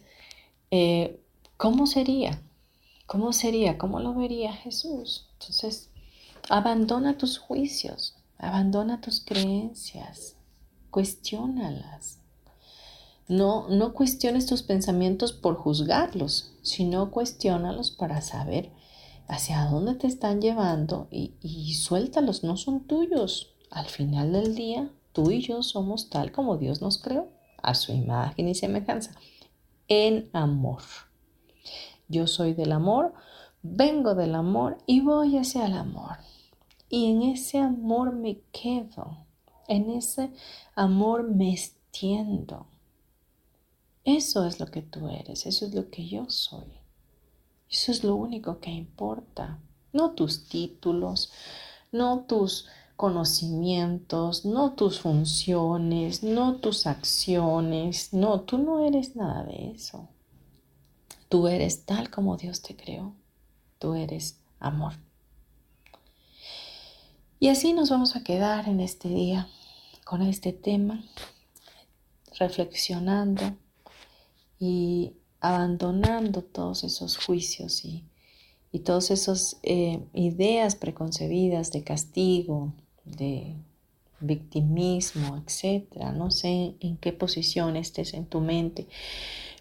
eh, 0.71 1.19
¿cómo 1.57 1.85
sería? 1.85 2.41
¿Cómo 3.05 3.33
sería? 3.33 3.77
¿Cómo 3.77 3.99
lo 3.99 4.13
vería 4.13 4.53
Jesús? 4.53 5.27
Entonces, 5.33 5.89
abandona 6.49 7.17
tus 7.17 7.37
juicios, 7.37 8.15
abandona 8.37 9.01
tus 9.01 9.19
creencias, 9.19 10.35
cuestiónalas. 10.89 12.19
No, 13.27 13.67
no 13.69 13.93
cuestiones 13.93 14.45
tus 14.45 14.63
pensamientos 14.63 15.33
por 15.33 15.55
juzgarlos, 15.55 16.51
sino 16.61 17.11
cuestiónalos 17.11 17.91
para 17.91 18.21
saber 18.21 18.71
hacia 19.27 19.65
dónde 19.65 19.95
te 19.95 20.07
están 20.07 20.41
llevando 20.41 21.07
y, 21.11 21.33
y 21.41 21.73
suéltalos, 21.73 22.43
no 22.43 22.57
son 22.57 22.85
tuyos. 22.87 23.55
Al 23.71 23.87
final 23.87 24.31
del 24.33 24.55
día, 24.55 24.89
tú 25.13 25.31
y 25.31 25.41
yo 25.41 25.63
somos 25.63 26.09
tal 26.09 26.31
como 26.31 26.57
Dios 26.57 26.81
nos 26.81 26.97
creó, 26.97 27.29
a 27.61 27.75
su 27.75 27.93
imagen 27.93 28.49
y 28.49 28.55
semejanza, 28.55 29.15
en 29.87 30.29
amor. 30.33 30.81
Yo 32.07 32.27
soy 32.27 32.53
del 32.53 32.71
amor, 32.71 33.13
vengo 33.61 34.13
del 34.13 34.35
amor 34.35 34.77
y 34.85 34.99
voy 35.01 35.37
hacia 35.37 35.65
el 35.65 35.73
amor. 35.73 36.17
Y 36.89 37.09
en 37.09 37.23
ese 37.23 37.57
amor 37.57 38.13
me 38.13 38.41
quedo, 38.51 39.25
en 39.67 39.89
ese 39.89 40.31
amor 40.75 41.23
me 41.23 41.51
extiendo. 41.51 42.67
Eso 44.03 44.45
es 44.45 44.59
lo 44.59 44.67
que 44.67 44.81
tú 44.81 45.07
eres, 45.07 45.45
eso 45.45 45.65
es 45.65 45.73
lo 45.73 45.89
que 45.89 46.05
yo 46.05 46.29
soy. 46.29 46.82
Eso 47.73 47.91
es 47.91 48.03
lo 48.03 48.15
único 48.15 48.59
que 48.59 48.69
importa. 48.69 49.59
No 49.93 50.11
tus 50.11 50.47
títulos, 50.47 51.31
no 51.91 52.19
tus 52.27 52.67
conocimientos, 52.95 54.45
no 54.45 54.73
tus 54.73 54.99
funciones, 54.99 56.21
no 56.21 56.57
tus 56.57 56.85
acciones. 56.85 58.13
No, 58.13 58.41
tú 58.41 58.59
no 58.59 58.85
eres 58.85 59.15
nada 59.15 59.43
de 59.43 59.71
eso. 59.71 60.07
Tú 61.29 61.47
eres 61.47 61.83
tal 61.83 62.11
como 62.11 62.37
Dios 62.37 62.61
te 62.61 62.75
creó. 62.75 63.15
Tú 63.79 63.95
eres 63.95 64.39
amor. 64.59 64.93
Y 67.39 67.49
así 67.49 67.73
nos 67.73 67.89
vamos 67.89 68.15
a 68.15 68.23
quedar 68.23 68.69
en 68.69 68.81
este 68.81 69.09
día 69.09 69.49
con 70.05 70.21
este 70.21 70.53
tema, 70.53 71.03
reflexionando 72.37 73.57
y 74.59 75.13
abandonando 75.43 76.41
todos 76.41 76.85
esos 76.85 77.17
juicios 77.17 77.83
y, 77.83 78.05
y 78.71 78.79
todas 78.79 79.11
esas 79.11 79.59
eh, 79.61 79.99
ideas 80.13 80.75
preconcebidas 80.75 81.69
de 81.71 81.83
castigo, 81.83 82.73
de 83.03 83.57
victimismo, 84.21 85.37
etcétera. 85.45 86.13
No 86.13 86.31
sé 86.31 86.75
en 86.79 86.95
qué 86.95 87.11
posición 87.11 87.75
estés 87.75 88.13
en 88.13 88.25
tu 88.25 88.39
mente. 88.39 88.87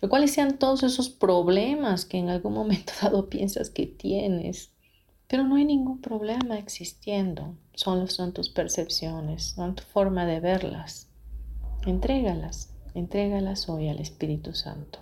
Cuáles 0.09 0.33
sean 0.33 0.57
todos 0.57 0.85
esos 0.85 1.11
problemas 1.11 2.07
que 2.07 2.19
en 2.19 2.29
algún 2.29 2.55
momento 2.55 2.93
dado 3.03 3.29
piensas 3.29 3.69
que 3.69 3.87
tienes. 3.87 4.71
Pero 5.27 5.43
no 5.43 5.57
hay 5.57 5.65
ningún 5.65 6.01
problema 6.01 6.59
existiendo. 6.59 7.57
Solo 7.75 8.07
son 8.07 8.33
tus 8.33 8.51
percepciones, 8.51 9.55
son 9.57 9.75
tu 9.75 9.83
forma 9.83 10.27
de 10.27 10.39
verlas. 10.39 11.09
Entrégalas, 11.87 12.71
entrégalas 12.95 13.69
hoy 13.69 13.89
al 13.89 13.99
Espíritu 13.99 14.55
Santo. 14.55 15.02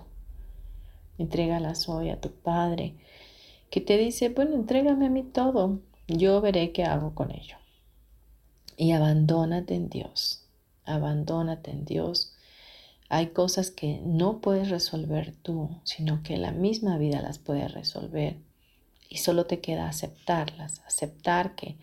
Entrégalas 1.21 1.87
hoy 1.87 2.09
a 2.09 2.19
tu 2.19 2.31
Padre, 2.31 2.95
que 3.69 3.79
te 3.79 3.95
dice, 3.95 4.29
bueno, 4.29 4.55
entrégame 4.55 5.05
a 5.05 5.09
mí 5.11 5.21
todo, 5.21 5.79
yo 6.07 6.41
veré 6.41 6.71
qué 6.71 6.83
hago 6.83 7.13
con 7.13 7.29
ello. 7.29 7.57
Y 8.75 8.93
abandónate 8.93 9.75
en 9.75 9.87
Dios, 9.87 10.47
abandónate 10.83 11.69
en 11.69 11.85
Dios. 11.85 12.33
Hay 13.07 13.27
cosas 13.27 13.69
que 13.69 14.01
no 14.03 14.41
puedes 14.41 14.71
resolver 14.71 15.35
tú, 15.43 15.69
sino 15.83 16.23
que 16.23 16.37
la 16.37 16.53
misma 16.53 16.97
vida 16.97 17.21
las 17.21 17.37
puede 17.37 17.67
resolver. 17.67 18.37
Y 19.07 19.17
solo 19.17 19.45
te 19.45 19.61
queda 19.61 19.89
aceptarlas, 19.89 20.79
aceptar 20.87 21.53
que, 21.53 21.77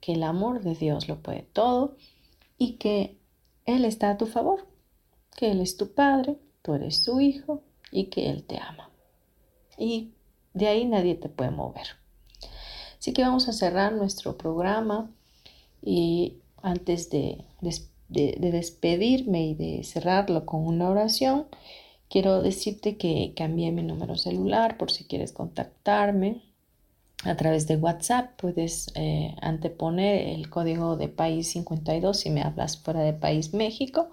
que 0.00 0.12
el 0.12 0.22
amor 0.22 0.62
de 0.62 0.76
Dios 0.76 1.08
lo 1.08 1.20
puede 1.20 1.42
todo 1.42 1.96
y 2.58 2.74
que 2.74 3.18
Él 3.64 3.84
está 3.84 4.10
a 4.10 4.18
tu 4.18 4.26
favor, 4.26 4.68
que 5.36 5.50
Él 5.50 5.60
es 5.60 5.76
tu 5.76 5.94
Padre, 5.94 6.38
tú 6.62 6.74
eres 6.74 7.02
su 7.02 7.20
Hijo 7.20 7.64
y 7.90 8.04
que 8.06 8.30
Él 8.30 8.44
te 8.44 8.58
ama. 8.58 8.90
Y 9.76 10.12
de 10.54 10.68
ahí 10.68 10.84
nadie 10.84 11.14
te 11.14 11.28
puede 11.28 11.50
mover. 11.50 11.86
Así 12.98 13.12
que 13.12 13.22
vamos 13.22 13.48
a 13.48 13.52
cerrar 13.52 13.92
nuestro 13.92 14.36
programa 14.36 15.10
y 15.82 16.38
antes 16.62 17.10
de, 17.10 17.44
de 17.60 18.50
despedirme 18.50 19.46
y 19.46 19.54
de 19.54 19.84
cerrarlo 19.84 20.44
con 20.44 20.66
una 20.66 20.90
oración, 20.90 21.46
quiero 22.08 22.42
decirte 22.42 22.96
que 22.96 23.32
cambié 23.36 23.70
mi 23.70 23.82
número 23.82 24.16
celular 24.16 24.76
por 24.76 24.90
si 24.90 25.04
quieres 25.04 25.32
contactarme 25.32 26.42
a 27.24 27.36
través 27.36 27.66
de 27.66 27.76
WhatsApp 27.76 28.40
puedes 28.40 28.92
eh, 28.94 29.34
anteponer 29.40 30.28
el 30.28 30.48
código 30.48 30.96
de 30.96 31.08
país 31.08 31.50
52 31.50 32.16
si 32.16 32.30
me 32.30 32.42
hablas 32.42 32.78
fuera 32.78 33.00
de 33.00 33.12
país 33.12 33.54
México 33.54 34.10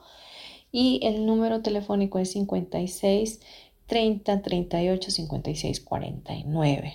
y 0.72 1.00
el 1.04 1.26
número 1.26 1.62
telefónico 1.62 2.18
es 2.18 2.32
56 2.32 3.42
30 3.88 4.42
38 4.42 5.12
56 5.12 5.82
49 5.82 6.94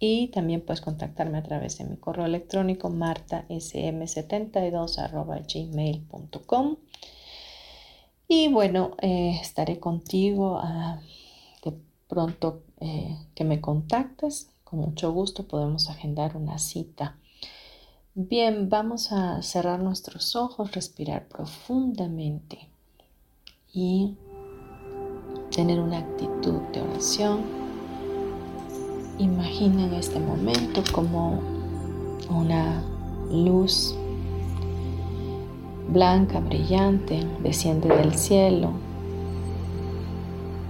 y 0.00 0.28
también 0.28 0.60
puedes 0.60 0.80
contactarme 0.80 1.38
a 1.38 1.42
través 1.42 1.78
de 1.78 1.84
mi 1.84 1.96
correo 1.96 2.26
electrónico 2.26 2.90
martasm72 2.90 5.52
gmail.com 5.52 6.76
y 8.28 8.46
bueno 8.48 8.92
eh, 9.00 9.36
estaré 9.40 9.80
contigo 9.80 10.60
ah, 10.62 11.00
de 11.64 11.72
pronto 12.06 12.62
eh, 12.80 13.16
que 13.34 13.44
me 13.44 13.60
contactes. 13.60 14.50
Con 14.64 14.80
mucho 14.80 15.12
gusto 15.12 15.48
podemos 15.48 15.88
agendar 15.88 16.36
una 16.36 16.58
cita. 16.58 17.16
Bien, 18.14 18.68
vamos 18.68 19.12
a 19.12 19.42
cerrar 19.42 19.80
nuestros 19.80 20.36
ojos, 20.36 20.72
respirar 20.72 21.28
profundamente. 21.28 22.68
Y 23.72 24.16
tener 25.50 25.80
una 25.80 25.98
actitud 25.98 26.60
de 26.72 26.82
oración. 26.82 27.40
Imagina 29.18 29.84
en 29.84 29.94
este 29.94 30.20
momento 30.20 30.82
como 30.92 31.40
una 32.30 32.82
luz 33.30 33.94
blanca, 35.88 36.40
brillante, 36.40 37.26
desciende 37.42 37.88
del 37.88 38.14
cielo 38.14 38.72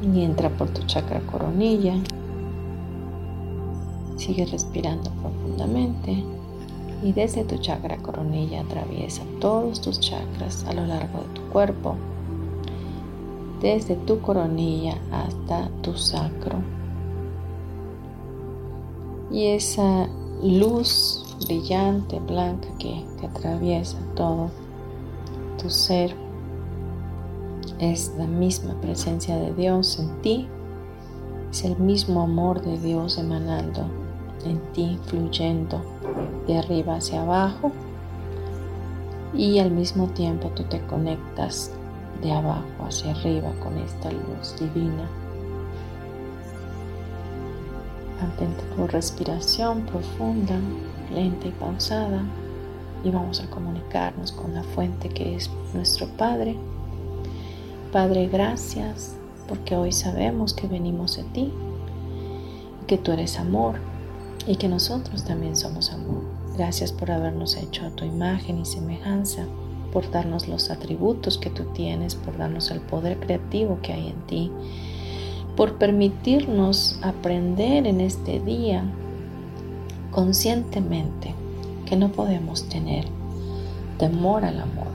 y 0.02 0.22
entra 0.22 0.48
por 0.50 0.70
tu 0.70 0.86
chakra 0.86 1.20
coronilla 1.20 1.94
Sigue 4.18 4.46
respirando 4.46 5.10
profundamente 5.12 6.24
y 7.04 7.12
desde 7.12 7.44
tu 7.44 7.56
chakra 7.58 7.96
coronilla 7.98 8.62
atraviesa 8.62 9.22
todos 9.40 9.80
tus 9.80 10.00
chakras 10.00 10.64
a 10.64 10.72
lo 10.72 10.84
largo 10.84 11.20
de 11.20 11.34
tu 11.34 11.42
cuerpo, 11.50 11.94
desde 13.60 13.96
tu 13.96 14.20
coronilla 14.20 14.98
hasta 15.10 15.68
tu 15.82 15.94
sacro. 15.94 16.58
Y 19.30 19.46
esa 19.46 20.08
luz 20.42 21.36
brillante, 21.46 22.20
blanca 22.20 22.68
que, 22.78 23.04
atraviesa 23.22 23.98
todo 24.14 24.50
tu 25.60 25.68
ser 25.68 26.14
es 27.80 28.12
la 28.16 28.26
misma 28.26 28.74
presencia 28.80 29.36
de 29.36 29.52
Dios 29.54 29.98
en 29.98 30.22
ti, 30.22 30.48
es 31.50 31.64
el 31.64 31.76
mismo 31.78 32.22
amor 32.22 32.60
de 32.62 32.78
Dios 32.78 33.18
emanando 33.18 33.86
en 34.44 34.60
ti 34.72 34.98
fluyendo 35.06 35.80
de 36.46 36.58
arriba 36.58 36.96
hacia 36.96 37.22
abajo 37.22 37.72
y 39.34 39.58
al 39.58 39.70
mismo 39.70 40.06
tiempo 40.08 40.48
tú 40.54 40.64
te 40.64 40.80
conectas 40.86 41.72
de 42.22 42.32
abajo 42.32 42.84
hacia 42.86 43.12
arriba 43.12 43.50
con 43.62 43.76
esta 43.78 44.10
luz 44.10 44.56
divina. 44.58 45.08
Mantén 48.20 48.54
tu 48.56 48.86
respiración 48.88 49.82
profunda, 49.82 50.58
lenta 51.14 51.46
y 51.46 51.52
pausada 51.52 52.22
y 53.04 53.10
vamos 53.10 53.40
a 53.40 53.48
comunicarnos 53.48 54.32
con 54.32 54.54
la 54.54 54.62
fuente 54.62 55.08
que 55.08 55.36
es 55.36 55.50
nuestro 55.72 56.06
Padre. 56.16 56.56
Padre, 57.92 58.28
gracias 58.28 59.16
porque 59.46 59.76
hoy 59.76 59.92
sabemos 59.92 60.52
que 60.52 60.66
venimos 60.66 61.16
de 61.16 61.24
ti, 61.24 61.52
que 62.86 62.98
tú 62.98 63.12
eres 63.12 63.38
amor 63.38 63.76
y 64.46 64.56
que 64.56 64.68
nosotros 64.68 65.24
también 65.24 65.56
somos 65.56 65.92
amor. 65.92 66.22
Gracias 66.56 66.92
por 66.92 67.10
habernos 67.10 67.56
hecho 67.56 67.86
a 67.86 67.90
tu 67.90 68.04
imagen 68.04 68.58
y 68.58 68.64
semejanza, 68.64 69.46
por 69.92 70.10
darnos 70.10 70.48
los 70.48 70.70
atributos 70.70 71.38
que 71.38 71.50
tú 71.50 71.64
tienes, 71.74 72.14
por 72.14 72.36
darnos 72.36 72.70
el 72.70 72.80
poder 72.80 73.18
creativo 73.18 73.78
que 73.82 73.92
hay 73.92 74.08
en 74.08 74.26
ti, 74.26 74.50
por 75.56 75.74
permitirnos 75.74 76.98
aprender 77.02 77.86
en 77.86 78.00
este 78.00 78.40
día 78.40 78.84
conscientemente 80.10 81.34
que 81.86 81.96
no 81.96 82.10
podemos 82.10 82.68
tener 82.68 83.06
temor 83.98 84.44
al 84.44 84.60
amor, 84.60 84.86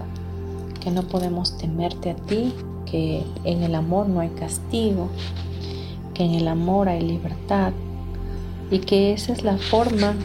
que 0.80 0.91
no 0.91 1.04
podemos 1.04 1.58
temerte 1.58 2.12
a 2.12 2.16
ti, 2.16 2.54
que 2.86 3.24
en 3.44 3.64
el 3.64 3.76
amor 3.76 4.08
no 4.08 4.20
hay 4.20 4.30
castigo, 4.30 5.10
que 6.14 6.24
en 6.24 6.36
el 6.36 6.48
amor 6.48 6.88
hay 6.88 7.02
libertad, 7.02 7.74
y 8.70 8.80
que 8.80 9.14
esa 9.14 9.34
es 9.34 9.44
la 9.44 9.58
forma 9.58 10.16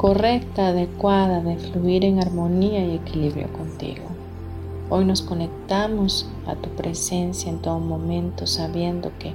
correcta, 0.00 0.68
adecuada 0.68 1.42
de 1.42 1.58
fluir 1.58 2.06
en 2.06 2.20
armonía 2.20 2.86
y 2.86 2.94
equilibrio 2.94 3.52
contigo. 3.52 4.04
Hoy 4.88 5.04
nos 5.04 5.20
conectamos 5.20 6.26
a 6.46 6.54
tu 6.54 6.70
presencia 6.70 7.50
en 7.50 7.58
todo 7.58 7.80
momento 7.80 8.46
sabiendo 8.46 9.12
que 9.18 9.34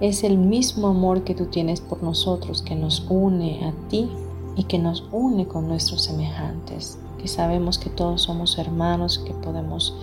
es 0.00 0.22
el 0.22 0.36
mismo 0.36 0.88
amor 0.88 1.24
que 1.24 1.34
tú 1.34 1.46
tienes 1.46 1.80
por 1.80 2.02
nosotros 2.02 2.60
que 2.60 2.74
nos 2.74 3.06
une 3.08 3.64
a 3.64 3.88
ti 3.88 4.10
y 4.54 4.64
que 4.64 4.78
nos 4.78 5.08
une 5.12 5.48
con 5.48 5.66
nuestros 5.66 6.02
semejantes, 6.02 6.98
que 7.18 7.26
sabemos 7.26 7.78
que 7.78 7.88
todos 7.88 8.20
somos 8.20 8.58
hermanos, 8.58 9.18
que 9.18 9.32
podemos 9.32 9.96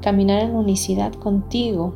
caminar 0.00 0.44
en 0.44 0.54
unicidad 0.54 1.12
contigo 1.12 1.92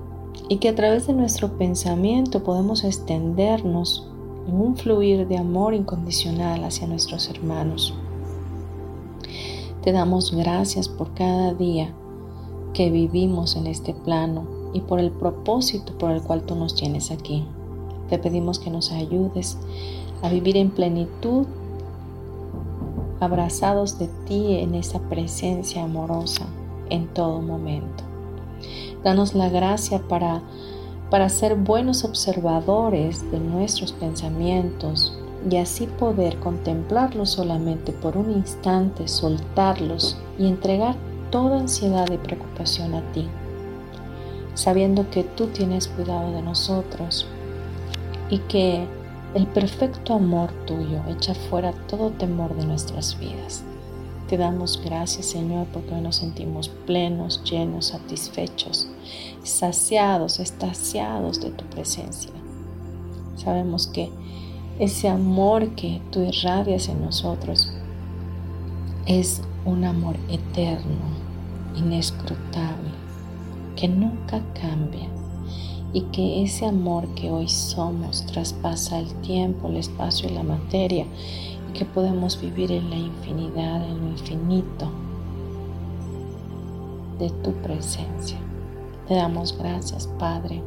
y 0.51 0.59
que 0.59 0.69
a 0.69 0.75
través 0.75 1.07
de 1.07 1.15
nuestro 1.15 1.57
pensamiento 1.57 2.43
podemos 2.43 2.85
extendernos 2.85 4.12
en 4.47 4.61
un 4.61 4.77
fluir 4.77 5.27
de 5.29 5.39
amor 5.39 5.75
incondicional 5.75 6.65
hacia 6.65 6.87
nuestros 6.87 7.29
hermanos. 7.29 7.95
Te 9.83 9.93
damos 9.93 10.35
gracias 10.35 10.89
por 10.89 11.13
cada 11.15 11.55
día 11.55 11.93
que 12.73 12.91
vivimos 12.91 13.57
en 13.57 13.67
este 13.67 13.95
plano 13.95 14.47
y 14.73 14.81
por 14.81 15.01
el 15.01 15.11
propósito 15.11 15.97
por 15.99 16.11
el 16.11 16.23
cual 16.23 16.43
tú 16.43 16.55
nos 16.55 16.75
tienes 16.75 17.11
aquí. 17.11 17.45
Te 18.09 18.19
pedimos 18.19 18.59
que 18.59 18.71
nos 18.71 18.93
ayudes 18.93 19.59
a 20.23 20.29
vivir 20.29 20.57
en 20.57 20.71
plenitud, 20.71 21.47
abrazados 23.21 23.99
de 23.99 24.09
ti 24.27 24.57
en 24.57 24.75
esa 24.75 25.01
presencia 25.09 25.85
amorosa 25.85 26.47
en 26.91 27.09
todo 27.09 27.41
momento. 27.41 28.05
Danos 29.03 29.35
la 29.35 29.49
gracia 29.49 30.01
para, 30.09 30.43
para 31.13 31.29
ser 31.29 31.57
buenos 31.57 32.05
observadores 32.05 33.31
de 33.31 33.39
nuestros 33.39 33.93
pensamientos 33.93 35.15
y 35.51 35.59
así 35.59 35.87
poder 35.87 36.39
contemplarlos 36.39 37.33
solamente 37.33 37.93
por 37.93 38.17
un 38.17 38.31
instante, 38.33 39.07
soltarlos 39.07 40.17
y 40.39 40.47
entregar 40.47 40.97
toda 41.29 41.61
ansiedad 41.61 42.11
y 42.11 42.17
preocupación 42.17 42.95
a 42.95 43.03
ti, 43.13 43.29
sabiendo 44.55 45.11
que 45.11 45.23
tú 45.23 45.49
tienes 45.49 45.87
cuidado 45.87 46.33
de 46.33 46.41
nosotros 46.41 47.27
y 48.31 48.39
que 48.39 48.87
el 49.35 49.47
perfecto 49.49 50.15
amor 50.15 50.51
tuyo 50.65 51.03
echa 51.11 51.35
fuera 51.35 51.73
todo 51.89 52.09
temor 52.13 52.57
de 52.57 52.65
nuestras 52.65 53.21
vidas. 53.21 53.63
Te 54.33 54.39
damos 54.39 54.81
gracias, 54.83 55.27
Señor, 55.27 55.67
porque 55.75 55.95
hoy 55.95 56.01
nos 56.01 56.17
sentimos 56.17 56.71
plenos, 56.87 57.45
llenos, 57.45 57.89
satisfechos, 57.89 58.89
saciados, 59.43 60.41
estaciados 60.41 61.39
de 61.43 61.51
tu 61.51 61.67
presencia. 61.67 62.33
Sabemos 63.37 63.89
que 63.89 64.09
ese 64.79 65.11
amor 65.11 65.75
que 65.75 66.01
tú 66.11 66.23
irradias 66.23 66.89
en 66.89 67.05
nosotros 67.05 67.75
es 69.05 69.43
un 69.67 69.85
amor 69.85 70.17
eterno, 70.31 71.11
inescrutable, 71.77 72.89
que 73.77 73.87
nunca 73.87 74.43
cambia 74.59 75.11
y 75.93 76.05
que 76.05 76.43
ese 76.43 76.65
amor 76.65 77.07
que 77.17 77.31
hoy 77.31 77.51
somos 77.51 78.25
traspasa 78.25 78.99
el 78.99 79.13
tiempo, 79.21 79.69
el 79.69 79.77
espacio 79.77 80.31
y 80.31 80.33
la 80.33 80.43
materia 80.43 81.05
que 81.73 81.85
podemos 81.85 82.41
vivir 82.41 82.73
en 82.73 82.91
la 82.91 82.97
infinidad, 82.97 83.85
en 83.89 84.01
lo 84.01 84.09
infinito 84.11 84.91
de 87.19 87.31
tu 87.43 87.53
presencia. 87.63 88.39
Te 89.09 89.15
damos 89.15 89.57
gracias, 89.57 90.07
Padre. 90.19 90.63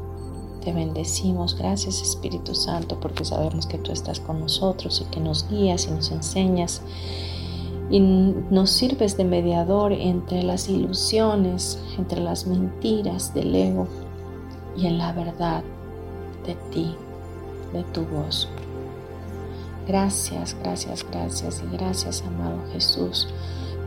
Te 0.64 0.74
bendecimos. 0.74 1.56
Gracias, 1.58 2.02
Espíritu 2.02 2.56
Santo, 2.56 3.00
porque 3.00 3.24
sabemos 3.24 3.66
que 3.68 3.78
tú 3.78 3.92
estás 3.92 4.20
con 4.20 4.40
nosotros 4.40 5.02
y 5.06 5.10
que 5.12 5.20
nos 5.20 5.48
guías 5.50 5.88
y 5.88 5.92
nos 5.92 6.12
enseñas 6.12 6.82
y 7.90 8.00
nos 8.00 8.72
sirves 8.72 9.16
de 9.16 9.26
mediador 9.26 9.92
entre 9.94 10.44
las 10.44 10.70
ilusiones, 10.70 11.80
entre 11.98 12.20
las 12.20 12.48
mentiras 12.48 13.34
del 13.34 13.54
ego 13.54 13.88
y 14.76 14.88
en 14.88 14.98
la 14.98 15.12
verdad 15.12 15.64
de 16.46 16.56
ti, 16.72 16.96
de 17.74 17.84
tu 17.84 18.02
voz. 18.06 18.50
Gracias, 19.88 20.56
gracias, 20.64 21.06
gracias 21.12 21.64
y 21.64 21.78
gracias, 21.78 22.24
amado 22.26 22.60
Jesús, 22.74 23.28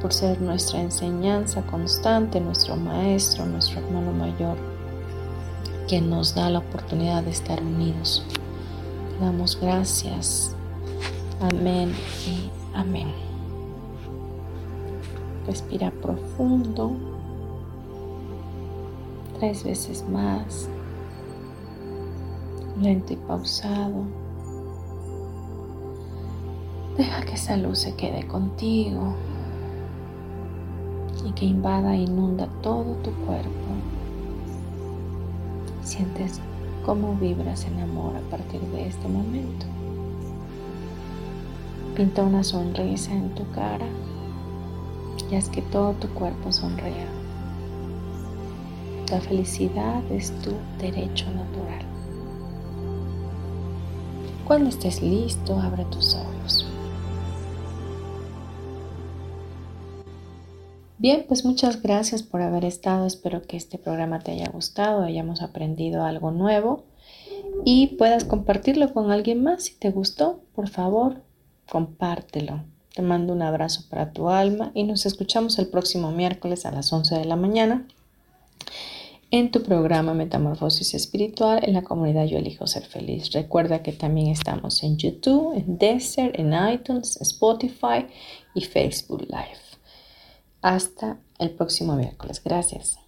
por 0.01 0.13
ser 0.13 0.41
nuestra 0.41 0.81
enseñanza 0.81 1.63
constante, 1.63 2.41
nuestro 2.41 2.77
Maestro, 2.77 3.47
nuestro 3.47 3.81
hermano 3.81 4.13
mayor, 4.13 4.57
que 5.89 6.01
nos 6.01 6.37
da 6.37 6.51
la 6.51 6.61
oportunidad 6.61 7.25
de 7.25 7.31
estar 7.31 7.61
unidos. 7.61 8.25
damos 9.21 9.59
gracias. 9.61 10.55
Amén 11.41 11.93
y 12.27 12.49
amén. 12.75 13.13
Respira 15.47 15.91
profundo. 15.91 16.93
Tres 19.39 19.65
veces 19.65 20.05
más. 20.09 20.69
Lento 22.81 23.15
y 23.15 23.17
pausado. 23.17 24.05
Deja 26.99 27.23
que 27.23 27.35
esa 27.35 27.57
luz 27.57 27.79
se 27.79 27.95
quede 27.95 28.27
contigo 28.27 29.15
y 31.25 31.31
que 31.31 31.45
invada 31.45 31.95
e 31.95 32.03
inunda 32.03 32.49
todo 32.61 32.97
tu 33.05 33.13
cuerpo. 33.25 33.69
Sientes 35.85 36.41
cómo 36.85 37.15
vibras 37.15 37.67
en 37.67 37.79
amor 37.79 38.17
a 38.17 38.31
partir 38.31 38.61
de 38.73 38.89
este 38.89 39.07
momento. 39.07 39.65
Pinta 41.95 42.25
una 42.25 42.43
sonrisa 42.43 43.13
en 43.13 43.33
tu 43.33 43.49
cara 43.53 43.87
y 45.31 45.37
haz 45.37 45.49
que 45.51 45.63
todo 45.63 45.93
tu 45.93 46.09
cuerpo 46.09 46.51
sonría. 46.51 47.07
La 49.13 49.21
felicidad 49.21 50.03
es 50.11 50.33
tu 50.41 50.51
derecho 50.81 51.27
natural. 51.27 51.87
Cuando 54.49 54.69
estés 54.69 55.01
listo, 55.01 55.61
abre 55.61 55.85
tus 55.85 56.17
ojos. 56.17 56.67
Bien, 61.01 61.25
pues 61.29 61.45
muchas 61.45 61.81
gracias 61.81 62.25
por 62.25 62.43
haber 62.43 62.65
estado. 62.65 63.07
Espero 63.07 63.43
que 63.43 63.57
este 63.57 63.79
programa 63.79 64.19
te 64.19 64.33
haya 64.33 64.51
gustado, 64.51 65.05
hayamos 65.05 65.43
aprendido 65.43 66.03
algo 66.03 66.33
nuevo 66.33 66.87
y 67.65 67.89
puedas 67.99 68.25
compartirlo 68.25 68.93
con 68.93 69.13
alguien 69.13 69.45
más. 69.45 69.63
Si 69.63 69.75
te 69.77 69.91
gustó, 69.91 70.41
por 70.57 70.69
favor, 70.69 71.23
compártelo. 71.71 72.65
Te 72.93 73.03
mando 73.03 73.33
un 73.33 73.43
abrazo 73.43 73.85
para 73.89 74.11
tu 74.11 74.29
alma 74.29 74.73
y 74.75 74.83
nos 74.83 75.07
escuchamos 75.07 75.61
el 75.61 75.69
próximo 75.69 76.11
miércoles 76.11 76.67
a 76.67 76.73
las 76.73 76.93
11 76.93 77.15
de 77.15 77.25
la 77.27 77.37
mañana 77.37 77.87
en 79.31 79.53
tu 79.53 79.63
programa 79.63 80.15
Metamorfosis 80.15 80.95
Espiritual 80.95 81.61
en 81.63 81.75
la 81.75 81.83
comunidad 81.83 82.25
Yo 82.25 82.39
Elijo 82.39 82.67
Ser 82.67 82.85
Feliz. 82.85 83.31
Recuerda 83.31 83.85
que 83.85 83.93
también 83.93 84.29
estamos 84.29 84.83
en 84.83 84.97
YouTube, 84.97 85.55
en 85.55 85.79
Desert, 85.79 86.37
en 86.37 86.53
iTunes, 86.73 87.21
Spotify 87.21 88.07
y 88.55 88.63
Facebook 88.63 89.23
Live. 89.29 89.68
Hasta 90.63 91.19
el 91.39 91.51
próximo 91.51 91.95
miércoles. 91.95 92.43
Gracias. 92.45 92.99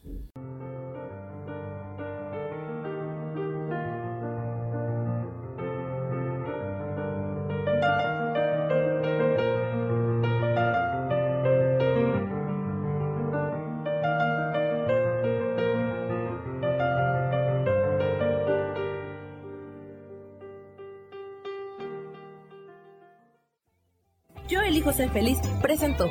Yo 24.48 24.61
elijo 24.62 24.92
ser 24.92 25.11
feliz 25.11 25.38
presentó. 25.62 26.11